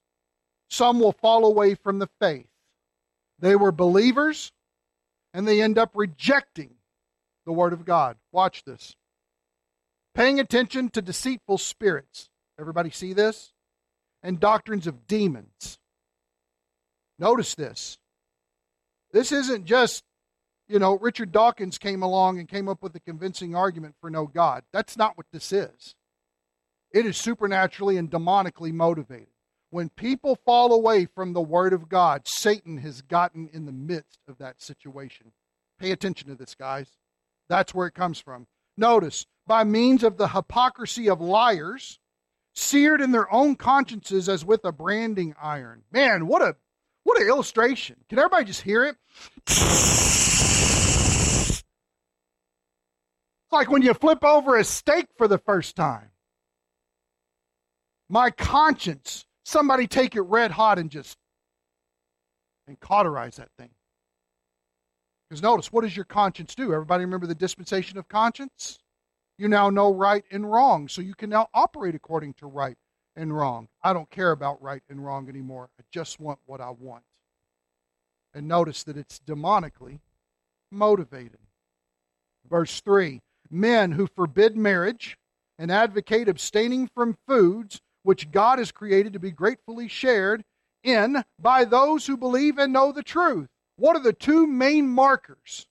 some 0.68 1.00
will 1.00 1.12
fall 1.12 1.44
away 1.44 1.74
from 1.74 1.98
the 1.98 2.10
faith. 2.20 2.46
They 3.38 3.56
were 3.56 3.72
believers, 3.72 4.52
and 5.32 5.48
they 5.48 5.60
end 5.60 5.78
up 5.78 5.92
rejecting 5.94 6.74
the 7.46 7.52
Word 7.52 7.72
of 7.72 7.84
God. 7.84 8.16
Watch 8.32 8.64
this. 8.64 8.94
Paying 10.14 10.38
attention 10.38 10.90
to 10.90 11.02
deceitful 11.02 11.58
spirits. 11.58 12.28
Everybody 12.58 12.90
see 12.90 13.12
this? 13.12 13.52
And 14.22 14.40
doctrines 14.40 14.86
of 14.86 15.06
demons. 15.06 15.78
Notice 17.18 17.54
this. 17.54 17.98
This 19.12 19.32
isn't 19.32 19.64
just, 19.64 20.02
you 20.68 20.78
know, 20.78 20.98
Richard 20.98 21.30
Dawkins 21.30 21.78
came 21.78 22.02
along 22.02 22.38
and 22.38 22.48
came 22.48 22.68
up 22.68 22.82
with 22.82 22.96
a 22.96 23.00
convincing 23.00 23.54
argument 23.54 23.94
for 24.00 24.10
no 24.10 24.26
God. 24.26 24.64
That's 24.72 24.96
not 24.96 25.16
what 25.16 25.26
this 25.32 25.52
is. 25.52 25.94
It 26.92 27.06
is 27.06 27.16
supernaturally 27.16 27.96
and 27.96 28.10
demonically 28.10 28.72
motivated. 28.72 29.28
When 29.70 29.88
people 29.90 30.38
fall 30.44 30.72
away 30.72 31.06
from 31.06 31.32
the 31.32 31.42
Word 31.42 31.72
of 31.72 31.88
God, 31.88 32.28
Satan 32.28 32.78
has 32.78 33.02
gotten 33.02 33.48
in 33.52 33.66
the 33.66 33.72
midst 33.72 34.20
of 34.28 34.38
that 34.38 34.62
situation. 34.62 35.32
Pay 35.80 35.90
attention 35.90 36.28
to 36.28 36.36
this, 36.36 36.54
guys. 36.54 36.86
That's 37.48 37.74
where 37.74 37.88
it 37.88 37.94
comes 37.94 38.20
from. 38.20 38.46
Notice, 38.76 39.26
by 39.46 39.64
means 39.64 40.02
of 40.04 40.16
the 40.16 40.28
hypocrisy 40.28 41.08
of 41.08 41.20
liars, 41.20 41.98
seared 42.54 43.00
in 43.00 43.10
their 43.10 43.32
own 43.32 43.56
consciences 43.56 44.28
as 44.28 44.44
with 44.44 44.64
a 44.64 44.72
branding 44.72 45.34
iron. 45.40 45.82
Man, 45.92 46.26
what 46.26 46.42
a 46.42 46.56
what 47.02 47.20
an 47.20 47.28
illustration. 47.28 47.96
Can 48.08 48.18
everybody 48.18 48.46
just 48.46 48.62
hear 48.62 48.84
it? 48.84 48.96
It's 49.46 49.62
like 53.52 53.70
when 53.70 53.82
you 53.82 53.94
flip 53.94 54.24
over 54.24 54.56
a 54.56 54.64
steak 54.64 55.08
for 55.18 55.28
the 55.28 55.38
first 55.38 55.76
time. 55.76 56.10
My 58.08 58.30
conscience, 58.30 59.26
somebody 59.44 59.86
take 59.86 60.16
it 60.16 60.22
red 60.22 60.50
hot 60.50 60.78
and 60.78 60.90
just 60.90 61.16
and 62.66 62.78
cauterize 62.80 63.36
that 63.36 63.50
thing. 63.58 63.70
Because 65.28 65.42
notice, 65.42 65.72
what 65.72 65.82
does 65.82 65.96
your 65.96 66.04
conscience 66.04 66.54
do? 66.54 66.72
Everybody 66.72 67.04
remember 67.04 67.26
the 67.26 67.34
dispensation 67.34 67.98
of 67.98 68.08
conscience? 68.08 68.78
You 69.36 69.48
now 69.48 69.70
know 69.70 69.92
right 69.92 70.24
and 70.30 70.50
wrong, 70.50 70.88
so 70.88 71.02
you 71.02 71.14
can 71.14 71.30
now 71.30 71.48
operate 71.52 71.94
according 71.94 72.34
to 72.34 72.46
right 72.46 72.76
and 73.16 73.36
wrong. 73.36 73.68
I 73.82 73.92
don't 73.92 74.10
care 74.10 74.30
about 74.30 74.62
right 74.62 74.82
and 74.88 75.04
wrong 75.04 75.28
anymore. 75.28 75.70
I 75.78 75.82
just 75.90 76.20
want 76.20 76.38
what 76.46 76.60
I 76.60 76.70
want. 76.70 77.04
And 78.32 78.46
notice 78.46 78.82
that 78.84 78.96
it's 78.96 79.20
demonically 79.20 80.00
motivated. 80.70 81.38
Verse 82.48 82.80
3 82.80 83.20
Men 83.50 83.92
who 83.92 84.06
forbid 84.06 84.56
marriage 84.56 85.18
and 85.58 85.70
advocate 85.70 86.28
abstaining 86.28 86.88
from 86.88 87.16
foods 87.26 87.80
which 88.02 88.30
God 88.30 88.58
has 88.58 88.72
created 88.72 89.12
to 89.14 89.18
be 89.18 89.30
gratefully 89.30 89.88
shared 89.88 90.44
in 90.82 91.24
by 91.40 91.64
those 91.64 92.06
who 92.06 92.16
believe 92.16 92.58
and 92.58 92.72
know 92.72 92.92
the 92.92 93.02
truth. 93.02 93.48
What 93.76 93.96
are 93.96 94.02
the 94.02 94.12
two 94.12 94.46
main 94.46 94.88
markers 94.88 95.66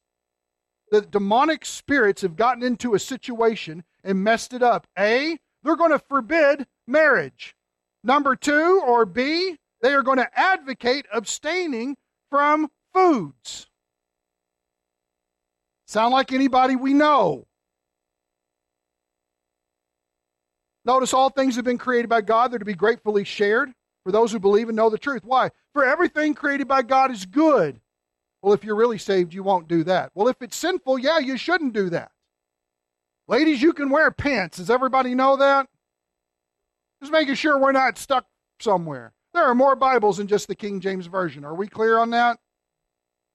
that 0.93 1.09
demonic 1.09 1.65
spirits 1.65 2.21
have 2.21 2.35
gotten 2.35 2.61
into 2.61 2.93
a 2.93 2.99
situation 2.99 3.83
and 4.03 4.23
messed 4.23 4.53
it 4.53 4.61
up? 4.61 4.85
A, 4.97 5.39
they're 5.63 5.75
going 5.75 5.91
to 5.91 5.97
forbid 5.97 6.67
marriage. 6.87 7.55
Number 8.03 8.35
two, 8.35 8.79
or 8.85 9.05
B, 9.05 9.57
they 9.81 9.93
are 9.93 10.03
going 10.03 10.19
to 10.19 10.39
advocate 10.39 11.07
abstaining 11.11 11.97
from 12.29 12.69
foods. 12.93 13.65
Sound 15.87 16.13
like 16.13 16.31
anybody 16.31 16.75
we 16.75 16.93
know? 16.93 17.47
Notice 20.85 21.13
all 21.13 21.29
things 21.29 21.55
have 21.55 21.65
been 21.65 21.79
created 21.79 22.09
by 22.09 22.21
God. 22.21 22.51
They're 22.51 22.59
to 22.59 22.65
be 22.65 22.75
gratefully 22.75 23.23
shared 23.23 23.73
for 24.03 24.11
those 24.11 24.31
who 24.31 24.39
believe 24.39 24.69
and 24.69 24.75
know 24.75 24.91
the 24.91 24.97
truth. 24.99 25.23
Why? 25.23 25.49
For 25.73 25.83
everything 25.83 26.35
created 26.35 26.67
by 26.67 26.83
God 26.83 27.09
is 27.09 27.25
good. 27.25 27.79
Well, 28.43 28.53
if 28.53 28.65
you're 28.65 28.75
really 28.75 28.97
saved, 28.97 29.33
you 29.33 29.41
won't 29.41 29.69
do 29.69 29.85
that. 29.85 30.11
Well, 30.13 30.27
if 30.27 30.41
it's 30.41 30.57
sinful, 30.57 30.99
yeah, 30.99 31.17
you 31.17 31.37
shouldn't 31.37 31.71
do 31.71 31.89
that. 31.91 32.11
Ladies, 33.25 33.61
you 33.61 33.71
can 33.71 33.89
wear 33.89 34.11
pants. 34.11 34.57
Does 34.57 34.69
everybody 34.69 35.15
know 35.15 35.37
that? 35.37 35.69
Just 37.01 37.13
making 37.13 37.35
sure 37.35 37.57
we're 37.57 37.71
not 37.71 37.97
stuck 37.97 38.25
somewhere. 38.59 39.13
There 39.33 39.45
are 39.45 39.55
more 39.55 39.77
Bibles 39.77 40.17
than 40.17 40.27
just 40.27 40.49
the 40.49 40.55
King 40.55 40.81
James 40.81 41.05
Version. 41.05 41.45
Are 41.45 41.55
we 41.55 41.69
clear 41.69 41.97
on 41.97 42.09
that? 42.09 42.37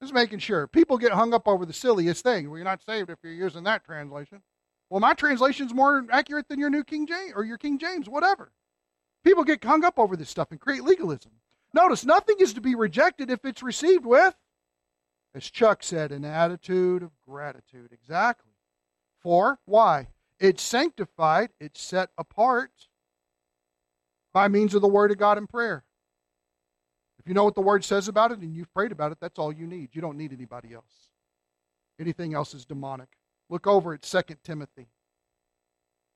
Just 0.02 0.12
making 0.12 0.40
sure. 0.40 0.66
People 0.66 0.98
get 0.98 1.12
hung 1.12 1.32
up 1.32 1.48
over 1.48 1.64
the 1.64 1.72
silliest 1.72 2.22
thing. 2.22 2.50
Well, 2.50 2.58
you're 2.58 2.64
not 2.66 2.84
saved 2.84 3.08
if 3.08 3.18
you're 3.22 3.32
using 3.32 3.64
that 3.64 3.86
translation. 3.86 4.42
Well, 4.90 5.00
my 5.00 5.14
translation's 5.14 5.72
more 5.72 6.04
accurate 6.10 6.48
than 6.48 6.60
your 6.60 6.70
New 6.70 6.84
King 6.84 7.06
James 7.06 7.32
or 7.34 7.44
your 7.44 7.56
King 7.56 7.78
James, 7.78 8.10
whatever. 8.10 8.52
People 9.24 9.42
get 9.42 9.64
hung 9.64 9.84
up 9.84 9.98
over 9.98 10.18
this 10.18 10.28
stuff 10.28 10.50
and 10.50 10.60
create 10.60 10.84
legalism. 10.84 11.32
Notice, 11.72 12.04
nothing 12.04 12.36
is 12.40 12.52
to 12.52 12.60
be 12.60 12.74
rejected 12.74 13.30
if 13.30 13.46
it's 13.46 13.62
received 13.62 14.04
with, 14.04 14.34
as 15.34 15.50
Chuck 15.50 15.82
said, 15.82 16.12
an 16.12 16.24
attitude 16.24 17.02
of 17.02 17.10
gratitude. 17.26 17.90
Exactly. 17.92 18.52
For, 19.20 19.58
why? 19.64 20.08
It's 20.40 20.62
sanctified, 20.62 21.50
it's 21.60 21.82
set 21.82 22.10
apart 22.16 22.70
by 24.32 24.48
means 24.48 24.74
of 24.74 24.82
the 24.82 24.88
Word 24.88 25.10
of 25.10 25.18
God 25.18 25.38
and 25.38 25.48
prayer. 25.48 25.84
If 27.18 27.26
you 27.26 27.34
know 27.34 27.44
what 27.44 27.54
the 27.54 27.60
word 27.60 27.84
says 27.84 28.08
about 28.08 28.30
it 28.30 28.38
and 28.38 28.54
you've 28.54 28.72
prayed 28.72 28.92
about 28.92 29.12
it, 29.12 29.18
that's 29.20 29.38
all 29.38 29.52
you 29.52 29.66
need. 29.66 29.90
You 29.92 30.00
don't 30.00 30.16
need 30.16 30.32
anybody 30.32 30.72
else. 30.72 31.08
Anything 32.00 32.32
else 32.34 32.54
is 32.54 32.64
demonic. 32.64 33.08
Look 33.50 33.66
over 33.66 33.92
at 33.92 34.02
2 34.02 34.20
Timothy 34.44 34.86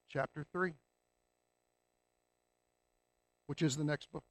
chapter 0.08 0.46
3, 0.52 0.74
which 3.46 3.62
is 3.62 3.76
the 3.76 3.84
next 3.84 4.12
book. 4.12 4.24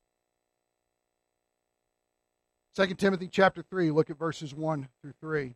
2 2.76 2.88
Timothy 2.96 3.28
chapter 3.28 3.64
3, 3.70 3.92
look 3.92 4.10
at 4.10 4.18
verses 4.18 4.54
1 4.54 4.88
through 5.02 5.14
3. 5.20 5.56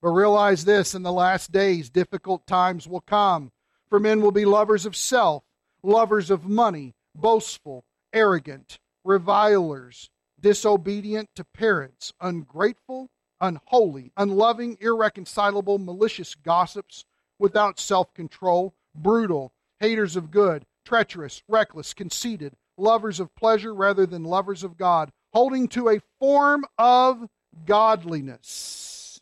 But 0.00 0.10
realize 0.10 0.64
this 0.64 0.94
in 0.94 1.02
the 1.02 1.12
last 1.12 1.50
days, 1.50 1.90
difficult 1.90 2.46
times 2.46 2.86
will 2.86 3.00
come. 3.00 3.50
For 3.88 3.98
men 3.98 4.20
will 4.20 4.30
be 4.30 4.44
lovers 4.44 4.86
of 4.86 4.94
self, 4.94 5.42
lovers 5.82 6.30
of 6.30 6.44
money, 6.44 6.94
boastful, 7.14 7.84
arrogant, 8.12 8.78
revilers, 9.04 10.10
disobedient 10.40 11.30
to 11.34 11.44
parents, 11.44 12.12
ungrateful, 12.20 13.10
unholy, 13.40 14.12
unloving, 14.16 14.76
irreconcilable, 14.80 15.78
malicious 15.78 16.36
gossips, 16.36 17.04
without 17.38 17.80
self 17.80 18.14
control, 18.14 18.74
brutal, 18.94 19.52
haters 19.80 20.14
of 20.14 20.30
good, 20.30 20.64
treacherous, 20.84 21.42
reckless, 21.48 21.92
conceited, 21.92 22.54
lovers 22.76 23.18
of 23.18 23.34
pleasure 23.34 23.74
rather 23.74 24.06
than 24.06 24.22
lovers 24.22 24.62
of 24.62 24.76
God, 24.76 25.10
holding 25.36 25.68
to 25.68 25.90
a 25.90 26.00
form 26.18 26.64
of 26.78 27.28
godliness, 27.66 29.20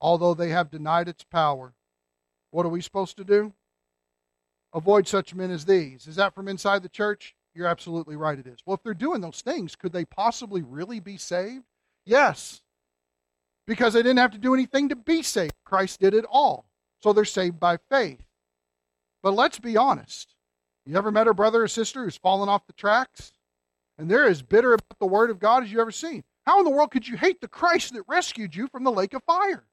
although 0.00 0.32
they 0.32 0.48
have 0.48 0.70
denied 0.70 1.06
its 1.06 1.22
power. 1.22 1.74
What 2.50 2.64
are 2.64 2.70
we 2.70 2.80
supposed 2.80 3.18
to 3.18 3.24
do? 3.24 3.52
Avoid 4.72 5.06
such 5.06 5.34
men 5.34 5.50
as 5.50 5.66
these. 5.66 6.06
Is 6.06 6.16
that 6.16 6.34
from 6.34 6.48
inside 6.48 6.82
the 6.82 6.88
church? 6.88 7.34
You're 7.54 7.66
absolutely 7.66 8.16
right, 8.16 8.38
it 8.38 8.46
is. 8.46 8.60
Well, 8.64 8.76
if 8.76 8.82
they're 8.82 8.94
doing 8.94 9.20
those 9.20 9.42
things, 9.42 9.76
could 9.76 9.92
they 9.92 10.06
possibly 10.06 10.62
really 10.62 10.98
be 10.98 11.18
saved? 11.18 11.66
Yes, 12.06 12.62
because 13.66 13.92
they 13.92 14.02
didn't 14.02 14.16
have 14.16 14.32
to 14.32 14.38
do 14.38 14.54
anything 14.54 14.88
to 14.88 14.96
be 14.96 15.22
saved. 15.22 15.52
Christ 15.66 16.00
did 16.00 16.14
it 16.14 16.24
all. 16.30 16.70
So 17.02 17.12
they're 17.12 17.26
saved 17.26 17.60
by 17.60 17.76
faith. 17.90 18.24
But 19.22 19.34
let's 19.34 19.58
be 19.58 19.76
honest. 19.76 20.34
You 20.86 20.96
ever 20.96 21.10
met 21.10 21.28
a 21.28 21.34
brother 21.34 21.64
or 21.64 21.68
sister 21.68 22.02
who's 22.02 22.16
fallen 22.16 22.48
off 22.48 22.66
the 22.66 22.72
tracks? 22.72 23.34
And 23.98 24.10
they're 24.10 24.26
as 24.26 24.42
bitter 24.42 24.74
about 24.74 24.98
the 24.98 25.06
Word 25.06 25.30
of 25.30 25.38
God 25.38 25.64
as 25.64 25.72
you 25.72 25.80
ever 25.80 25.90
seen. 25.90 26.24
How 26.44 26.58
in 26.58 26.64
the 26.64 26.70
world 26.70 26.90
could 26.90 27.08
you 27.08 27.16
hate 27.16 27.40
the 27.40 27.48
Christ 27.48 27.94
that 27.94 28.02
rescued 28.06 28.54
you 28.54 28.68
from 28.68 28.84
the 28.84 28.92
lake 28.92 29.14
of 29.14 29.22
fire? 29.24 29.66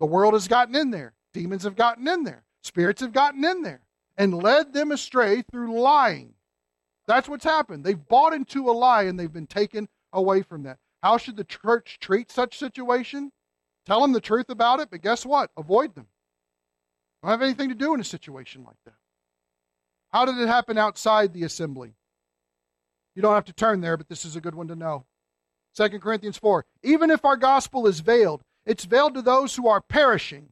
The 0.00 0.06
world 0.06 0.34
has 0.34 0.48
gotten 0.48 0.74
in 0.74 0.90
there. 0.90 1.14
Demons 1.32 1.64
have 1.64 1.76
gotten 1.76 2.06
in 2.08 2.24
there. 2.24 2.44
Spirits 2.62 3.00
have 3.00 3.12
gotten 3.12 3.44
in 3.44 3.62
there 3.62 3.82
and 4.16 4.42
led 4.42 4.72
them 4.72 4.92
astray 4.92 5.42
through 5.42 5.78
lying. 5.78 6.34
That's 7.06 7.28
what's 7.28 7.44
happened. 7.44 7.84
They've 7.84 8.08
bought 8.08 8.32
into 8.32 8.70
a 8.70 8.72
lie 8.72 9.02
and 9.02 9.18
they've 9.18 9.32
been 9.32 9.46
taken 9.46 9.88
away 10.12 10.42
from 10.42 10.62
that. 10.62 10.78
How 11.02 11.18
should 11.18 11.36
the 11.36 11.44
church 11.44 11.98
treat 12.00 12.30
such 12.30 12.58
situation? 12.58 13.32
Tell 13.84 14.00
them 14.00 14.12
the 14.12 14.20
truth 14.20 14.48
about 14.48 14.80
it, 14.80 14.88
but 14.90 15.02
guess 15.02 15.26
what? 15.26 15.50
Avoid 15.56 15.94
them. 15.94 16.06
Don't 17.22 17.30
have 17.30 17.42
anything 17.42 17.68
to 17.68 17.74
do 17.74 17.92
in 17.92 18.00
a 18.00 18.04
situation 18.04 18.64
like 18.64 18.78
that. 18.86 18.94
How 20.12 20.24
did 20.24 20.38
it 20.38 20.46
happen 20.46 20.78
outside 20.78 21.32
the 21.34 21.44
assembly? 21.44 21.94
You 23.14 23.22
don't 23.22 23.34
have 23.34 23.44
to 23.46 23.52
turn 23.52 23.80
there, 23.80 23.96
but 23.96 24.08
this 24.08 24.24
is 24.24 24.36
a 24.36 24.40
good 24.40 24.54
one 24.54 24.68
to 24.68 24.76
know. 24.76 25.04
2 25.76 25.88
Corinthians 26.00 26.38
4. 26.38 26.64
Even 26.82 27.10
if 27.10 27.24
our 27.24 27.36
gospel 27.36 27.86
is 27.86 28.00
veiled, 28.00 28.42
it's 28.66 28.84
veiled 28.84 29.14
to 29.14 29.22
those 29.22 29.56
who 29.56 29.68
are 29.68 29.80
perishing, 29.80 30.48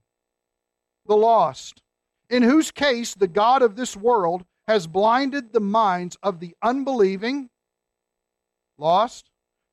the 1.07 1.17
lost, 1.17 1.83
in 2.29 2.43
whose 2.43 2.71
case 2.71 3.15
the 3.15 3.29
God 3.29 3.63
of 3.63 3.77
this 3.77 3.97
world 3.97 4.45
has 4.69 4.87
blinded 4.87 5.53
the 5.53 5.61
minds 5.61 6.17
of 6.23 6.41
the 6.41 6.55
unbelieving, 6.63 7.51
lost, 8.79 9.29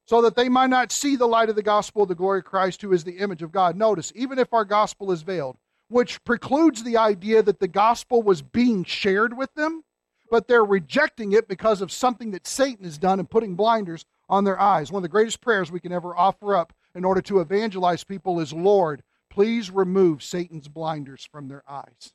so 0.06 0.22
that 0.24 0.36
they 0.36 0.50
might 0.50 0.70
not 0.70 0.92
see 0.92 1.16
the 1.16 1.28
light 1.28 1.50
of 1.50 1.56
the 1.56 1.62
gospel 1.62 2.04
of 2.04 2.10
the 2.10 2.16
glory 2.16 2.40
of 2.40 2.46
Christ, 2.46 2.82
who 2.82 2.92
is 2.92 3.04
the 3.04 3.20
image 3.20 3.44
of 3.44 3.52
God. 3.52 3.76
Notice, 3.76 4.12
even 4.16 4.40
if 4.40 4.52
our 4.54 4.66
gospel 4.66 5.12
is 5.12 5.22
veiled, 5.22 5.58
which 5.88 6.24
precludes 6.24 6.84
the 6.84 6.98
idea 6.98 7.44
that 7.44 7.60
the 7.60 7.68
gospel 7.68 8.24
was 8.24 8.42
being 8.42 8.84
shared 8.84 9.38
with 9.38 9.54
them, 9.54 9.84
but 10.30 10.48
they're 10.48 10.64
rejecting 10.64 11.34
it 11.34 11.48
because 11.48 11.82
of 11.82 11.92
something 11.92 12.32
that 12.32 12.48
Satan 12.48 12.86
has 12.86 12.98
done 12.98 13.20
and 13.20 13.30
putting 13.30 13.56
blinders 13.56 14.06
on 14.30 14.44
their 14.44 14.60
eyes. 14.60 14.92
One 14.92 15.00
of 15.00 15.04
the 15.04 15.10
greatest 15.10 15.42
prayers 15.42 15.72
we 15.72 15.80
can 15.80 15.92
ever 15.92 16.16
offer 16.16 16.56
up 16.56 16.74
in 16.96 17.06
order 17.06 17.22
to 17.22 17.40
evangelize 17.40 18.04
people 18.04 18.40
is 18.40 18.54
Lord, 18.54 19.04
please 19.30 19.72
remove 19.72 20.24
Satan's 20.24 20.68
blinders 20.68 21.28
from 21.32 21.48
their 21.48 21.64
eyes. 21.68 22.14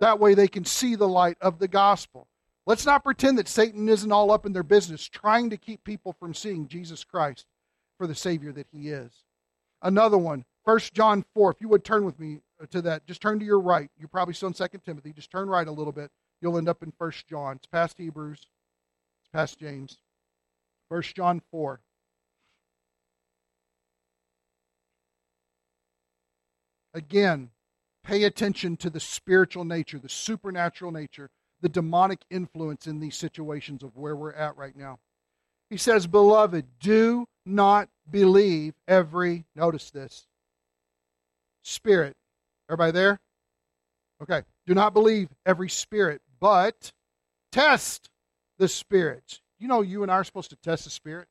That 0.00 0.20
way 0.20 0.34
they 0.34 0.48
can 0.48 0.64
see 0.64 0.94
the 0.94 1.08
light 1.08 1.36
of 1.40 1.58
the 1.58 1.68
gospel. 1.68 2.28
Let's 2.66 2.86
not 2.86 3.02
pretend 3.02 3.38
that 3.38 3.48
Satan 3.48 3.88
isn't 3.88 4.12
all 4.12 4.30
up 4.30 4.46
in 4.46 4.52
their 4.52 4.62
business 4.62 5.08
trying 5.08 5.50
to 5.50 5.56
keep 5.56 5.84
people 5.84 6.14
from 6.18 6.34
seeing 6.34 6.68
Jesus 6.68 7.02
Christ 7.02 7.46
for 7.96 8.06
the 8.06 8.14
Savior 8.14 8.52
that 8.52 8.68
He 8.70 8.90
is. 8.90 9.10
Another 9.82 10.18
one, 10.18 10.44
1 10.64 10.78
John 10.92 11.24
4. 11.34 11.52
If 11.52 11.60
you 11.60 11.68
would 11.68 11.84
turn 11.84 12.04
with 12.04 12.20
me 12.20 12.40
to 12.70 12.82
that, 12.82 13.06
just 13.06 13.22
turn 13.22 13.38
to 13.38 13.44
your 13.44 13.60
right. 13.60 13.90
You're 13.98 14.08
probably 14.08 14.34
still 14.34 14.48
in 14.48 14.54
2 14.54 14.66
Timothy. 14.84 15.12
Just 15.12 15.30
turn 15.30 15.48
right 15.48 15.66
a 15.66 15.72
little 15.72 15.92
bit. 15.92 16.10
You'll 16.40 16.58
end 16.58 16.68
up 16.68 16.82
in 16.82 16.92
1 16.96 17.12
John. 17.28 17.56
It's 17.56 17.66
past 17.66 17.98
Hebrews, 17.98 18.38
it's 18.38 19.30
past 19.32 19.58
James. 19.58 19.98
1 20.88 21.02
John 21.14 21.42
4. 21.50 21.80
Again, 26.94 27.50
pay 28.04 28.24
attention 28.24 28.76
to 28.78 28.90
the 28.90 29.00
spiritual 29.00 29.64
nature, 29.64 29.98
the 29.98 30.08
supernatural 30.08 30.90
nature, 30.90 31.28
the 31.60 31.68
demonic 31.68 32.20
influence 32.30 32.86
in 32.86 33.00
these 33.00 33.16
situations 33.16 33.82
of 33.82 33.96
where 33.96 34.16
we're 34.16 34.32
at 34.32 34.56
right 34.56 34.74
now. 34.74 34.98
He 35.68 35.76
says, 35.76 36.06
Beloved, 36.06 36.64
do 36.80 37.26
not 37.44 37.88
believe 38.10 38.74
every, 38.86 39.44
notice 39.54 39.90
this, 39.90 40.26
spirit. 41.62 42.16
Everybody 42.70 42.92
there? 42.92 43.20
Okay. 44.22 44.42
Do 44.66 44.74
not 44.74 44.94
believe 44.94 45.28
every 45.46 45.68
spirit, 45.68 46.20
but 46.40 46.92
test 47.52 48.10
the 48.58 48.68
spirits. 48.68 49.40
You 49.58 49.68
know, 49.68 49.82
you 49.82 50.02
and 50.02 50.12
I 50.12 50.16
are 50.16 50.24
supposed 50.24 50.50
to 50.50 50.56
test 50.56 50.84
the 50.84 50.90
spirits. 50.90 51.30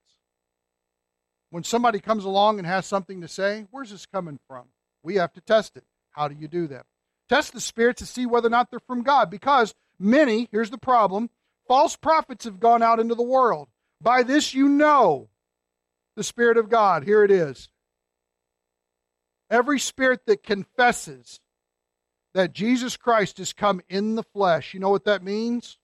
When 1.50 1.64
somebody 1.64 2.00
comes 2.00 2.26
along 2.26 2.60
and 2.60 2.68
has 2.68 2.86
something 2.86 3.22
to 3.22 3.28
say, 3.28 3.66
where's 3.72 3.92
this 3.92 4.06
coming 4.06 4.40
from? 4.48 4.66
We 5.04 5.16
have 5.16 5.34
to 5.34 5.42
test 5.42 5.78
it. 5.78 5.86
How 6.12 6.28
do 6.28 6.36
you 6.38 6.48
do 6.48 6.68
that? 6.68 6.86
Test 7.30 7.54
the 7.54 7.62
spirits 7.62 8.00
to 8.00 8.06
see 8.06 8.26
whether 8.26 8.48
or 8.48 8.52
not 8.52 8.70
they're 8.70 8.80
from 8.80 9.04
God 9.04 9.30
because 9.30 9.74
many, 10.00 10.50
here's 10.52 10.70
the 10.70 10.78
problem, 10.78 11.30
false 11.68 11.96
prophets 11.96 12.46
have 12.46 12.60
gone 12.60 12.84
out 12.84 13.00
into 13.00 13.16
the 13.16 13.24
world. 13.24 13.70
By 14.02 14.24
this 14.24 14.54
you 14.54 14.68
know 14.68 15.30
the 16.16 16.24
Spirit 16.24 16.58
of 16.58 16.70
God. 16.70 17.04
Here 17.04 17.24
it 17.24 17.32
is. 17.32 17.70
Every 19.50 19.80
spirit 19.80 20.22
that 20.28 20.44
confesses 20.44 21.40
that 22.38 22.54
Jesus 22.54 22.96
Christ 22.96 23.40
has 23.40 23.52
come 23.52 23.82
in 23.90 24.14
the 24.14 24.22
flesh, 24.22 24.76
you 24.76 24.80
know 24.80 24.92
what 24.92 25.06
that 25.06 25.24
means? 25.24 25.80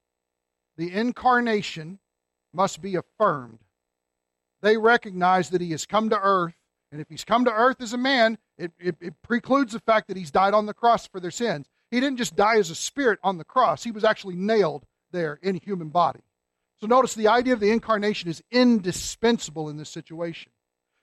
The 0.77 0.93
incarnation 0.93 1.97
must 2.53 2.79
be 2.79 2.93
affirmed. 2.93 3.57
They 4.61 4.77
recognize 4.77 5.49
that 5.49 5.61
he 5.61 5.71
has 5.71 5.87
come 5.87 6.11
to 6.11 6.19
earth, 6.21 6.53
and 6.91 7.01
if 7.01 7.09
he's 7.09 7.25
come 7.25 7.43
to 7.45 7.51
earth 7.51 7.81
as 7.81 7.93
a 7.93 7.97
man, 7.97 8.37
it, 8.59 8.71
it, 8.79 8.95
it, 9.01 9.15
precludes 9.23 9.73
the 9.73 9.79
fact 9.79 10.07
that 10.09 10.15
he's 10.15 10.29
died 10.29 10.53
on 10.53 10.67
the 10.67 10.75
cross 10.75 11.07
for 11.07 11.19
their 11.19 11.31
sins. 11.31 11.65
He 11.89 11.99
didn't 11.99 12.17
just 12.17 12.35
die 12.35 12.57
as 12.57 12.69
a 12.69 12.75
spirit 12.75 13.17
on 13.23 13.39
the 13.39 13.43
cross, 13.43 13.83
he 13.83 13.89
was 13.89 14.03
actually 14.03 14.35
nailed 14.35 14.85
there 15.11 15.39
in 15.41 15.55
a 15.55 15.59
human 15.59 15.89
body. 15.89 16.21
So 16.79 16.85
notice 16.85 17.15
the 17.15 17.29
idea 17.29 17.53
of 17.53 17.61
the 17.61 17.71
incarnation 17.71 18.29
is 18.29 18.43
indispensable 18.51 19.69
in 19.69 19.77
this 19.77 19.89
situation. 19.89 20.51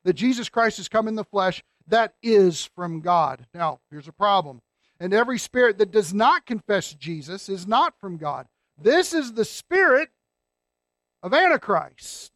That 0.05 0.13
Jesus 0.13 0.49
Christ 0.49 0.77
has 0.77 0.89
come 0.89 1.09
in 1.09 1.17
the 1.17 1.25
flesh, 1.25 1.65
that 1.89 2.15
is 2.23 2.71
from 2.77 3.01
God. 3.01 3.47
Now, 3.53 3.81
here's 3.91 4.07
a 4.07 4.13
problem. 4.13 4.63
And 5.01 5.15
every 5.15 5.39
spirit 5.39 5.79
that 5.79 5.91
does 5.91 6.13
not 6.13 6.45
confess 6.45 6.93
Jesus 6.93 7.49
is 7.49 7.67
not 7.67 7.99
from 7.99 8.19
God. 8.19 8.47
This 8.81 9.15
is 9.15 9.33
the 9.33 9.47
spirit 9.47 10.11
of 11.23 11.33
Antichrist 11.33 12.33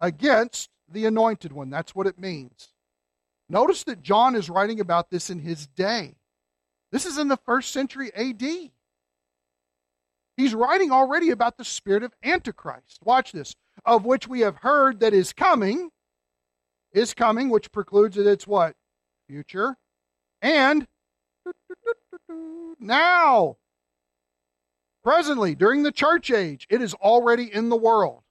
against 0.00 0.70
the 0.90 1.06
anointed 1.06 1.52
one. 1.52 1.70
That's 1.70 1.94
what 1.94 2.08
it 2.08 2.18
means. 2.18 2.68
Notice 3.48 3.84
that 3.84 4.02
John 4.02 4.34
is 4.34 4.50
writing 4.50 4.80
about 4.80 5.10
this 5.10 5.30
in 5.30 5.38
his 5.38 5.68
day. 5.68 6.16
This 6.90 7.06
is 7.06 7.16
in 7.16 7.28
the 7.28 7.36
first 7.36 7.70
century 7.70 8.12
AD. 8.14 8.42
He's 10.36 10.54
writing 10.54 10.90
already 10.90 11.30
about 11.30 11.58
the 11.58 11.64
spirit 11.64 12.02
of 12.02 12.12
Antichrist. 12.22 12.98
Watch 13.04 13.32
this. 13.32 13.54
Of 13.84 14.04
which 14.04 14.28
we 14.28 14.40
have 14.40 14.56
heard 14.56 15.00
that 15.00 15.14
is 15.14 15.32
coming, 15.32 15.90
is 16.92 17.14
coming, 17.14 17.48
which 17.48 17.72
precludes 17.72 18.16
that 18.16 18.26
it's 18.26 18.46
what? 18.46 18.74
Future. 19.28 19.76
And 20.42 20.86
now, 22.78 23.56
presently, 25.02 25.54
during 25.54 25.82
the 25.82 25.92
church 25.92 26.30
age, 26.30 26.66
it 26.70 26.82
is 26.82 26.94
already 26.94 27.52
in 27.52 27.68
the 27.68 27.76
world. 27.76 28.22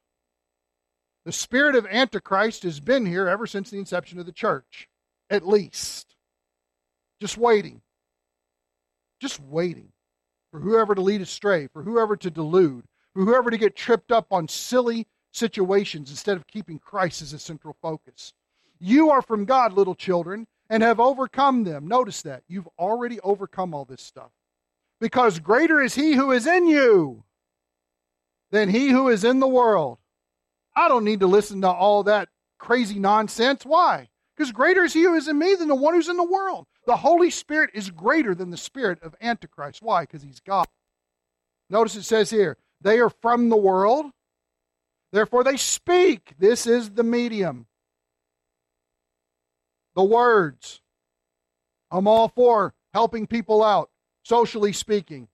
The 1.25 1.31
spirit 1.31 1.75
of 1.75 1.85
Antichrist 1.87 2.63
has 2.63 2.79
been 2.79 3.05
here 3.05 3.27
ever 3.27 3.45
since 3.47 3.69
the 3.69 3.77
inception 3.79 4.19
of 4.19 4.25
the 4.25 4.31
church, 4.31 4.87
at 5.29 5.47
least. 5.47 6.15
Just 7.19 7.37
waiting. 7.37 7.81
Just 9.19 9.39
waiting 9.41 9.91
for 10.51 10.59
whoever 10.59 10.95
to 10.95 11.01
lead 11.01 11.21
astray, 11.21 11.67
for 11.67 11.83
whoever 11.83 12.15
to 12.15 12.29
delude, 12.29 12.85
for 13.13 13.25
whoever 13.25 13.49
to 13.49 13.57
get 13.57 13.75
tripped 13.75 14.11
up 14.11 14.27
on 14.31 14.47
silly, 14.47 15.07
situations 15.31 16.09
instead 16.09 16.37
of 16.37 16.47
keeping 16.47 16.79
Christ 16.79 17.21
as 17.21 17.33
a 17.33 17.39
central 17.39 17.75
focus. 17.81 18.33
You 18.79 19.09
are 19.09 19.21
from 19.21 19.45
God, 19.45 19.73
little 19.73 19.95
children, 19.95 20.47
and 20.69 20.83
have 20.83 20.99
overcome 20.99 21.63
them. 21.63 21.87
Notice 21.87 22.21
that. 22.23 22.43
You've 22.47 22.67
already 22.77 23.19
overcome 23.21 23.73
all 23.73 23.85
this 23.85 24.01
stuff. 24.01 24.31
Because 24.99 25.39
greater 25.39 25.81
is 25.81 25.95
he 25.95 26.13
who 26.13 26.31
is 26.31 26.47
in 26.47 26.67
you 26.67 27.23
than 28.51 28.69
he 28.69 28.89
who 28.89 29.09
is 29.09 29.23
in 29.23 29.39
the 29.39 29.47
world. 29.47 29.99
I 30.75 30.87
don't 30.87 31.03
need 31.03 31.19
to 31.21 31.27
listen 31.27 31.61
to 31.61 31.69
all 31.69 32.03
that 32.03 32.29
crazy 32.57 32.99
nonsense. 32.99 33.65
Why? 33.65 34.09
Because 34.35 34.51
greater 34.51 34.83
is 34.83 34.93
he 34.93 35.03
who 35.03 35.15
is 35.15 35.27
in 35.27 35.37
me 35.37 35.55
than 35.55 35.67
the 35.67 35.75
one 35.75 35.93
who's 35.93 36.09
in 36.09 36.17
the 36.17 36.23
world. 36.23 36.67
The 36.85 36.97
Holy 36.97 37.29
Spirit 37.29 37.71
is 37.73 37.89
greater 37.89 38.33
than 38.33 38.49
the 38.49 38.57
spirit 38.57 39.01
of 39.01 39.15
Antichrist. 39.21 39.81
Why? 39.81 40.03
Because 40.03 40.21
he's 40.21 40.39
God. 40.39 40.67
Notice 41.69 41.95
it 41.95 42.03
says 42.03 42.29
here, 42.29 42.57
they 42.81 42.99
are 42.99 43.09
from 43.09 43.49
the 43.49 43.57
world, 43.57 44.05
therefore 45.11 45.43
they 45.43 45.57
speak. 45.57 46.33
This 46.39 46.65
is 46.65 46.91
the 46.91 47.03
medium. 47.03 47.65
The 49.97 50.03
words. 50.03 50.79
I'm 51.91 52.07
all 52.07 52.29
for 52.29 52.73
helping 52.93 53.27
people 53.27 53.61
out, 53.61 53.89
socially 54.23 54.71
speaking. 54.71 55.27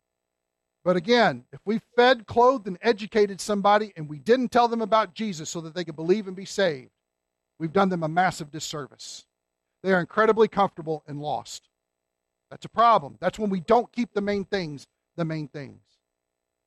But 0.84 0.95
again, 0.95 1.45
if 1.53 1.59
we 1.66 1.82
fed, 1.95 2.26
clothed, 2.26 2.66
and 2.68 2.80
educated 2.82 3.39
somebody 3.39 3.93
and 3.95 4.09
we 4.09 4.18
didn't 4.18 4.51
tell 4.51 4.68
them 4.68 4.82
about 4.82 5.14
Jesus 5.14 5.49
so 5.49 5.61
that 5.61 5.76
they 5.76 5.84
could 5.84 5.95
believe 5.95 6.28
and 6.28 6.36
be 6.36 6.45
saved, 6.45 6.89
we've 7.59 7.72
done 7.72 7.89
them 7.89 8.03
a 8.03 8.07
massive 8.07 8.49
disservice. 8.49 9.26
They 9.84 9.93
are 9.93 9.99
incredibly 9.99 10.47
comfortable 10.47 11.03
and 11.07 11.22
lost. 11.22 11.70
That's 12.49 12.66
a 12.66 12.70
problem. 12.70 13.18
That's 13.20 13.38
when 13.38 13.51
we 13.51 13.59
don't 13.59 13.91
keep 13.91 14.14
the 14.14 14.22
main 14.22 14.45
things 14.45 14.88
the 15.16 15.26
main 15.26 15.47
things. 15.47 15.82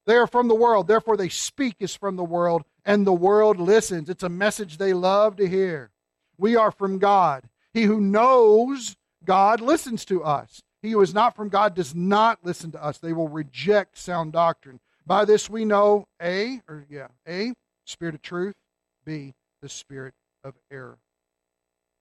They 0.06 0.16
are 0.16 0.26
from 0.26 0.48
the 0.48 0.54
world, 0.54 0.86
therefore 0.86 1.16
they 1.16 1.28
speak 1.28 1.76
as 1.80 1.96
from 1.96 2.16
the 2.16 2.24
world, 2.24 2.62
and 2.84 3.06
the 3.06 3.12
world 3.12 3.58
listens. 3.58 4.08
It's 4.08 4.22
a 4.22 4.28
message 4.28 4.78
they 4.78 4.92
love 4.92 5.36
to 5.36 5.48
hear. 5.48 5.90
We 6.38 6.54
are 6.54 6.70
from 6.70 6.98
God. 6.98 7.42
He 7.76 7.82
who 7.82 8.00
knows 8.00 8.96
God 9.22 9.60
listens 9.60 10.06
to 10.06 10.24
us. 10.24 10.62
He 10.80 10.92
who 10.92 11.02
is 11.02 11.12
not 11.12 11.36
from 11.36 11.50
God 11.50 11.74
does 11.74 11.94
not 11.94 12.38
listen 12.42 12.72
to 12.72 12.82
us. 12.82 12.96
They 12.96 13.12
will 13.12 13.28
reject 13.28 13.98
sound 13.98 14.32
doctrine. 14.32 14.80
By 15.04 15.26
this 15.26 15.50
we 15.50 15.66
know 15.66 16.06
A, 16.22 16.62
or 16.66 16.86
yeah, 16.88 17.08
A, 17.28 17.52
spirit 17.84 18.14
of 18.14 18.22
truth, 18.22 18.54
B, 19.04 19.34
the 19.60 19.68
spirit 19.68 20.14
of 20.42 20.54
error. 20.72 20.96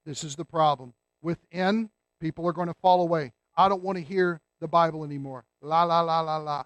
This 0.06 0.24
is 0.24 0.34
the 0.34 0.46
problem. 0.46 0.94
Within, 1.20 1.90
people 2.22 2.48
are 2.48 2.54
going 2.54 2.68
to 2.68 2.80
fall 2.80 3.02
away. 3.02 3.32
I 3.54 3.68
don't 3.68 3.82
want 3.82 3.98
to 3.98 4.02
hear 4.02 4.40
the 4.62 4.68
Bible 4.68 5.04
anymore. 5.04 5.44
La, 5.60 5.82
la, 5.82 6.00
la, 6.00 6.20
la, 6.20 6.38
la. 6.38 6.64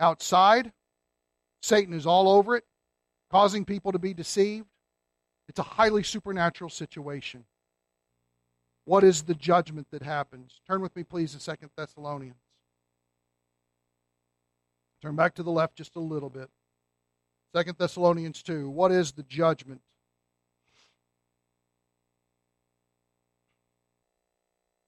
Outside, 0.00 0.72
Satan 1.60 1.92
is 1.92 2.06
all 2.06 2.30
over 2.30 2.56
it, 2.56 2.64
causing 3.30 3.66
people 3.66 3.92
to 3.92 3.98
be 3.98 4.14
deceived. 4.14 4.68
It's 5.50 5.58
a 5.58 5.62
highly 5.62 6.02
supernatural 6.02 6.70
situation. 6.70 7.44
What 8.84 9.02
is 9.02 9.22
the 9.22 9.34
judgment 9.34 9.88
that 9.90 10.02
happens? 10.02 10.60
Turn 10.66 10.82
with 10.82 10.94
me, 10.94 11.04
please, 11.04 11.32
to 11.32 11.40
Second 11.40 11.70
Thessalonians. 11.76 12.36
Turn 15.00 15.16
back 15.16 15.34
to 15.34 15.42
the 15.42 15.50
left 15.50 15.76
just 15.76 15.96
a 15.96 16.00
little 16.00 16.30
bit. 16.30 16.50
Second 17.54 17.78
Thessalonians 17.78 18.42
2. 18.42 18.68
What 18.68 18.90
is 18.90 19.12
the 19.12 19.22
judgment? 19.22 19.80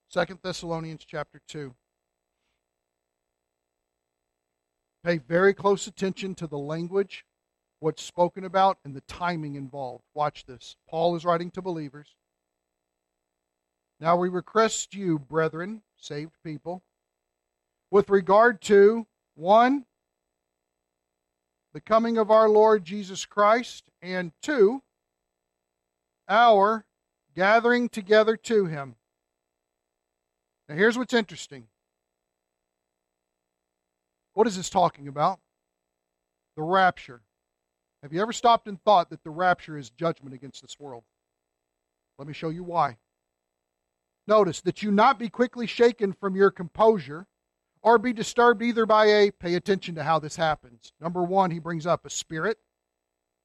Second 0.09 0.41
Thessalonians 0.43 1.05
chapter 1.07 1.41
2. 1.49 1.75
Pay 5.05 5.19
very 5.19 5.55
close 5.55 5.87
attention 5.87 6.35
to 6.35 6.47
the 6.47 6.59
language, 6.59 7.25
what's 7.81 8.03
spoken 8.03 8.45
about, 8.45 8.79
and 8.85 8.97
the 8.97 9.03
timing 9.03 9.55
involved. 9.55 10.05
Watch 10.15 10.47
this. 10.47 10.77
Paul 10.89 11.15
is 11.15 11.25
writing 11.25 11.51
to 11.53 11.63
believers. 11.63 12.17
Now 13.99 14.17
we 14.17 14.29
request 14.29 14.95
you, 14.95 15.19
brethren, 15.19 15.83
saved 15.97 16.35
people, 16.45 16.83
with 17.91 18.11
regard 18.11 18.61
to 18.63 19.07
one, 19.35 19.87
the 21.73 21.81
coming 21.81 22.19
of 22.19 22.31
our 22.31 22.49
Lord 22.49 22.85
Jesus 22.85 23.25
Christ, 23.25 23.89
and 24.03 24.33
two, 24.43 24.83
our 26.29 26.85
gathering 27.35 27.89
together 27.89 28.37
to 28.37 28.67
him. 28.67 28.97
Now 30.69 30.75
here's 30.75 30.99
what's 30.99 31.15
interesting. 31.15 31.69
What 34.35 34.47
is 34.47 34.57
this 34.57 34.69
talking 34.69 35.09
about? 35.09 35.41
The 36.57 36.63
rapture. 36.63 37.23
Have 38.03 38.13
you 38.13 38.21
ever 38.21 38.33
stopped 38.33 38.69
and 38.69 38.83
thought 38.83 39.09
that 39.11 39.25
the 39.25 39.31
rapture 39.31 39.79
is 39.79 39.89
judgment 39.91 40.35
against 40.35 40.61
this 40.61 40.79
world? 40.79 41.05
Let 42.19 42.29
me 42.29 42.35
show 42.35 42.51
you 42.51 42.63
why. 42.63 42.99
Notice 44.27 44.61
that 44.63 44.83
you 44.83 44.91
not 44.91 45.19
be 45.19 45.29
quickly 45.29 45.67
shaken 45.67 46.13
from 46.13 46.35
your 46.35 46.51
composure 46.51 47.27
or 47.83 47.99
be 47.99 48.13
disturbed 48.13 48.63
either 48.63 48.85
by 48.85 49.07
a, 49.07 49.31
pay 49.31 49.55
attention 49.55 49.95
to 49.95 50.03
how 50.03 50.19
this 50.19 50.37
happens. 50.37 50.93
Number 51.01 51.23
one, 51.23 51.51
he 51.51 51.61
brings 51.61 51.87
up 51.87 52.05
a 52.05 52.11
spirit 52.11 52.59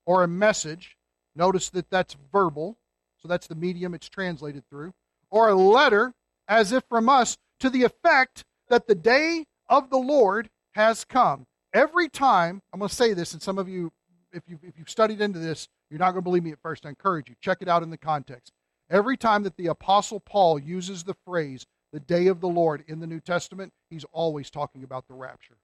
or 0.05 0.23
a 0.23 0.27
message. 0.27 0.97
Notice 1.35 1.69
that 1.69 1.89
that's 1.89 2.17
verbal, 2.31 2.77
so 3.21 3.27
that's 3.27 3.47
the 3.47 3.55
medium 3.55 3.93
it's 3.93 4.09
translated 4.09 4.63
through, 4.69 4.93
or 5.29 5.49
a 5.49 5.55
letter 5.55 6.13
as 6.47 6.71
if 6.71 6.83
from 6.89 7.07
us 7.07 7.37
to 7.59 7.69
the 7.69 7.83
effect 7.83 8.43
that 8.69 8.87
the 8.87 8.95
day 8.95 9.45
of 9.69 9.89
the 9.89 9.97
Lord 9.97 10.49
has 10.71 11.05
come. 11.05 11.45
Every 11.73 12.09
time, 12.09 12.61
I'm 12.73 12.79
going 12.79 12.89
to 12.89 12.95
say 12.95 13.13
this, 13.13 13.33
and 13.33 13.41
some 13.41 13.57
of 13.57 13.69
you, 13.69 13.91
if 14.33 14.43
you've, 14.47 14.63
if 14.63 14.77
you've 14.77 14.89
studied 14.89 15.21
into 15.21 15.39
this, 15.39 15.67
you're 15.89 15.99
not 15.99 16.11
going 16.11 16.23
to 16.23 16.23
believe 16.23 16.43
me 16.43 16.51
at 16.51 16.61
first. 16.61 16.85
I 16.85 16.89
encourage 16.89 17.29
you, 17.29 17.35
check 17.41 17.59
it 17.61 17.69
out 17.69 17.83
in 17.83 17.91
the 17.91 17.97
context. 17.97 18.51
Every 18.91 19.15
time 19.15 19.43
that 19.43 19.55
the 19.55 19.67
Apostle 19.67 20.19
Paul 20.19 20.59
uses 20.59 21.03
the 21.03 21.15
phrase, 21.25 21.65
the 21.93 22.01
day 22.01 22.27
of 22.27 22.41
the 22.41 22.49
Lord, 22.49 22.83
in 22.87 22.99
the 22.99 23.07
New 23.07 23.21
Testament, 23.21 23.71
he's 23.89 24.03
always 24.11 24.51
talking 24.51 24.83
about 24.83 25.07
the 25.07 25.13
rapture. 25.13 25.55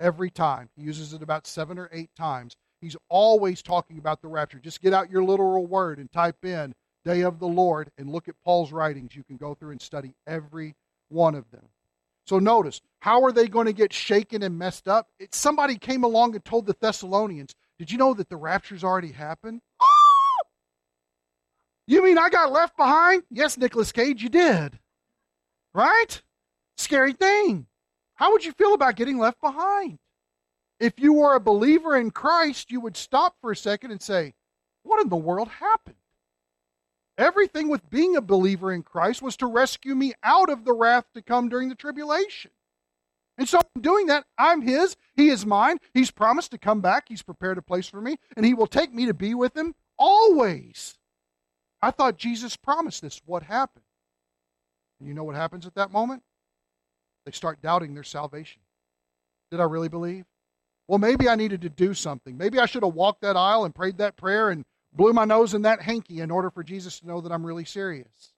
Every 0.00 0.30
time. 0.30 0.68
He 0.76 0.82
uses 0.82 1.12
it 1.12 1.22
about 1.22 1.46
seven 1.46 1.78
or 1.78 1.88
eight 1.92 2.10
times. 2.16 2.56
He's 2.80 2.96
always 3.08 3.62
talking 3.62 3.98
about 3.98 4.20
the 4.20 4.28
rapture. 4.28 4.58
Just 4.58 4.82
get 4.82 4.92
out 4.92 5.10
your 5.12 5.22
literal 5.22 5.64
word 5.64 5.98
and 5.98 6.10
type 6.10 6.44
in 6.44 6.74
day 7.04 7.20
of 7.20 7.38
the 7.38 7.46
Lord 7.46 7.90
and 7.96 8.10
look 8.10 8.28
at 8.28 8.34
Paul's 8.44 8.72
writings. 8.72 9.14
You 9.14 9.22
can 9.22 9.36
go 9.36 9.54
through 9.54 9.70
and 9.70 9.80
study 9.80 10.14
every 10.26 10.74
one 11.08 11.36
of 11.36 11.48
them. 11.52 11.68
So 12.26 12.40
notice, 12.40 12.80
how 12.98 13.22
are 13.22 13.30
they 13.30 13.46
going 13.46 13.66
to 13.66 13.72
get 13.72 13.92
shaken 13.92 14.42
and 14.42 14.58
messed 14.58 14.88
up? 14.88 15.06
It, 15.20 15.32
somebody 15.32 15.76
came 15.76 16.02
along 16.02 16.34
and 16.34 16.44
told 16.44 16.66
the 16.66 16.76
Thessalonians, 16.80 17.54
Did 17.78 17.92
you 17.92 17.98
know 17.98 18.12
that 18.14 18.28
the 18.28 18.36
rapture's 18.36 18.82
already 18.82 19.12
happened? 19.12 19.62
You 21.86 22.04
mean 22.04 22.18
I 22.18 22.28
got 22.28 22.52
left 22.52 22.76
behind? 22.76 23.22
Yes, 23.30 23.56
Nicolas 23.56 23.92
Cage, 23.92 24.22
you 24.22 24.28
did. 24.28 24.78
Right? 25.74 26.20
Scary 26.76 27.12
thing. 27.12 27.66
How 28.16 28.32
would 28.32 28.44
you 28.44 28.52
feel 28.52 28.74
about 28.74 28.96
getting 28.96 29.18
left 29.18 29.40
behind? 29.40 29.98
If 30.80 30.98
you 30.98 31.12
were 31.12 31.34
a 31.34 31.40
believer 31.40 31.96
in 31.96 32.10
Christ, 32.10 32.70
you 32.70 32.80
would 32.80 32.96
stop 32.96 33.36
for 33.40 33.52
a 33.52 33.56
second 33.56 33.92
and 33.92 34.02
say, 34.02 34.34
What 34.82 35.00
in 35.00 35.08
the 35.08 35.16
world 35.16 35.48
happened? 35.48 35.96
Everything 37.18 37.68
with 37.68 37.88
being 37.88 38.16
a 38.16 38.20
believer 38.20 38.72
in 38.72 38.82
Christ 38.82 39.22
was 39.22 39.36
to 39.38 39.46
rescue 39.46 39.94
me 39.94 40.12
out 40.22 40.50
of 40.50 40.64
the 40.64 40.74
wrath 40.74 41.06
to 41.14 41.22
come 41.22 41.48
during 41.48 41.70
the 41.70 41.74
tribulation. 41.74 42.50
And 43.38 43.48
so, 43.48 43.60
in 43.74 43.82
doing 43.82 44.06
that, 44.06 44.24
I'm 44.38 44.62
His, 44.62 44.96
He 45.14 45.28
is 45.28 45.46
mine. 45.46 45.78
He's 45.94 46.10
promised 46.10 46.50
to 46.50 46.58
come 46.58 46.80
back, 46.80 47.06
He's 47.08 47.22
prepared 47.22 47.58
a 47.58 47.62
place 47.62 47.86
for 47.86 48.00
me, 48.00 48.18
and 48.36 48.44
He 48.44 48.54
will 48.54 48.66
take 48.66 48.92
me 48.92 49.06
to 49.06 49.14
be 49.14 49.34
with 49.34 49.56
Him 49.56 49.74
always. 49.98 50.98
I 51.82 51.90
thought 51.90 52.16
Jesus 52.16 52.56
promised 52.56 53.02
this. 53.02 53.20
What 53.26 53.42
happened? 53.42 53.84
And 54.98 55.08
you 55.08 55.14
know 55.14 55.24
what 55.24 55.36
happens 55.36 55.66
at 55.66 55.74
that 55.74 55.92
moment? 55.92 56.22
They 57.24 57.32
start 57.32 57.60
doubting 57.60 57.94
their 57.94 58.04
salvation. 58.04 58.62
Did 59.50 59.60
I 59.60 59.64
really 59.64 59.88
believe? 59.88 60.24
Well, 60.88 60.98
maybe 60.98 61.28
I 61.28 61.34
needed 61.34 61.62
to 61.62 61.68
do 61.68 61.94
something. 61.94 62.36
Maybe 62.36 62.58
I 62.58 62.66
should 62.66 62.84
have 62.84 62.94
walked 62.94 63.22
that 63.22 63.36
aisle 63.36 63.64
and 63.64 63.74
prayed 63.74 63.98
that 63.98 64.16
prayer 64.16 64.50
and 64.50 64.64
blew 64.92 65.12
my 65.12 65.24
nose 65.24 65.52
in 65.52 65.62
that 65.62 65.82
hanky 65.82 66.20
in 66.20 66.30
order 66.30 66.50
for 66.50 66.62
Jesus 66.62 67.00
to 67.00 67.06
know 67.06 67.20
that 67.20 67.32
I'm 67.32 67.44
really 67.44 67.64
serious. 67.64 68.32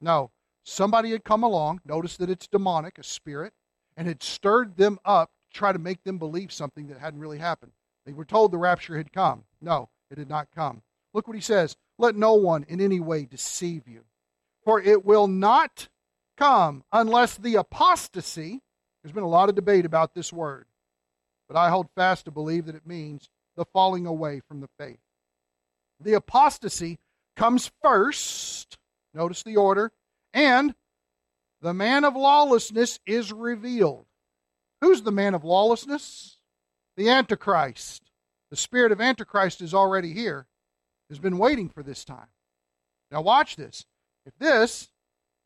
No, 0.00 0.30
somebody 0.64 1.10
had 1.10 1.24
come 1.24 1.42
along, 1.42 1.80
noticed 1.84 2.18
that 2.18 2.28
it's 2.28 2.48
demonic, 2.48 2.98
a 2.98 3.02
spirit, 3.02 3.52
and 3.96 4.06
had 4.06 4.22
stirred 4.22 4.76
them 4.76 4.98
up 5.04 5.30
to 5.50 5.58
try 5.58 5.72
to 5.72 5.78
make 5.78 6.02
them 6.04 6.18
believe 6.18 6.52
something 6.52 6.88
that 6.88 6.98
hadn't 6.98 7.20
really 7.20 7.38
happened. 7.38 7.72
They 8.04 8.12
were 8.12 8.24
told 8.24 8.50
the 8.50 8.58
rapture 8.58 8.96
had 8.96 9.12
come. 9.12 9.44
No, 9.60 9.88
it 10.10 10.18
had 10.18 10.28
not 10.28 10.48
come. 10.54 10.82
Look 11.14 11.26
what 11.26 11.36
he 11.36 11.42
says 11.42 11.76
Let 11.98 12.16
no 12.16 12.34
one 12.34 12.64
in 12.68 12.80
any 12.80 13.00
way 13.00 13.24
deceive 13.24 13.88
you, 13.88 14.04
for 14.64 14.80
it 14.80 15.04
will 15.04 15.26
not 15.26 15.88
come 16.36 16.84
unless 16.92 17.36
the 17.36 17.56
apostasy, 17.56 18.60
there's 19.02 19.14
been 19.14 19.22
a 19.22 19.28
lot 19.28 19.48
of 19.48 19.54
debate 19.54 19.86
about 19.86 20.14
this 20.14 20.32
word, 20.32 20.66
but 21.48 21.56
I 21.56 21.70
hold 21.70 21.88
fast 21.94 22.26
to 22.26 22.30
believe 22.30 22.66
that 22.66 22.74
it 22.74 22.86
means 22.86 23.30
the 23.56 23.64
falling 23.64 24.06
away 24.06 24.40
from 24.46 24.60
the 24.60 24.68
faith. 24.78 24.98
The 26.00 26.14
apostasy 26.14 26.98
comes 27.36 27.70
first. 27.82 28.76
Notice 29.14 29.42
the 29.42 29.56
order. 29.56 29.92
And 30.34 30.74
the 31.62 31.72
man 31.72 32.04
of 32.04 32.14
lawlessness 32.14 32.98
is 33.06 33.32
revealed. 33.32 34.06
Who's 34.80 35.02
the 35.02 35.12
man 35.12 35.34
of 35.34 35.44
lawlessness? 35.44 36.36
The 36.96 37.08
Antichrist, 37.08 38.02
the 38.50 38.56
spirit 38.56 38.92
of 38.92 39.00
Antichrist 39.00 39.60
is 39.60 39.74
already 39.74 40.12
here, 40.12 40.46
has 41.08 41.18
been 41.18 41.38
waiting 41.38 41.68
for 41.68 41.82
this 41.82 42.04
time. 42.04 42.28
Now, 43.10 43.22
watch 43.22 43.56
this. 43.56 43.84
If 44.24 44.36
this 44.38 44.88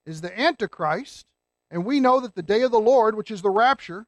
is 0.06 0.20
the 0.20 0.38
Antichrist, 0.38 1.26
and 1.70 1.84
we 1.84 2.00
know 2.00 2.20
that 2.20 2.34
the 2.34 2.42
day 2.42 2.62
of 2.62 2.70
the 2.70 2.80
Lord, 2.80 3.16
which 3.16 3.30
is 3.30 3.42
the 3.42 3.50
rapture, 3.50 4.06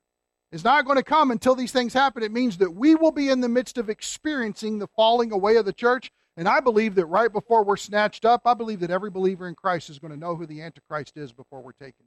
is 0.50 0.64
not 0.64 0.84
going 0.84 0.96
to 0.96 1.02
come 1.02 1.30
until 1.30 1.54
these 1.54 1.72
things 1.72 1.92
happen, 1.92 2.22
it 2.22 2.32
means 2.32 2.58
that 2.58 2.74
we 2.74 2.94
will 2.94 3.12
be 3.12 3.28
in 3.28 3.40
the 3.40 3.48
midst 3.48 3.78
of 3.78 3.88
experiencing 3.88 4.78
the 4.78 4.88
falling 4.88 5.32
away 5.32 5.56
of 5.56 5.64
the 5.64 5.72
church. 5.72 6.10
And 6.36 6.48
I 6.48 6.60
believe 6.60 6.94
that 6.94 7.06
right 7.06 7.32
before 7.32 7.62
we're 7.62 7.76
snatched 7.76 8.24
up, 8.24 8.42
I 8.46 8.54
believe 8.54 8.80
that 8.80 8.90
every 8.90 9.10
believer 9.10 9.46
in 9.46 9.54
Christ 9.54 9.90
is 9.90 9.98
going 9.98 10.12
to 10.12 10.18
know 10.18 10.34
who 10.34 10.46
the 10.46 10.62
Antichrist 10.62 11.16
is 11.16 11.32
before 11.32 11.60
we're 11.62 11.72
taken. 11.72 12.06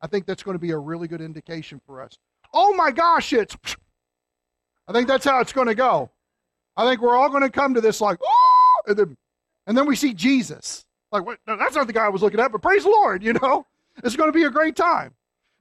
I 0.00 0.06
think 0.06 0.26
that's 0.26 0.42
going 0.42 0.56
to 0.56 0.60
be 0.60 0.72
a 0.72 0.78
really 0.78 1.08
good 1.08 1.20
indication 1.20 1.80
for 1.86 2.02
us. 2.02 2.18
Oh 2.52 2.74
my 2.74 2.90
gosh, 2.90 3.32
it's. 3.32 3.56
I 4.86 4.92
think 4.92 5.06
that's 5.06 5.24
how 5.24 5.40
it's 5.40 5.52
going 5.52 5.66
to 5.66 5.74
go. 5.74 6.10
I 6.76 6.88
think 6.88 7.00
we're 7.00 7.16
all 7.16 7.28
going 7.28 7.42
to 7.42 7.50
come 7.50 7.74
to 7.74 7.80
this 7.80 8.00
like, 8.00 8.18
oh, 8.24 8.47
and 8.86 8.96
then, 8.96 9.16
and 9.66 9.76
then 9.76 9.86
we 9.86 9.96
see 9.96 10.14
Jesus. 10.14 10.84
Like? 11.10 11.24
No, 11.46 11.56
that's 11.56 11.74
not 11.74 11.86
the 11.86 11.92
guy 11.92 12.06
I 12.06 12.10
was 12.10 12.22
looking 12.22 12.40
at, 12.40 12.52
but 12.52 12.62
praise 12.62 12.84
the 12.84 12.90
Lord, 12.90 13.22
you 13.22 13.32
know? 13.34 13.66
It's 14.04 14.16
going 14.16 14.28
to 14.28 14.38
be 14.38 14.44
a 14.44 14.50
great 14.50 14.76
time. 14.76 15.14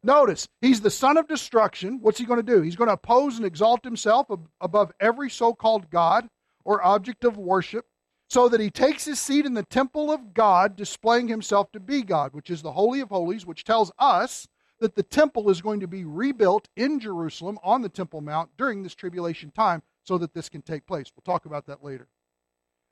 Notice, 0.04 0.48
he's 0.62 0.82
the 0.82 0.92
son 0.92 1.18
of 1.18 1.28
destruction. 1.28 2.00
What's 2.02 2.20
he 2.20 2.26
going 2.26 2.44
to 2.44 2.56
do? 2.56 2.62
He's 2.62 2.76
going 2.76 2.88
to 2.88 2.94
oppose 2.94 3.38
and 3.38 3.46
exalt 3.46 3.84
himself 3.84 4.28
above 4.62 4.92
every 5.00 5.30
so 5.30 5.54
called 5.54 5.90
God 5.90 6.30
or 6.64 6.86
object 6.86 7.24
of 7.24 7.38
worship, 7.38 7.86
so 8.30 8.50
that 8.50 8.60
he 8.60 8.70
takes 8.70 9.06
his 9.06 9.20
seat 9.20 9.46
in 9.46 9.54
the 9.54 9.64
temple 9.64 10.12
of 10.12 10.34
God, 10.34 10.76
displaying 10.76 11.30
himself 11.30 11.72
to 11.72 11.80
be 11.80 12.02
God, 12.02 12.34
which 12.34 12.50
is 12.50 12.62
the 12.62 12.74
Holy 12.74 13.00
of 13.00 13.10
Holies, 13.10 13.46
which 13.46 13.64
tells 13.64 13.92
us 13.98 14.48
that 14.80 14.96
the 14.96 15.04
temple 15.04 15.50
is 15.50 15.62
going 15.62 15.80
to 15.80 15.88
be 15.88 16.04
rebuilt 16.04 16.68
in 16.76 17.00
Jerusalem 17.00 17.58
on 17.64 17.82
the 17.82 17.90
Temple 17.90 18.22
Mount 18.22 18.50
during 18.58 18.84
this 18.84 18.96
tribulation 18.96 19.50
time 19.50 19.82
so 20.04 20.18
that 20.18 20.34
this 20.34 20.50
can 20.50 20.62
take 20.62 20.86
place. 20.86 21.12
We'll 21.16 21.34
talk 21.34 21.46
about 21.46 21.66
that 21.68 21.84
later. 21.84 22.08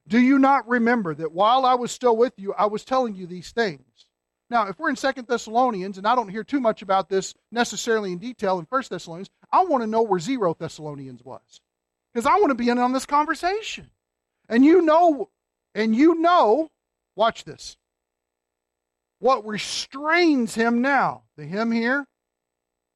Do 0.08 0.20
you 0.20 0.38
not 0.38 0.68
remember 0.68 1.16
that 1.16 1.32
while 1.32 1.66
I 1.66 1.74
was 1.74 1.92
still 1.92 2.16
with 2.16 2.34
you, 2.38 2.54
I 2.54 2.68
was 2.68 2.86
telling 2.86 3.16
you 3.16 3.26
these 3.26 3.52
things? 3.52 4.06
Now, 4.50 4.68
if 4.68 4.78
we're 4.78 4.90
in 4.90 4.96
Second 4.96 5.28
Thessalonians, 5.28 5.98
and 5.98 6.06
I 6.06 6.14
don't 6.14 6.30
hear 6.30 6.44
too 6.44 6.60
much 6.60 6.84
about 6.84 7.10
this 7.10 7.34
necessarily 7.52 8.12
in 8.12 8.20
detail 8.20 8.60
in 8.60 8.66
First 8.66 8.92
Thessalonians, 8.92 9.30
I 9.52 9.64
want 9.64 9.82
to 9.82 9.88
know 9.88 10.04
where 10.04 10.20
zero 10.20 10.54
Thessalonians 10.54 11.24
was. 11.24 11.62
Because 12.14 12.28
I 12.28 12.36
want 12.36 12.50
to 12.50 12.56
be 12.56 12.70
in 12.70 12.78
on 12.78 12.94
this 12.94 13.08
conversation. 13.08 13.90
And 14.48 14.64
you 14.64 14.82
know, 14.82 15.32
and 15.74 15.96
you 15.96 16.16
know, 16.16 16.70
watch 17.16 17.44
this. 17.44 17.78
What 19.20 19.46
restrains 19.46 20.54
him 20.54 20.82
now? 20.82 21.24
The 21.36 21.46
him 21.46 21.72
here, 21.72 22.06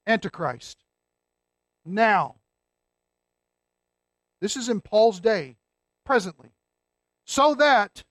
Antichrist. 0.05 0.83
Now. 1.83 2.35
This 4.39 4.55
is 4.55 4.69
in 4.69 4.79
Paul's 4.79 5.19
day, 5.19 5.57
presently. 6.05 6.51
So 7.29 7.53
that 7.53 8.03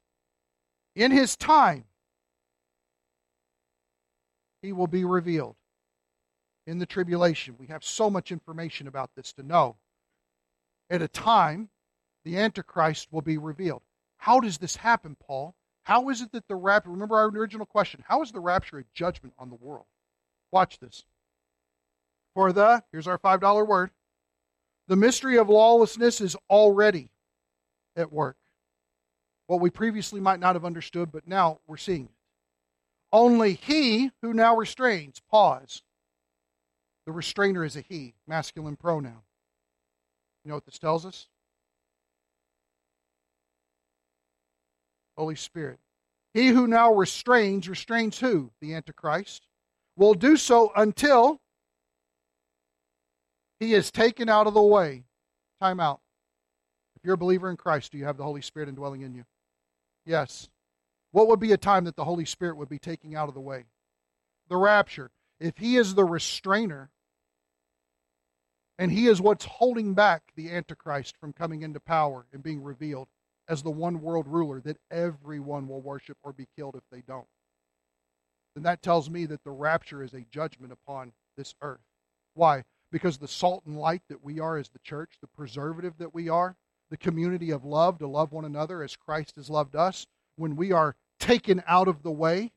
in 0.95 1.11
his 1.11 1.37
time, 1.37 1.87
he 4.63 4.73
will 4.73 4.87
be 4.87 5.05
revealed 5.05 5.57
in 6.69 6.79
the 6.79 6.87
tribulation. 6.87 7.57
We 7.59 7.67
have 7.67 7.83
so 7.83 8.11
much 8.11 8.31
information 8.31 8.87
about 8.87 9.11
this 9.17 9.33
to 9.33 9.43
know. 9.43 9.75
At 10.89 11.03
a 11.03 11.09
time, 11.09 11.69
the 12.25 12.39
Antichrist 12.39 13.09
will 13.11 13.23
be 13.23 13.39
revealed. 13.39 13.83
How 14.19 14.39
does 14.39 14.59
this 14.59 14.77
happen, 14.77 15.17
Paul? 15.21 15.57
How 15.83 16.11
is 16.11 16.21
it 16.21 16.31
that 16.31 16.47
the 16.47 16.55
rapture, 16.55 16.91
remember 16.91 17.17
our 17.17 17.27
original 17.27 17.67
question, 17.67 18.05
how 18.07 18.23
is 18.23 18.31
the 18.31 18.39
rapture 18.39 18.79
a 18.79 18.85
judgment 18.95 19.35
on 19.37 19.51
the 19.51 19.57
world? 19.57 19.87
Watch 20.53 20.79
this. 20.79 21.03
For 22.35 22.53
the, 22.53 22.85
here's 22.93 23.09
our 23.09 23.19
$5 23.19 23.67
word, 23.67 23.91
the 24.87 24.95
mystery 24.95 25.39
of 25.39 25.49
lawlessness 25.49 26.21
is 26.21 26.37
already 26.49 27.11
at 27.97 28.13
work. 28.13 28.37
What 29.49 29.61
we 29.61 29.71
previously 29.71 30.21
might 30.21 30.41
not 30.41 30.55
have 30.55 30.65
understood, 30.67 31.11
but 31.11 31.27
now 31.27 31.59
we're 31.67 31.79
seeing 31.79 32.05
it. 32.05 32.11
Only 33.11 33.55
he 33.55 34.13
who 34.21 34.35
now 34.35 34.55
restrains, 34.55 35.23
pause. 35.31 35.83
The 37.07 37.13
restrainer 37.13 37.65
is 37.65 37.75
a 37.75 37.81
he, 37.81 38.15
masculine 38.27 38.77
pronoun. 38.77 39.23
You 40.45 40.51
know 40.51 40.55
what 40.55 40.67
this 40.67 40.79
tells 40.79 41.07
us? 41.07 41.29
Holy 45.17 45.35
Spirit. 45.35 45.79
He 46.35 46.49
who 46.49 46.67
now 46.67 46.93
restrains, 46.93 47.71
restrains 47.71 48.19
who? 48.19 48.51
The 48.61 48.75
Antichrist. 48.75 49.47
Will 49.97 50.13
do 50.13 50.37
so 50.37 50.73
until 50.77 51.41
he 53.59 53.73
is 53.73 53.91
taken 53.91 54.29
out 54.29 54.47
of 54.47 54.53
the 54.53 54.63
way. 54.63 55.05
Time 55.59 55.81
out. 55.81 56.01
If 56.97 57.05
you're 57.05 57.15
a 57.15 57.19
believer 57.19 57.49
in 57.49 57.57
Christ, 57.57 57.93
do 57.93 57.99
you 57.99 58.05
have 58.05 58.19
the 58.19 58.25
Holy 58.25 58.43
Spirit 58.43 58.69
indwelling 58.69 59.01
in 59.01 59.15
you? 59.15 59.25
Yes. 60.09 60.49
What 61.13 61.29
would 61.29 61.39
be 61.39 61.53
a 61.53 61.59
time 61.59 61.85
that 61.85 61.95
the 61.95 62.05
Holy 62.05 62.25
Spirit 62.25 62.57
would 62.57 62.71
be 62.71 62.79
taking 62.79 63.15
out 63.15 63.29
of 63.29 63.35
the 63.35 63.41
way? 63.41 63.67
The 64.49 64.57
rapture. 64.57 65.11
If 65.39 65.59
He 65.59 65.77
is 65.77 65.95
the 65.95 66.05
restrainer, 66.05 66.91
and 68.79 68.91
He 68.91 69.07
is 69.07 69.21
what's 69.21 69.45
holding 69.45 69.93
back 69.93 70.23
the 70.35 70.51
Antichrist 70.51 71.17
from 71.19 71.35
coming 71.35 71.61
into 71.61 71.79
power 71.79 72.25
and 72.33 72.43
being 72.43 72.63
revealed 72.63 73.09
as 73.49 73.63
the 73.63 73.71
one 73.71 74.01
world 74.01 74.27
ruler 74.27 74.61
that 74.63 74.79
everyone 74.91 75.69
will 75.69 75.83
worship 75.83 76.17
or 76.23 76.33
be 76.33 76.49
killed 76.57 76.75
if 76.75 76.85
they 76.91 77.03
don't, 77.07 77.29
then 78.55 78.63
that 78.63 78.81
tells 78.81 79.11
me 79.11 79.27
that 79.27 79.45
the 79.45 79.51
rapture 79.51 80.03
is 80.03 80.15
a 80.15 80.25
judgment 80.31 80.73
upon 80.73 81.13
this 81.37 81.55
earth. 81.61 81.85
Why? 82.33 82.65
Because 82.91 83.19
the 83.19 83.29
salt 83.29 83.65
and 83.67 83.79
light 83.79 84.03
that 84.09 84.25
we 84.25 84.41
are 84.41 84.57
as 84.57 84.71
the 84.71 84.79
church, 84.79 85.19
the 85.21 85.29
preservative 85.29 85.99
that 85.99 86.15
we 86.15 86.31
are, 86.31 86.57
the 86.91 86.97
community 86.97 87.51
of 87.51 87.65
love 87.65 87.99
to 87.99 88.07
love 88.07 88.33
one 88.33 88.45
another 88.45 88.83
as 88.83 88.97
Christ 88.97 89.37
has 89.37 89.51
loved 89.51 89.77
us, 89.77 90.07
when 90.37 90.57
we 90.57 90.73
are 90.73 90.97
taken 91.19 91.63
out 91.67 91.89
of 91.89 92.03
the 92.03 92.11
way, 92.11 92.53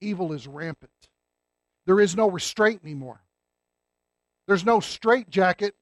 evil 0.00 0.32
is 0.32 0.46
rampant. 0.46 0.90
There 1.86 2.00
is 2.00 2.16
no 2.16 2.30
restraint 2.30 2.80
anymore. 2.82 3.20
There's 4.46 4.64
no 4.64 4.80
straitjacket 4.80 5.74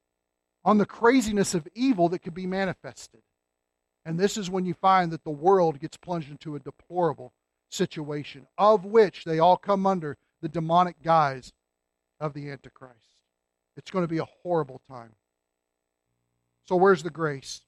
on 0.64 0.78
the 0.78 0.86
craziness 0.86 1.54
of 1.54 1.68
evil 1.74 2.08
that 2.10 2.20
could 2.20 2.34
be 2.34 2.46
manifested. 2.46 3.20
And 4.04 4.18
this 4.18 4.36
is 4.36 4.50
when 4.50 4.66
you 4.66 4.74
find 4.74 5.10
that 5.12 5.24
the 5.24 5.30
world 5.30 5.80
gets 5.80 5.96
plunged 5.96 6.30
into 6.30 6.56
a 6.56 6.60
deplorable 6.60 7.32
situation, 7.70 8.46
of 8.58 8.84
which 8.84 9.24
they 9.24 9.38
all 9.38 9.56
come 9.56 9.86
under 9.86 10.16
the 10.42 10.48
demonic 10.48 11.02
guise 11.02 11.52
of 12.20 12.34
the 12.34 12.50
Antichrist. 12.50 13.16
It's 13.76 13.90
going 13.90 14.04
to 14.04 14.08
be 14.08 14.18
a 14.18 14.28
horrible 14.42 14.80
time. 14.88 15.12
So, 16.66 16.76
where's 16.76 17.02
the 17.02 17.10
grace? 17.10 17.62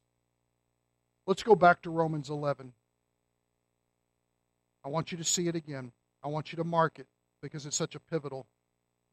Let's 1.27 1.43
go 1.43 1.57
back 1.57 1.83
to 1.83 1.91
Romans 1.91 2.31
11. 2.31 2.73
I 4.85 4.89
want 4.89 5.11
you 5.11 5.19
to 5.19 5.25
see 5.25 5.49
it 5.49 5.57
again. 5.57 5.91
I 6.23 6.29
want 6.29 6.53
you 6.53 6.57
to 6.57 6.65
mark 6.65 7.01
it 7.01 7.09
because 7.43 7.67
it's 7.67 7.77
such 7.77 7.97
a 7.97 8.01
pivotal 8.01 8.47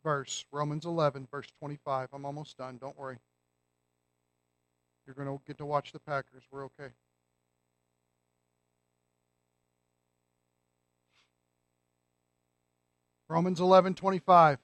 verse. 0.03 0.45
Romans 0.51 0.86
11, 0.86 1.28
verse 1.32 1.47
25. 1.59 2.09
I'm 2.14 2.26
almost 2.26 2.57
done. 2.57 2.78
Don't 2.80 2.97
worry. 2.97 3.18
You're 5.05 5.16
going 5.16 5.28
to 5.28 5.41
get 5.47 5.57
to 5.57 5.66
watch 5.66 5.91
the 5.91 5.99
Packers. 5.99 6.43
We're 6.51 6.66
okay. 6.66 6.93
Romans 13.28 13.59
11, 13.59 13.95
25. 13.95 14.59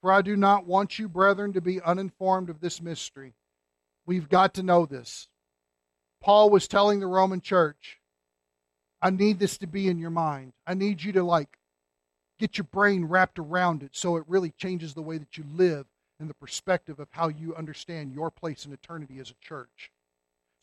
For 0.00 0.12
I 0.12 0.22
do 0.22 0.36
not 0.36 0.66
want 0.66 0.98
you, 0.98 1.08
brethren, 1.08 1.52
to 1.54 1.60
be 1.60 1.80
uninformed 1.80 2.48
of 2.48 2.60
this 2.60 2.80
mystery. 2.80 3.34
We've 4.06 4.28
got 4.28 4.54
to 4.54 4.62
know 4.62 4.86
this. 4.86 5.26
Paul 6.26 6.50
was 6.50 6.66
telling 6.66 6.98
the 6.98 7.06
Roman 7.06 7.40
church, 7.40 8.00
I 9.00 9.10
need 9.10 9.38
this 9.38 9.58
to 9.58 9.68
be 9.68 9.86
in 9.86 10.00
your 10.00 10.10
mind. 10.10 10.54
I 10.66 10.74
need 10.74 11.04
you 11.04 11.12
to 11.12 11.22
like 11.22 11.56
get 12.40 12.58
your 12.58 12.64
brain 12.64 13.04
wrapped 13.04 13.38
around 13.38 13.84
it 13.84 13.90
so 13.92 14.16
it 14.16 14.24
really 14.26 14.50
changes 14.50 14.92
the 14.92 15.02
way 15.02 15.18
that 15.18 15.38
you 15.38 15.44
live 15.54 15.86
and 16.18 16.28
the 16.28 16.34
perspective 16.34 16.98
of 16.98 17.06
how 17.12 17.28
you 17.28 17.54
understand 17.54 18.12
your 18.12 18.32
place 18.32 18.66
in 18.66 18.72
eternity 18.72 19.20
as 19.20 19.30
a 19.30 19.46
church. 19.46 19.92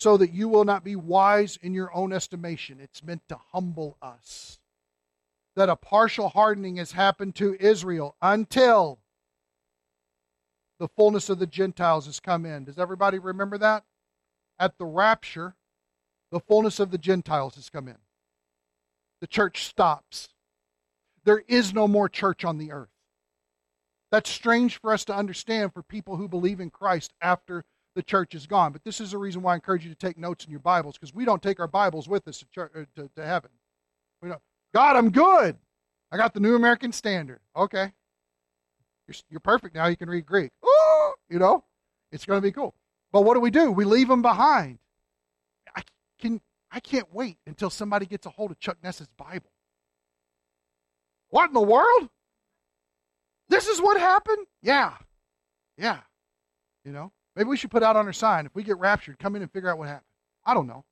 So 0.01 0.17
that 0.17 0.33
you 0.33 0.49
will 0.49 0.65
not 0.65 0.83
be 0.83 0.97
wise 0.97 1.57
in 1.61 1.73
your 1.73 1.95
own 1.95 2.11
estimation. 2.11 2.81
It's 2.81 3.01
meant 3.01 3.21
to 3.29 3.39
humble 3.53 3.95
us. 4.01 4.59
That 5.55 5.69
a 5.69 5.77
partial 5.77 6.27
hardening 6.27 6.75
has 6.75 6.91
happened 6.91 7.35
to 7.35 7.55
Israel 7.57 8.17
until 8.21 8.99
the 10.77 10.89
fullness 10.89 11.29
of 11.29 11.39
the 11.39 11.47
Gentiles 11.47 12.07
has 12.07 12.19
come 12.19 12.45
in. 12.45 12.65
Does 12.65 12.79
everybody 12.79 13.17
remember 13.17 13.57
that? 13.59 13.85
At 14.59 14.77
the 14.77 14.85
rapture, 14.85 15.55
the 16.31 16.39
fullness 16.39 16.79
of 16.79 16.91
the 16.91 16.97
Gentiles 16.97 17.55
has 17.55 17.69
come 17.69 17.87
in 17.87 17.97
the 19.23 19.27
church 19.27 19.63
stops. 19.63 20.27
There 21.23 21.43
is 21.47 21.73
no 21.73 21.87
more 21.87 22.09
church 22.09 22.43
on 22.43 22.57
the 22.57 22.73
earth. 22.73 22.89
That's 24.11 24.29
strange 24.29 24.81
for 24.81 24.91
us 24.91 25.05
to 25.05 25.15
understand 25.15 25.73
for 25.73 25.81
people 25.81 26.17
who 26.17 26.27
believe 26.27 26.59
in 26.59 26.69
Christ 26.69 27.13
after 27.21 27.63
the 27.95 28.03
church 28.03 28.35
is 28.35 28.47
gone. 28.47 28.73
But 28.73 28.83
this 28.83 28.99
is 28.99 29.11
the 29.11 29.17
reason 29.17 29.41
why 29.41 29.53
I 29.53 29.55
encourage 29.55 29.85
you 29.85 29.89
to 29.91 29.95
take 29.95 30.17
notes 30.17 30.43
in 30.43 30.51
your 30.51 30.59
Bibles 30.59 30.95
because 30.97 31.13
we 31.13 31.23
don't 31.23 31.41
take 31.41 31.61
our 31.61 31.69
Bibles 31.69 32.09
with 32.09 32.27
us 32.27 32.39
to, 32.39 32.45
church, 32.49 32.71
uh, 32.75 32.81
to, 32.97 33.09
to 33.15 33.25
heaven. 33.25 33.49
We 34.21 34.27
know, 34.27 34.41
God, 34.73 34.97
I'm 34.97 35.09
good. 35.09 35.55
I 36.11 36.17
got 36.17 36.33
the 36.33 36.41
New 36.41 36.55
American 36.55 36.91
Standard. 36.91 37.39
Okay. 37.55 37.93
You're, 39.07 39.15
you're 39.29 39.39
perfect 39.39 39.73
now. 39.73 39.87
You 39.87 39.95
can 39.95 40.09
read 40.09 40.25
Greek. 40.25 40.51
Ooh, 40.65 41.13
you 41.29 41.39
know, 41.39 41.63
it's 42.11 42.25
going 42.25 42.37
to 42.37 42.45
be 42.45 42.51
cool. 42.51 42.75
But 43.13 43.21
what 43.21 43.35
do 43.35 43.39
we 43.39 43.51
do? 43.51 43.71
We 43.71 43.85
leave 43.85 44.09
them 44.09 44.23
behind. 44.23 44.79
I 45.75 45.83
can 46.19 46.41
I 46.71 46.79
can't 46.79 47.13
wait 47.13 47.37
until 47.45 47.69
somebody 47.69 48.07
gets 48.07 48.25
a 48.25 48.31
hold 48.31 48.51
of 48.51 48.59
Chuck 48.59 48.77
Ness's 48.83 49.07
Bible. 49.15 49.51
What 51.29 51.47
in 51.47 51.53
the 51.53 51.61
world? 51.61 52.09
This 53.47 53.67
is 53.67 53.79
what 53.79 53.99
happened? 53.99 54.47
Yeah. 54.63 54.93
Yeah. 55.77 55.99
You 56.83 56.91
know? 56.91 57.11
Maybe 57.35 57.49
we 57.49 57.57
should 57.57 57.71
put 57.71 57.83
out 57.83 57.95
on 57.95 58.07
our 58.07 58.13
sign 58.13 58.47
if 58.47 58.55
we 58.55 58.63
get 58.63 58.77
raptured, 58.79 59.19
come 59.19 59.35
in 59.35 59.41
and 59.43 59.51
figure 59.51 59.69
out 59.69 59.77
what 59.77 59.87
happened. 59.87 60.05
I 60.45 60.53
don't 60.53 60.67
know. 60.67 60.83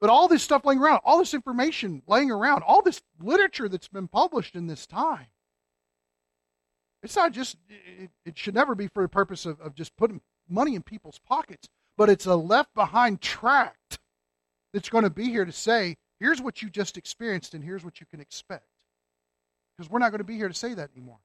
But 0.00 0.10
all 0.10 0.28
this 0.28 0.42
stuff 0.42 0.64
laying 0.64 0.80
around, 0.80 1.00
all 1.04 1.18
this 1.18 1.34
information 1.34 2.02
laying 2.06 2.30
around, 2.30 2.62
all 2.62 2.82
this 2.82 3.00
literature 3.20 3.68
that's 3.68 3.88
been 3.88 4.08
published 4.08 4.56
in 4.56 4.66
this 4.66 4.86
time, 4.86 5.26
it's 7.02 7.16
not 7.16 7.32
just, 7.32 7.56
it, 7.68 8.10
it 8.24 8.38
should 8.38 8.54
never 8.54 8.74
be 8.74 8.88
for 8.88 9.02
the 9.02 9.08
purpose 9.08 9.46
of, 9.46 9.60
of 9.60 9.74
just 9.74 9.96
putting 9.96 10.20
money 10.52 10.74
in 10.74 10.82
people's 10.82 11.18
pockets, 11.18 11.68
but 11.96 12.08
it's 12.08 12.26
a 12.26 12.36
left 12.36 12.74
behind 12.74 13.20
tract 13.20 13.98
that's 14.72 14.88
going 14.88 15.04
to 15.04 15.10
be 15.10 15.24
here 15.24 15.44
to 15.44 15.52
say, 15.52 15.96
here's 16.20 16.40
what 16.40 16.62
you 16.62 16.70
just 16.70 16.96
experienced 16.96 17.54
and 17.54 17.64
here's 17.64 17.84
what 17.84 18.00
you 18.00 18.06
can 18.06 18.20
expect. 18.20 18.66
Because 19.76 19.90
we're 19.90 19.98
not 19.98 20.10
going 20.10 20.18
to 20.18 20.24
be 20.24 20.36
here 20.36 20.48
to 20.48 20.54
say 20.54 20.74
that 20.74 20.90
anymore. 20.94 21.18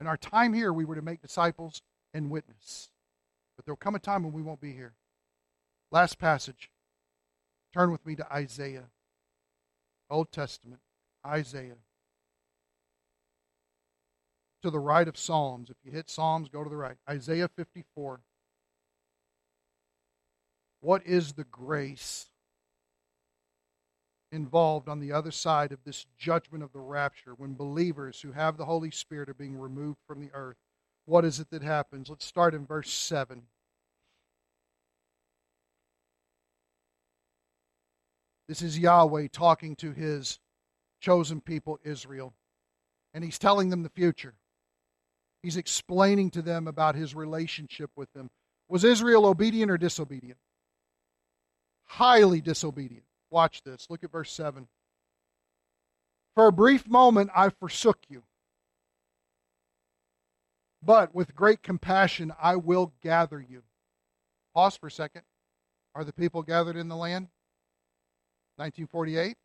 In 0.00 0.06
our 0.06 0.16
time 0.16 0.52
here, 0.52 0.72
we 0.72 0.84
were 0.84 0.96
to 0.96 1.02
make 1.02 1.22
disciples 1.22 1.82
and 2.12 2.30
witness. 2.30 2.90
But 3.56 3.64
there'll 3.64 3.76
come 3.76 3.94
a 3.94 4.00
time 4.00 4.22
when 4.22 4.32
we 4.32 4.42
won't 4.42 4.60
be 4.60 4.72
here. 4.72 4.94
Last 5.90 6.18
passage. 6.18 6.70
Turn 7.72 7.90
with 7.90 8.04
me 8.04 8.16
to 8.16 8.32
Isaiah. 8.32 8.90
Old 10.10 10.32
Testament. 10.32 10.80
Isaiah. 11.26 11.76
To 14.64 14.70
the 14.70 14.80
right 14.80 15.06
of 15.06 15.18
Psalms. 15.18 15.68
If 15.68 15.76
you 15.84 15.92
hit 15.92 16.08
Psalms, 16.08 16.48
go 16.48 16.64
to 16.64 16.70
the 16.70 16.76
right. 16.76 16.96
Isaiah 17.06 17.50
54. 17.54 18.22
What 20.80 21.06
is 21.06 21.34
the 21.34 21.44
grace 21.44 22.28
involved 24.32 24.88
on 24.88 25.00
the 25.00 25.12
other 25.12 25.30
side 25.30 25.70
of 25.70 25.84
this 25.84 26.06
judgment 26.16 26.64
of 26.64 26.72
the 26.72 26.80
rapture 26.80 27.34
when 27.34 27.52
believers 27.52 28.22
who 28.22 28.32
have 28.32 28.56
the 28.56 28.64
Holy 28.64 28.90
Spirit 28.90 29.28
are 29.28 29.34
being 29.34 29.58
removed 29.58 29.98
from 30.06 30.18
the 30.18 30.30
earth? 30.32 30.56
What 31.04 31.26
is 31.26 31.40
it 31.40 31.50
that 31.50 31.62
happens? 31.62 32.08
Let's 32.08 32.24
start 32.24 32.54
in 32.54 32.64
verse 32.64 32.90
7. 32.90 33.42
This 38.48 38.62
is 38.62 38.78
Yahweh 38.78 39.28
talking 39.30 39.76
to 39.76 39.92
his 39.92 40.38
chosen 41.02 41.42
people, 41.42 41.78
Israel. 41.84 42.32
And 43.12 43.22
he's 43.22 43.38
telling 43.38 43.68
them 43.68 43.82
the 43.82 43.90
future. 43.90 44.32
He's 45.44 45.56
explaining 45.56 46.30
to 46.30 46.42
them 46.42 46.66
about 46.66 46.96
his 46.96 47.14
relationship 47.14 47.90
with 47.94 48.12
them. 48.12 48.30
Was 48.68 48.82
Israel 48.82 49.26
obedient 49.26 49.70
or 49.70 49.78
disobedient? 49.78 50.38
Highly 51.84 52.40
disobedient. 52.40 53.04
Watch 53.30 53.62
this. 53.62 53.86
Look 53.90 54.02
at 54.02 54.10
verse 54.10 54.32
7. 54.32 54.66
For 56.34 56.48
a 56.48 56.52
brief 56.52 56.88
moment 56.88 57.30
I 57.36 57.50
forsook 57.50 57.98
you 58.08 58.22
but 60.84 61.14
with 61.14 61.34
great 61.34 61.62
compassion 61.62 62.32
I 62.40 62.56
will 62.56 62.92
gather 63.02 63.40
you. 63.40 63.62
Pause 64.54 64.76
for 64.76 64.86
a 64.88 64.90
second. 64.90 65.22
Are 65.94 66.04
the 66.04 66.12
people 66.12 66.42
gathered 66.42 66.76
in 66.76 66.88
the 66.88 66.96
land? 66.96 67.28
1948. 68.56 69.36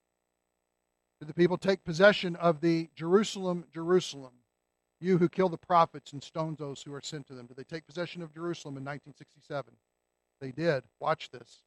Did 1.20 1.28
the 1.28 1.34
people 1.34 1.58
take 1.58 1.84
possession 1.84 2.36
of 2.36 2.62
the 2.62 2.89
Jerusalem, 2.95 3.66
Jerusalem? 3.74 4.34
You 5.00 5.18
who 5.18 5.30
kill 5.30 5.50
the 5.50 5.58
prophets 5.58 6.12
and 6.14 6.22
stone 6.22 6.56
those 6.58 6.82
who 6.82 6.93
are 6.93 7.02
sent 7.02 7.28
to 7.28 7.34
them. 7.34 7.45
Did 7.45 7.58
they 7.58 7.64
take 7.64 7.88
possession 7.88 8.22
of 8.22 8.34
Jerusalem 8.34 8.78
in 8.78 8.84
1967? 8.84 9.74
They 10.41 10.52
did. 10.52 10.84
Watch 11.00 11.30
this. 11.32 11.62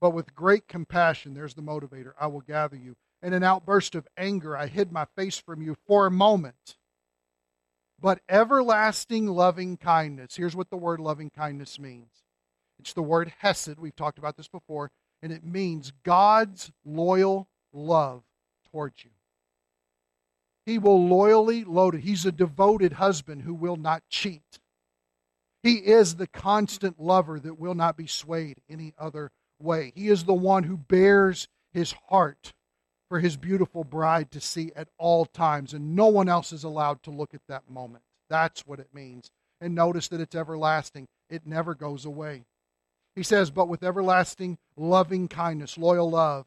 But 0.00 0.10
with 0.10 0.34
great 0.34 0.66
compassion, 0.68 1.34
there's 1.34 1.54
the 1.54 1.62
motivator, 1.62 2.12
I 2.18 2.28
will 2.28 2.40
gather 2.40 2.76
you. 2.76 2.96
In 3.22 3.34
an 3.34 3.42
outburst 3.42 3.94
of 3.94 4.08
anger, 4.16 4.56
I 4.56 4.66
hid 4.66 4.90
my 4.90 5.04
face 5.16 5.38
from 5.38 5.60
you 5.60 5.76
for 5.86 6.06
a 6.06 6.10
moment 6.10 6.76
but 8.00 8.20
everlasting 8.28 9.26
loving 9.26 9.76
kindness. 9.76 10.36
Here's 10.36 10.56
what 10.56 10.70
the 10.70 10.76
word 10.76 11.00
loving 11.00 11.30
kindness 11.30 11.78
means 11.78 12.10
it's 12.78 12.94
the 12.94 13.02
word 13.02 13.32
hesed. 13.38 13.78
We've 13.78 13.94
talked 13.94 14.18
about 14.18 14.36
this 14.36 14.48
before, 14.48 14.90
and 15.22 15.32
it 15.32 15.44
means 15.44 15.92
God's 16.02 16.72
loyal 16.84 17.48
love 17.72 18.22
towards 18.72 19.04
you. 19.04 19.10
He 20.70 20.78
will 20.78 21.04
loyally 21.04 21.64
load 21.64 21.96
it. 21.96 22.02
He's 22.02 22.24
a 22.24 22.30
devoted 22.30 22.92
husband 22.92 23.42
who 23.42 23.54
will 23.54 23.74
not 23.74 24.04
cheat. 24.08 24.60
He 25.64 25.78
is 25.78 26.14
the 26.14 26.28
constant 26.28 27.00
lover 27.00 27.40
that 27.40 27.58
will 27.58 27.74
not 27.74 27.96
be 27.96 28.06
swayed 28.06 28.60
any 28.70 28.94
other 28.96 29.32
way. 29.60 29.92
He 29.96 30.06
is 30.06 30.22
the 30.22 30.32
one 30.32 30.62
who 30.62 30.76
bares 30.76 31.48
his 31.72 31.92
heart 32.08 32.52
for 33.08 33.18
his 33.18 33.36
beautiful 33.36 33.82
bride 33.82 34.30
to 34.30 34.40
see 34.40 34.70
at 34.76 34.86
all 34.96 35.26
times, 35.26 35.74
and 35.74 35.96
no 35.96 36.06
one 36.06 36.28
else 36.28 36.52
is 36.52 36.62
allowed 36.62 37.02
to 37.02 37.10
look 37.10 37.34
at 37.34 37.48
that 37.48 37.68
moment. 37.68 38.04
That's 38.28 38.64
what 38.64 38.78
it 38.78 38.94
means. 38.94 39.28
And 39.60 39.74
notice 39.74 40.06
that 40.06 40.20
it's 40.20 40.36
everlasting, 40.36 41.08
it 41.28 41.48
never 41.48 41.74
goes 41.74 42.04
away. 42.04 42.44
He 43.16 43.24
says, 43.24 43.50
But 43.50 43.66
with 43.66 43.82
everlasting 43.82 44.58
loving 44.76 45.26
kindness, 45.26 45.76
loyal 45.76 46.08
love, 46.08 46.46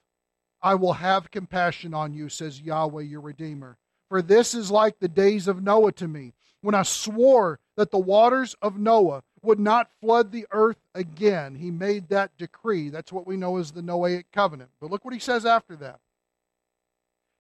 I 0.62 0.76
will 0.76 0.94
have 0.94 1.30
compassion 1.30 1.94
on 1.94 2.14
you, 2.14 2.30
says 2.30 2.62
Yahweh 2.62 3.04
your 3.04 3.20
Redeemer. 3.20 3.78
For 4.14 4.22
this 4.22 4.54
is 4.54 4.70
like 4.70 5.00
the 5.00 5.08
days 5.08 5.48
of 5.48 5.64
Noah 5.64 5.92
to 5.94 6.08
me, 6.08 6.34
when 6.62 6.76
I 6.76 6.84
swore 6.84 7.60
that 7.76 7.90
the 7.90 7.98
waters 7.98 8.56
of 8.62 8.78
Noah 8.78 9.24
would 9.42 9.60
not 9.60 9.90
flood 10.00 10.32
the 10.32 10.46
earth 10.52 10.78
again. 10.94 11.56
He 11.56 11.72
made 11.72 12.10
that 12.10 12.38
decree. 12.38 12.90
That's 12.90 13.12
what 13.12 13.26
we 13.26 13.38
know 13.38 13.58
as 13.58 13.72
the 13.72 13.82
Noahic 13.82 14.26
covenant. 14.32 14.70
But 14.80 14.92
look 14.92 15.04
what 15.04 15.16
he 15.16 15.20
says 15.20 15.48
after 15.48 15.76
that. 15.78 16.00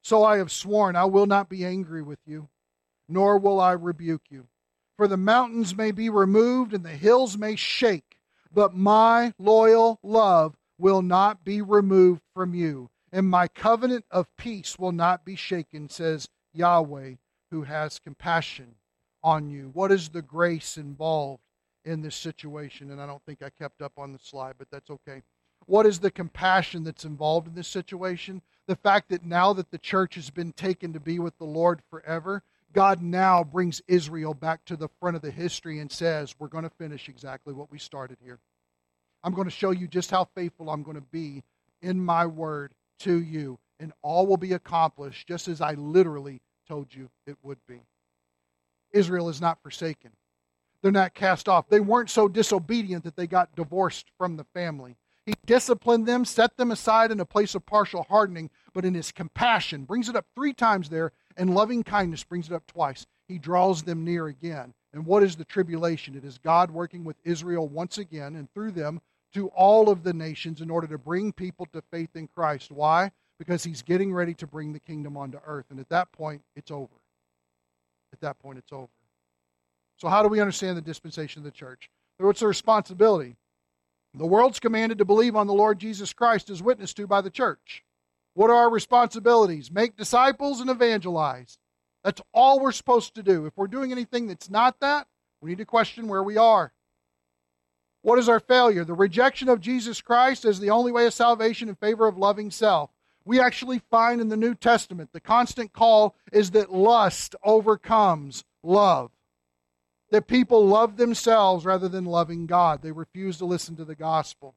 So 0.02 0.24
I 0.24 0.38
have 0.40 0.52
sworn, 0.52 0.96
I 0.96 1.06
will 1.06 1.28
not 1.28 1.48
be 1.48 1.64
angry 1.64 2.02
with 2.02 2.18
you, 2.26 2.50
nor 3.08 3.38
will 3.38 3.60
I 3.60 3.74
rebuke 3.74 4.24
you. 4.32 4.48
For 4.98 5.08
the 5.08 5.16
mountains 5.16 5.76
may 5.76 5.92
be 5.92 6.10
removed 6.10 6.74
and 6.74 6.84
the 6.84 6.90
hills 6.90 7.38
may 7.38 7.56
shake, 7.56 8.18
but 8.52 8.76
my 8.76 9.36
loyal 9.38 10.00
love 10.02 10.56
will 10.80 11.04
not 11.04 11.46
be 11.46 11.62
removed 11.62 12.24
from 12.34 12.56
you, 12.56 12.90
and 13.12 13.30
my 13.30 13.48
covenant 13.48 14.06
of 14.10 14.36
peace 14.38 14.80
will 14.80 14.92
not 14.92 15.24
be 15.24 15.36
shaken, 15.36 15.88
says 15.88 16.28
Yahweh, 16.54 17.16
who 17.52 17.64
has 17.64 18.00
compassion 18.00 18.76
on 19.24 19.50
you. 19.50 19.70
What 19.74 19.92
is 19.92 20.10
the 20.10 20.22
grace 20.22 20.78
involved 20.78 21.44
in 21.86 22.02
this 22.02 22.16
situation? 22.16 22.92
And 22.92 23.02
I 23.02 23.06
don't 23.06 23.24
think 23.26 23.42
I 23.42 23.50
kept 23.50 23.82
up 23.82 23.94
on 23.98 24.12
the 24.14 24.20
slide, 24.20 24.56
but 24.58 24.68
that's 24.72 24.90
okay. 24.90 25.22
What 25.66 25.86
is 25.86 26.00
the 26.00 26.12
compassion 26.12 26.84
that's 26.84 27.06
involved 27.06 27.48
in 27.48 27.56
this 27.56 27.68
situation? 27.68 28.42
The 28.68 28.76
fact 28.76 29.10
that 29.10 29.26
now 29.26 29.54
that 29.54 29.72
the 29.72 29.78
church 29.78 30.16
has 30.16 30.30
been 30.30 30.54
taken 30.54 30.94
to 30.94 31.00
be 31.00 31.20
with 31.20 31.38
the 31.38 31.46
Lord 31.46 31.82
forever, 31.90 32.44
God 32.74 33.02
now 33.02 33.44
brings 33.44 33.82
Israel 33.88 34.34
back 34.34 34.66
to 34.66 34.76
the 34.76 34.90
front 35.00 35.16
of 35.16 35.22
the 35.22 35.32
history 35.32 35.80
and 35.80 35.92
says, 35.92 36.36
We're 36.40 36.48
going 36.48 36.64
to 36.64 36.70
finish 36.72 37.08
exactly 37.08 37.54
what 37.54 37.72
we 37.72 37.78
started 37.78 38.18
here. 38.22 38.40
I'm 39.24 39.34
going 39.34 39.48
to 39.48 39.52
show 39.52 39.72
you 39.72 39.88
just 39.88 40.12
how 40.12 40.26
faithful 40.36 40.70
I'm 40.70 40.84
going 40.84 40.98
to 40.98 41.02
be 41.12 41.44
in 41.82 42.00
my 42.00 42.26
word 42.26 42.74
to 43.00 43.22
you, 43.22 43.60
and 43.84 43.92
all 44.02 44.26
will 44.26 44.38
be 44.38 44.54
accomplished 44.54 45.28
just 45.28 45.50
as 45.50 45.60
I 45.60 45.74
literally 45.74 46.42
told 46.70 46.96
you 46.96 47.10
it 47.28 47.36
would 47.44 47.60
be. 47.68 47.82
Israel 48.94 49.28
is 49.28 49.42
not 49.42 49.62
forsaken. 49.62 50.12
They're 50.82 50.92
not 50.92 51.14
cast 51.14 51.50
off. 51.50 51.68
They 51.68 51.82
weren't 51.82 52.10
so 52.10 52.30
disobedient 52.30 53.04
that 53.04 53.18
they 53.18 53.28
got 53.28 53.56
divorced 53.58 54.06
from 54.18 54.38
the 54.38 54.46
family. 54.54 54.96
He 55.26 55.34
disciplined 55.46 56.06
them, 56.06 56.24
set 56.24 56.56
them 56.56 56.72
aside 56.72 57.12
in 57.12 57.20
a 57.20 57.26
place 57.26 57.56
of 57.56 57.66
partial 57.66 58.04
hardening, 58.04 58.50
but 58.74 58.86
in 58.86 58.94
his 58.94 59.12
compassion, 59.12 59.84
brings 59.84 60.08
it 60.08 60.16
up 60.16 60.26
three 60.34 60.54
times 60.54 60.88
there, 60.88 61.12
and 61.36 61.54
loving 61.54 61.84
kindness 61.84 62.24
brings 62.24 62.48
it 62.48 62.54
up 62.54 62.66
twice. 62.66 63.06
He 63.28 63.38
draws 63.38 63.84
them 63.84 64.06
near 64.06 64.28
again. 64.28 64.74
And 64.94 65.06
what 65.06 65.24
is 65.24 65.36
the 65.36 65.46
tribulation? 65.46 66.16
It 66.16 66.24
is 66.24 66.38
God 66.38 66.72
working 66.72 67.04
with 67.04 67.18
Israel 67.26 67.68
once 67.68 67.98
again 67.98 68.38
and 68.38 68.50
through 68.54 68.72
them 68.72 69.02
to 69.34 69.48
all 69.50 69.90
of 69.90 70.04
the 70.04 70.14
nations 70.14 70.62
in 70.62 70.70
order 70.70 70.88
to 70.88 70.98
bring 70.98 71.34
people 71.34 71.66
to 71.74 71.82
faith 71.92 72.16
in 72.16 72.28
Christ. 72.28 72.72
Why? 72.72 73.12
Because 73.46 73.66
he's 73.66 73.82
getting 73.82 74.14
ready 74.14 74.34
to 74.36 74.48
bring 74.48 74.72
the 74.72 74.80
kingdom 74.80 75.18
onto 75.18 75.38
earth. 75.46 75.66
And 75.70 75.78
at 75.78 75.90
that 75.90 76.10
point, 76.14 76.42
it's 76.56 76.72
over. 76.72 76.96
At 78.14 78.22
that 78.22 78.40
point, 78.40 78.58
it's 78.58 78.72
over. 78.72 78.88
So, 79.98 80.08
how 80.08 80.24
do 80.24 80.30
we 80.30 80.40
understand 80.40 80.78
the 80.78 80.82
dispensation 80.82 81.42
of 81.42 81.44
the 81.44 81.52
church? 81.52 81.90
What's 82.20 82.40
the 82.40 82.48
responsibility? 82.48 83.36
The 84.14 84.26
world's 84.26 84.62
commanded 84.62 85.00
to 85.00 85.06
believe 85.06 85.36
on 85.36 85.48
the 85.48 85.54
Lord 85.54 85.78
Jesus 85.78 86.14
Christ 86.14 86.50
as 86.50 86.64
witnessed 86.64 86.96
to 86.98 87.08
by 87.08 87.20
the 87.20 87.30
church. 87.30 87.84
What 88.34 88.50
are 88.50 88.56
our 88.56 88.70
responsibilities? 88.70 89.72
Make 89.72 89.98
disciples 89.98 90.62
and 90.62 90.70
evangelize. 90.70 91.58
That's 92.04 92.22
all 92.34 92.62
we're 92.62 92.72
supposed 92.72 93.14
to 93.16 93.24
do. 93.24 93.46
If 93.46 93.58
we're 93.58 93.68
doing 93.68 93.92
anything 93.92 94.28
that's 94.28 94.50
not 94.50 94.80
that, 94.80 95.08
we 95.42 95.50
need 95.50 95.58
to 95.58 95.66
question 95.66 96.08
where 96.08 96.24
we 96.24 96.38
are. 96.38 96.72
What 98.04 98.20
is 98.20 98.30
our 98.30 98.40
failure? 98.40 98.86
The 98.86 98.94
rejection 98.94 99.50
of 99.50 99.60
Jesus 99.60 100.02
Christ 100.02 100.46
as 100.46 100.60
the 100.60 100.70
only 100.70 100.92
way 100.92 101.06
of 101.06 101.14
salvation 101.14 101.68
in 101.68 101.76
favor 101.76 102.08
of 102.08 102.18
loving 102.18 102.52
self. 102.52 102.90
We 103.26 103.40
actually 103.40 103.80
find 103.90 104.20
in 104.20 104.30
the 104.30 104.38
New 104.38 104.54
Testament 104.56 105.12
the 105.14 105.20
constant 105.22 105.74
call 105.74 106.16
is 106.32 106.52
that 106.52 106.74
lust 106.74 107.36
overcomes 107.44 108.44
love. 108.62 109.12
that 110.14 110.28
people 110.28 110.66
love 110.68 110.96
themselves 110.98 111.66
rather 111.66 111.90
than 111.90 112.06
loving 112.06 112.46
God. 112.46 112.84
They 112.84 112.92
refuse 112.92 113.40
to 113.40 113.46
listen 113.46 113.76
to 113.78 113.84
the 113.84 113.96
gospel. 113.96 114.54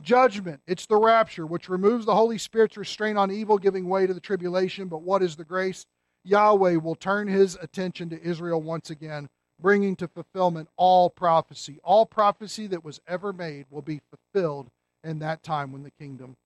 Judgment, 0.00 0.62
it's 0.66 0.86
the 0.86 0.96
rapture, 0.96 1.46
which 1.46 1.68
removes 1.68 2.06
the 2.06 2.14
Holy 2.14 2.38
Spirit's 2.38 2.78
restraint 2.78 3.18
on 3.18 3.30
evil, 3.30 3.58
giving 3.58 3.86
way 3.90 4.06
to 4.06 4.14
the 4.14 4.20
tribulation. 4.20 4.88
But 4.88 5.02
what 5.02 5.22
is 5.22 5.36
the 5.36 5.44
grace? 5.44 5.84
Yahweh 6.24 6.76
will 6.76 6.94
turn 6.94 7.28
his 7.28 7.58
attention 7.60 8.08
to 8.08 8.22
Israel 8.22 8.62
once 8.62 8.88
again, 8.88 9.28
bringing 9.60 9.96
to 9.96 10.08
fulfillment 10.08 10.70
all 10.78 11.10
prophecy. 11.10 11.78
All 11.84 12.06
prophecy 12.06 12.66
that 12.68 12.82
was 12.82 13.00
ever 13.06 13.34
made 13.34 13.66
will 13.68 13.82
be 13.82 14.00
fulfilled 14.08 14.70
in 15.04 15.18
that 15.18 15.42
time 15.42 15.72
when 15.72 15.82
the 15.82 15.90
kingdom 15.90 16.36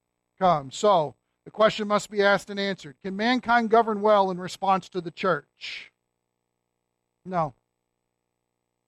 comes. 0.40 0.76
So, 0.76 1.14
the 1.44 1.50
question 1.50 1.86
must 1.86 2.10
be 2.10 2.22
asked 2.22 2.50
and 2.50 2.58
answered 2.58 2.96
Can 3.02 3.16
mankind 3.16 3.70
govern 3.70 4.00
well 4.00 4.30
in 4.30 4.38
response 4.38 4.88
to 4.90 5.00
the 5.00 5.10
church? 5.10 5.92
No. 7.24 7.54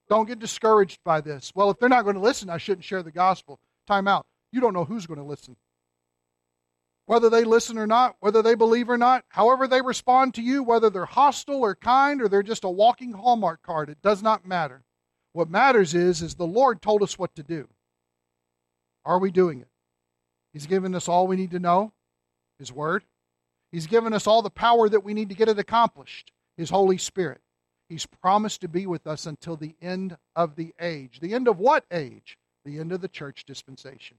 Don't 0.09 0.27
get 0.27 0.39
discouraged 0.39 0.99
by 1.03 1.21
this. 1.21 1.51
Well, 1.53 1.69
if 1.69 1.79
they're 1.79 1.89
not 1.89 2.03
going 2.03 2.15
to 2.15 2.21
listen, 2.21 2.49
I 2.49 2.57
shouldn't 2.57 2.85
share 2.85 3.03
the 3.03 3.11
gospel. 3.11 3.59
Time 3.87 4.07
out. 4.07 4.25
You 4.51 4.61
don't 4.61 4.73
know 4.73 4.85
who's 4.85 5.05
going 5.05 5.19
to 5.19 5.25
listen. 5.25 5.57
Whether 7.07 7.29
they 7.29 7.43
listen 7.43 7.77
or 7.77 7.87
not, 7.87 8.15
whether 8.19 8.41
they 8.41 8.55
believe 8.55 8.89
or 8.89 8.97
not, 8.97 9.23
however 9.29 9.67
they 9.67 9.81
respond 9.81 10.33
to 10.35 10.41
you, 10.41 10.63
whether 10.63 10.89
they're 10.89 11.05
hostile 11.05 11.61
or 11.61 11.75
kind 11.75 12.21
or 12.21 12.27
they're 12.27 12.43
just 12.43 12.63
a 12.63 12.69
walking 12.69 13.13
Hallmark 13.13 13.61
card, 13.61 13.89
it 13.89 14.01
does 14.01 14.21
not 14.21 14.45
matter. 14.45 14.83
What 15.31 15.49
matters 15.49 15.93
is 15.93 16.21
is 16.21 16.35
the 16.35 16.47
Lord 16.47 16.81
told 16.81 17.03
us 17.03 17.17
what 17.17 17.35
to 17.35 17.43
do. 17.43 17.67
Are 19.05 19.19
we 19.19 19.31
doing 19.31 19.61
it? 19.61 19.69
He's 20.51 20.67
given 20.67 20.95
us 20.95 21.07
all 21.07 21.27
we 21.27 21.37
need 21.37 21.51
to 21.51 21.59
know, 21.59 21.93
his 22.59 22.71
word. 22.71 23.03
He's 23.71 23.87
given 23.87 24.13
us 24.13 24.27
all 24.27 24.41
the 24.41 24.49
power 24.49 24.89
that 24.89 25.03
we 25.03 25.13
need 25.13 25.29
to 25.29 25.35
get 25.35 25.49
it 25.49 25.59
accomplished, 25.59 26.31
his 26.55 26.69
Holy 26.69 26.97
Spirit. 26.97 27.41
He's 27.89 28.05
promised 28.05 28.61
to 28.61 28.67
be 28.67 28.85
with 28.85 29.07
us 29.07 29.25
until 29.25 29.55
the 29.55 29.75
end 29.81 30.17
of 30.35 30.55
the 30.55 30.73
age. 30.79 31.19
The 31.19 31.33
end 31.33 31.47
of 31.47 31.59
what 31.59 31.85
age? 31.91 32.37
The 32.65 32.79
end 32.79 32.91
of 32.91 33.01
the 33.01 33.07
church 33.07 33.45
dispensation. 33.45 34.17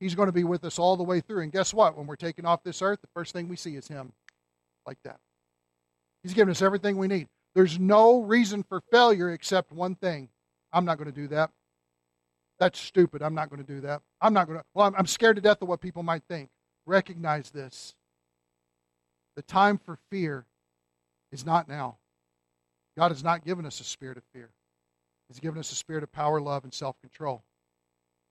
He's 0.00 0.14
going 0.14 0.26
to 0.26 0.32
be 0.32 0.44
with 0.44 0.64
us 0.64 0.78
all 0.78 0.96
the 0.96 1.02
way 1.02 1.20
through. 1.20 1.42
And 1.42 1.52
guess 1.52 1.72
what? 1.72 1.96
When 1.96 2.06
we're 2.06 2.16
taken 2.16 2.44
off 2.44 2.62
this 2.62 2.82
earth, 2.82 3.00
the 3.00 3.08
first 3.14 3.32
thing 3.32 3.48
we 3.48 3.56
see 3.56 3.76
is 3.76 3.88
Him. 3.88 4.12
Like 4.86 4.98
that. 5.04 5.18
He's 6.22 6.34
given 6.34 6.50
us 6.50 6.62
everything 6.62 6.96
we 6.96 7.08
need. 7.08 7.28
There's 7.54 7.78
no 7.78 8.20
reason 8.20 8.62
for 8.62 8.82
failure 8.92 9.30
except 9.30 9.72
one 9.72 9.94
thing. 9.94 10.28
I'm 10.72 10.84
not 10.84 10.98
going 10.98 11.10
to 11.10 11.20
do 11.20 11.28
that. 11.28 11.50
That's 12.58 12.78
stupid. 12.78 13.22
I'm 13.22 13.34
not 13.34 13.48
going 13.48 13.64
to 13.64 13.72
do 13.72 13.80
that. 13.82 14.02
I'm 14.20 14.34
not 14.34 14.46
going 14.46 14.58
to. 14.58 14.64
Well, 14.74 14.86
I'm, 14.86 14.94
I'm 14.96 15.06
scared 15.06 15.36
to 15.36 15.42
death 15.42 15.62
of 15.62 15.68
what 15.68 15.80
people 15.80 16.02
might 16.02 16.22
think. 16.28 16.50
Recognize 16.86 17.50
this. 17.50 17.94
The 19.34 19.42
time 19.42 19.78
for 19.78 19.98
fear 20.10 20.46
is 21.32 21.44
not 21.44 21.68
now. 21.68 21.96
God 22.96 23.10
has 23.10 23.22
not 23.22 23.44
given 23.44 23.66
us 23.66 23.80
a 23.80 23.84
spirit 23.84 24.16
of 24.16 24.22
fear. 24.32 24.48
He's 25.28 25.40
given 25.40 25.58
us 25.58 25.72
a 25.72 25.74
spirit 25.74 26.02
of 26.02 26.12
power, 26.12 26.40
love, 26.40 26.64
and 26.64 26.72
self 26.72 26.98
control. 27.00 27.42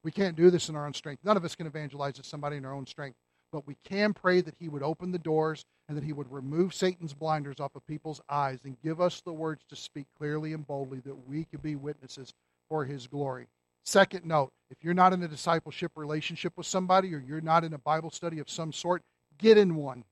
We 0.03 0.11
can't 0.11 0.35
do 0.35 0.49
this 0.49 0.69
in 0.69 0.75
our 0.75 0.85
own 0.85 0.93
strength. 0.93 1.23
None 1.23 1.37
of 1.37 1.43
us 1.43 1.55
can 1.55 1.67
evangelize 1.67 2.15
to 2.15 2.23
somebody 2.23 2.57
in 2.57 2.65
our 2.65 2.73
own 2.73 2.87
strength. 2.87 3.17
But 3.51 3.67
we 3.67 3.75
can 3.83 4.13
pray 4.13 4.41
that 4.41 4.55
He 4.59 4.69
would 4.69 4.83
open 4.83 5.11
the 5.11 5.19
doors 5.19 5.65
and 5.87 5.97
that 5.97 6.03
He 6.03 6.13
would 6.13 6.31
remove 6.31 6.73
Satan's 6.73 7.13
blinders 7.13 7.59
off 7.59 7.75
of 7.75 7.85
people's 7.87 8.21
eyes 8.29 8.59
and 8.63 8.81
give 8.81 9.01
us 9.01 9.21
the 9.21 9.33
words 9.33 9.63
to 9.69 9.75
speak 9.75 10.07
clearly 10.17 10.53
and 10.53 10.65
boldly 10.65 10.99
that 11.01 11.27
we 11.27 11.45
could 11.45 11.61
be 11.61 11.75
witnesses 11.75 12.33
for 12.69 12.85
His 12.85 13.07
glory. 13.07 13.47
Second 13.85 14.25
note 14.25 14.51
if 14.71 14.83
you're 14.83 14.95
not 14.95 15.13
in 15.13 15.21
a 15.21 15.27
discipleship 15.27 15.91
relationship 15.95 16.53
with 16.57 16.65
somebody 16.65 17.13
or 17.13 17.19
you're 17.19 17.39
not 17.39 17.63
in 17.63 17.73
a 17.73 17.77
Bible 17.77 18.09
study 18.09 18.39
of 18.39 18.49
some 18.49 18.73
sort, 18.73 19.03
get 19.37 19.57
in 19.57 19.75
one. 19.75 20.03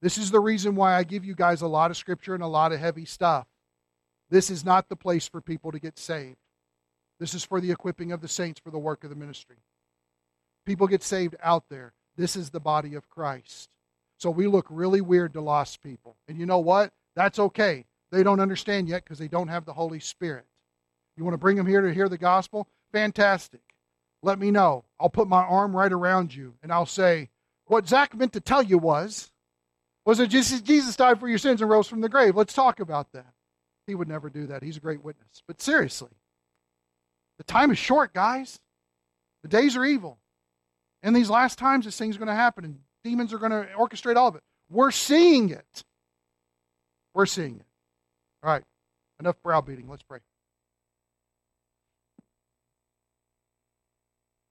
This 0.00 0.18
is 0.18 0.30
the 0.30 0.40
reason 0.40 0.76
why 0.76 0.94
I 0.94 1.02
give 1.02 1.24
you 1.24 1.34
guys 1.34 1.62
a 1.62 1.66
lot 1.66 1.90
of 1.90 1.96
scripture 1.96 2.34
and 2.34 2.44
a 2.44 2.48
lot 2.48 2.72
of 2.72 2.78
heavy 2.78 3.04
stuff. 3.04 3.46
This 4.30 4.50
is 4.50 4.64
not 4.64 4.88
the 4.88 4.96
place 4.96 5.26
for 5.26 5.40
people 5.40 5.72
to 5.72 5.80
get 5.80 5.98
saved. 5.98 6.36
This 7.18 7.34
is 7.34 7.44
for 7.44 7.60
the 7.60 7.72
equipping 7.72 8.12
of 8.12 8.20
the 8.20 8.28
saints 8.28 8.60
for 8.60 8.70
the 8.70 8.78
work 8.78 9.02
of 9.02 9.10
the 9.10 9.16
ministry. 9.16 9.56
People 10.64 10.86
get 10.86 11.02
saved 11.02 11.34
out 11.42 11.64
there. 11.68 11.92
This 12.16 12.36
is 12.36 12.50
the 12.50 12.60
body 12.60 12.94
of 12.94 13.08
Christ. 13.08 13.68
So 14.18 14.30
we 14.30 14.46
look 14.46 14.66
really 14.70 15.00
weird 15.00 15.32
to 15.32 15.40
lost 15.40 15.82
people. 15.82 16.16
And 16.28 16.38
you 16.38 16.46
know 16.46 16.58
what? 16.58 16.92
That's 17.14 17.38
okay. 17.38 17.84
They 18.12 18.22
don't 18.22 18.40
understand 18.40 18.88
yet 18.88 19.04
because 19.04 19.18
they 19.18 19.28
don't 19.28 19.48
have 19.48 19.64
the 19.64 19.72
Holy 19.72 20.00
Spirit. 20.00 20.44
You 21.16 21.24
want 21.24 21.34
to 21.34 21.38
bring 21.38 21.56
them 21.56 21.66
here 21.66 21.80
to 21.80 21.92
hear 21.92 22.08
the 22.08 22.18
gospel? 22.18 22.68
Fantastic. 22.92 23.60
Let 24.22 24.38
me 24.38 24.50
know. 24.50 24.84
I'll 24.98 25.10
put 25.10 25.28
my 25.28 25.42
arm 25.42 25.76
right 25.76 25.92
around 25.92 26.34
you 26.34 26.54
and 26.62 26.72
I'll 26.72 26.86
say, 26.86 27.30
What 27.66 27.88
Zach 27.88 28.14
meant 28.14 28.32
to 28.32 28.40
tell 28.40 28.62
you 28.62 28.78
was, 28.78 29.30
was 30.04 30.18
just 30.28 30.64
Jesus 30.64 30.96
died 30.96 31.20
for 31.20 31.28
your 31.28 31.38
sins 31.38 31.60
and 31.60 31.70
rose 31.70 31.88
from 31.88 32.00
the 32.00 32.08
grave? 32.08 32.36
Let's 32.36 32.54
talk 32.54 32.80
about 32.80 33.12
that. 33.12 33.26
He 33.86 33.94
would 33.94 34.08
never 34.08 34.30
do 34.30 34.46
that. 34.46 34.62
He's 34.62 34.76
a 34.76 34.80
great 34.80 35.04
witness. 35.04 35.42
But 35.46 35.60
seriously, 35.60 36.10
the 37.38 37.44
time 37.44 37.70
is 37.70 37.78
short, 37.78 38.14
guys. 38.14 38.60
The 39.42 39.48
days 39.48 39.76
are 39.76 39.84
evil. 39.84 40.18
In 41.02 41.12
these 41.12 41.30
last 41.30 41.58
times, 41.58 41.84
this 41.84 41.98
thing's 41.98 42.16
going 42.16 42.28
to 42.28 42.34
happen, 42.34 42.64
and 42.64 42.78
demons 43.04 43.32
are 43.32 43.38
going 43.38 43.52
to 43.52 43.68
orchestrate 43.78 44.16
all 44.16 44.28
of 44.28 44.34
it. 44.34 44.42
We're 44.70 44.90
seeing 44.90 45.50
it. 45.50 45.84
We're 47.14 47.26
seeing 47.26 47.56
it. 47.56 47.66
All 48.42 48.50
right, 48.50 48.64
enough 49.20 49.36
browbeating. 49.42 49.88
Let's 49.88 50.02
pray. 50.02 50.18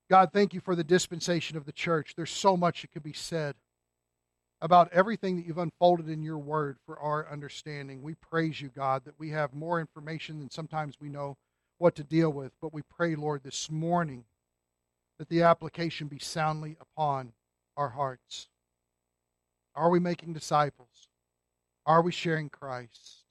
God, 0.08 0.30
thank 0.32 0.54
you 0.54 0.60
for 0.60 0.76
the 0.76 0.84
dispensation 0.84 1.56
of 1.56 1.64
the 1.66 1.72
church. 1.72 2.14
There's 2.16 2.30
so 2.30 2.56
much 2.56 2.82
that 2.82 2.92
could 2.92 3.02
be 3.02 3.12
said 3.12 3.56
about 4.60 4.92
everything 4.92 5.36
that 5.36 5.46
you've 5.46 5.58
unfolded 5.58 6.08
in 6.08 6.22
your 6.22 6.38
word 6.38 6.78
for 6.86 6.98
our 6.98 7.30
understanding. 7.30 8.02
We 8.02 8.14
praise 8.14 8.60
you, 8.60 8.68
God, 8.68 9.04
that 9.04 9.18
we 9.18 9.30
have 9.30 9.52
more 9.52 9.80
information 9.80 10.38
than 10.38 10.50
sometimes 10.50 10.94
we 11.00 11.08
know 11.08 11.36
what 11.78 11.94
to 11.96 12.04
deal 12.04 12.32
with. 12.32 12.52
But 12.62 12.72
we 12.72 12.82
pray, 12.82 13.16
Lord, 13.16 13.42
this 13.42 13.70
morning 13.70 14.24
that 15.18 15.28
the 15.28 15.42
application 15.42 16.06
be 16.06 16.18
soundly 16.18 16.76
upon 16.80 17.32
our 17.76 17.90
hearts. 17.90 18.48
Are 19.74 19.90
we 19.90 20.00
making 20.00 20.32
disciples? 20.32 21.08
Are 21.84 22.00
we 22.00 22.12
sharing 22.12 22.48
Christ? 22.48 23.24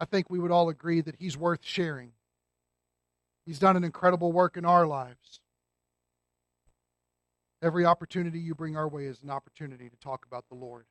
I 0.00 0.04
think 0.04 0.28
we 0.28 0.40
would 0.40 0.50
all 0.50 0.68
agree 0.68 1.00
that 1.00 1.16
He's 1.16 1.36
worth 1.36 1.60
sharing. 1.62 2.12
He's 3.44 3.58
done 3.58 3.76
an 3.76 3.84
incredible 3.84 4.32
work 4.32 4.56
in 4.56 4.64
our 4.64 4.86
lives. 4.86 5.40
Every 7.62 7.84
opportunity 7.84 8.38
you 8.38 8.54
bring 8.54 8.76
our 8.76 8.88
way 8.88 9.06
is 9.06 9.22
an 9.22 9.30
opportunity 9.30 9.88
to 9.88 9.96
talk 9.96 10.26
about 10.26 10.48
the 10.48 10.56
Lord. 10.56 10.84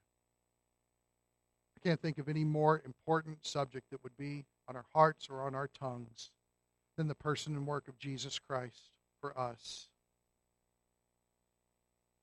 I 1.78 1.88
can't 1.88 2.02
think 2.02 2.18
of 2.18 2.30
any 2.30 2.43
more 2.43 2.82
important 2.86 3.45
subject 3.45 3.89
that 3.91 4.04
would 4.04 4.18
be 4.18 4.45
on 4.68 4.76
our 4.76 4.86
hearts 4.93 5.28
or 5.30 5.41
on 5.41 5.56
our 5.56 5.68
tongues 5.68 6.32
than 6.97 7.08
the 7.08 7.16
person 7.16 7.56
and 7.56 7.66
work 7.66 7.88
of 7.88 7.97
Jesus 7.99 8.39
Christ 8.39 8.91
for 9.20 9.38
us. 9.38 9.88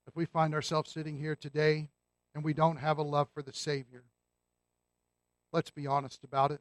If 0.06 0.16
we 0.16 0.24
find 0.24 0.54
ourselves 0.54 0.90
sitting 0.90 1.18
here 1.18 1.36
today 1.36 1.88
and 2.34 2.42
we 2.42 2.54
don't 2.54 2.76
have 2.76 2.98
a 2.98 3.02
love 3.02 3.28
for 3.34 3.42
the 3.42 3.52
Savior, 3.52 4.04
let's 5.52 5.70
be 5.70 5.86
honest 5.86 6.24
about 6.24 6.50
it. 6.50 6.60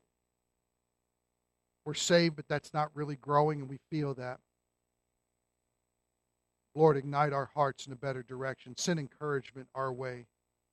We're 1.88 1.94
saved, 1.94 2.36
but 2.36 2.50
that's 2.50 2.74
not 2.74 2.92
really 2.96 3.16
growing, 3.16 3.62
and 3.62 3.70
we 3.70 3.80
feel 3.90 4.14
that. 4.16 4.42
Lord, 6.76 6.98
ignite 6.98 7.32
our 7.32 7.50
hearts 7.56 7.88
in 7.88 7.94
a 7.94 7.96
better 7.96 8.24
direction. 8.24 8.76
Send 8.76 9.00
encouragement 9.00 9.70
our 9.74 9.94
way. 9.94 10.26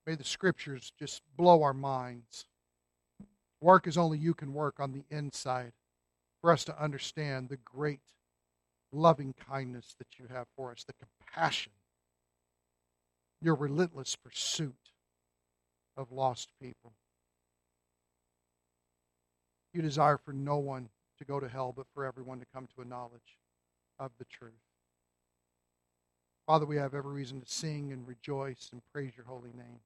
May 0.08 0.16
the 0.16 0.24
scriptures 0.24 0.92
just 0.98 1.22
blow 1.36 1.62
our 1.62 1.72
minds. 1.72 2.46
Work 3.60 3.86
as 3.86 3.96
only 3.96 4.18
you 4.18 4.34
can 4.34 4.54
work 4.54 4.80
on 4.80 4.90
the 4.90 5.04
inside 5.08 5.70
for 6.40 6.50
us 6.50 6.64
to 6.64 6.82
understand 6.82 7.48
the 7.48 7.58
great 7.58 8.00
loving 8.90 9.36
kindness 9.48 9.94
that 10.00 10.18
you 10.18 10.26
have 10.34 10.48
for 10.56 10.72
us, 10.72 10.82
the 10.82 10.94
compassion, 10.94 11.70
your 13.40 13.54
relentless 13.54 14.16
pursuit 14.16 14.90
of 15.96 16.10
lost 16.10 16.48
people. 16.60 16.92
You 19.72 19.80
desire 19.80 20.18
for 20.18 20.32
no 20.32 20.56
one 20.56 20.88
to 21.24 21.32
go 21.32 21.40
to 21.40 21.48
hell, 21.48 21.72
but 21.76 21.86
for 21.94 22.04
everyone 22.04 22.38
to 22.40 22.46
come 22.54 22.68
to 22.74 22.82
a 22.82 22.84
knowledge 22.84 23.38
of 23.98 24.10
the 24.18 24.24
truth. 24.24 24.52
Father, 26.46 26.66
we 26.66 26.76
have 26.76 26.94
every 26.94 27.12
reason 27.12 27.40
to 27.40 27.48
sing 27.48 27.92
and 27.92 28.06
rejoice 28.06 28.68
and 28.72 28.82
praise 28.92 29.12
your 29.16 29.26
holy 29.26 29.52
name. 29.56 29.80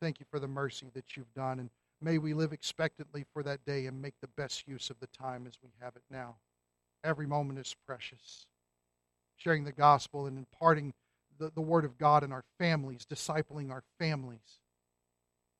Thank 0.00 0.20
you 0.20 0.26
for 0.30 0.38
the 0.38 0.48
mercy 0.48 0.86
that 0.94 1.16
you've 1.16 1.32
done, 1.34 1.58
and 1.58 1.70
may 2.02 2.18
we 2.18 2.34
live 2.34 2.52
expectantly 2.52 3.24
for 3.32 3.42
that 3.42 3.64
day 3.64 3.86
and 3.86 4.00
make 4.00 4.14
the 4.20 4.28
best 4.28 4.68
use 4.68 4.90
of 4.90 5.00
the 5.00 5.06
time 5.06 5.46
as 5.46 5.54
we 5.62 5.70
have 5.80 5.96
it 5.96 6.02
now. 6.10 6.36
Every 7.02 7.26
moment 7.26 7.58
is 7.58 7.74
precious. 7.86 8.46
Sharing 9.36 9.64
the 9.64 9.72
gospel 9.72 10.26
and 10.26 10.36
imparting 10.36 10.92
the, 11.38 11.50
the 11.54 11.60
word 11.62 11.84
of 11.84 11.98
God 11.98 12.24
in 12.24 12.32
our 12.32 12.44
families, 12.58 13.06
discipling 13.10 13.70
our 13.70 13.84
families, 13.98 14.60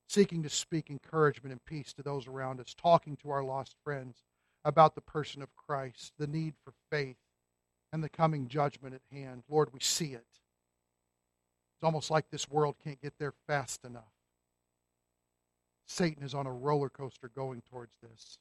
seeking 0.08 0.42
to 0.42 0.48
speak 0.48 0.90
encouragement 0.90 1.52
and 1.52 1.64
peace 1.64 1.92
to 1.94 2.02
those 2.02 2.26
around 2.26 2.60
us, 2.60 2.74
talking 2.74 3.16
to 3.16 3.30
our 3.30 3.42
lost 3.42 3.74
friends 3.82 4.22
about 4.64 4.94
the 4.94 5.00
person 5.00 5.42
of 5.42 5.54
Christ, 5.56 6.12
the 6.18 6.26
need 6.26 6.54
for 6.64 6.72
faith, 6.90 7.16
and 7.92 8.02
the 8.02 8.08
coming 8.08 8.48
judgment 8.48 8.94
at 8.94 9.16
hand. 9.16 9.42
Lord, 9.48 9.72
we 9.72 9.80
see 9.80 10.12
it. 10.12 10.26
It's 11.76 11.84
almost 11.84 12.10
like 12.10 12.30
this 12.30 12.48
world 12.48 12.76
can't 12.82 13.00
get 13.00 13.14
there 13.18 13.34
fast 13.46 13.84
enough. 13.84 14.02
Satan 15.86 16.24
is 16.24 16.34
on 16.34 16.46
a 16.46 16.52
roller 16.52 16.88
coaster 16.88 17.30
going 17.34 17.62
towards 17.70 17.92
this. 18.02 18.38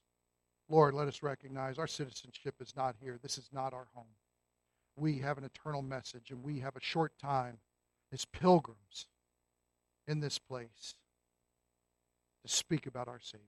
Lord, 0.68 0.96
let 0.96 1.08
us 1.08 1.22
recognize 1.22 1.78
our 1.78 1.88
citizenship 1.88 2.56
is 2.60 2.76
not 2.76 2.96
here. 3.00 3.20
This 3.22 3.38
is 3.38 3.50
not 3.54 3.74
our 3.74 3.88
home. 3.94 4.06
We 4.96 5.20
have 5.20 5.38
an 5.38 5.44
eternal 5.44 5.82
message, 5.82 6.32
and 6.32 6.44
we 6.44 6.60
have 6.60 6.76
a 6.76 6.82
short 6.82 7.12
time 7.22 7.60
as 8.12 8.26
pilgrims 8.26 9.08
in 10.08 10.22
this 10.22 10.40
place 10.40 10.96
to 12.46 12.54
speak 12.54 12.86
about 12.86 13.08
our 13.08 13.20
Savior. 13.20 13.46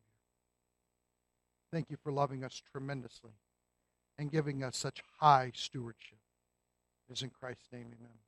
Thank 1.71 1.89
you 1.89 1.97
for 2.01 2.11
loving 2.11 2.43
us 2.43 2.61
tremendously 2.71 3.31
and 4.17 4.31
giving 4.31 4.63
us 4.63 4.77
such 4.77 5.03
high 5.19 5.51
stewardship. 5.53 6.17
It 7.09 7.13
is 7.13 7.21
in 7.21 7.29
Christ's 7.29 7.67
name, 7.71 7.87
amen. 7.99 8.26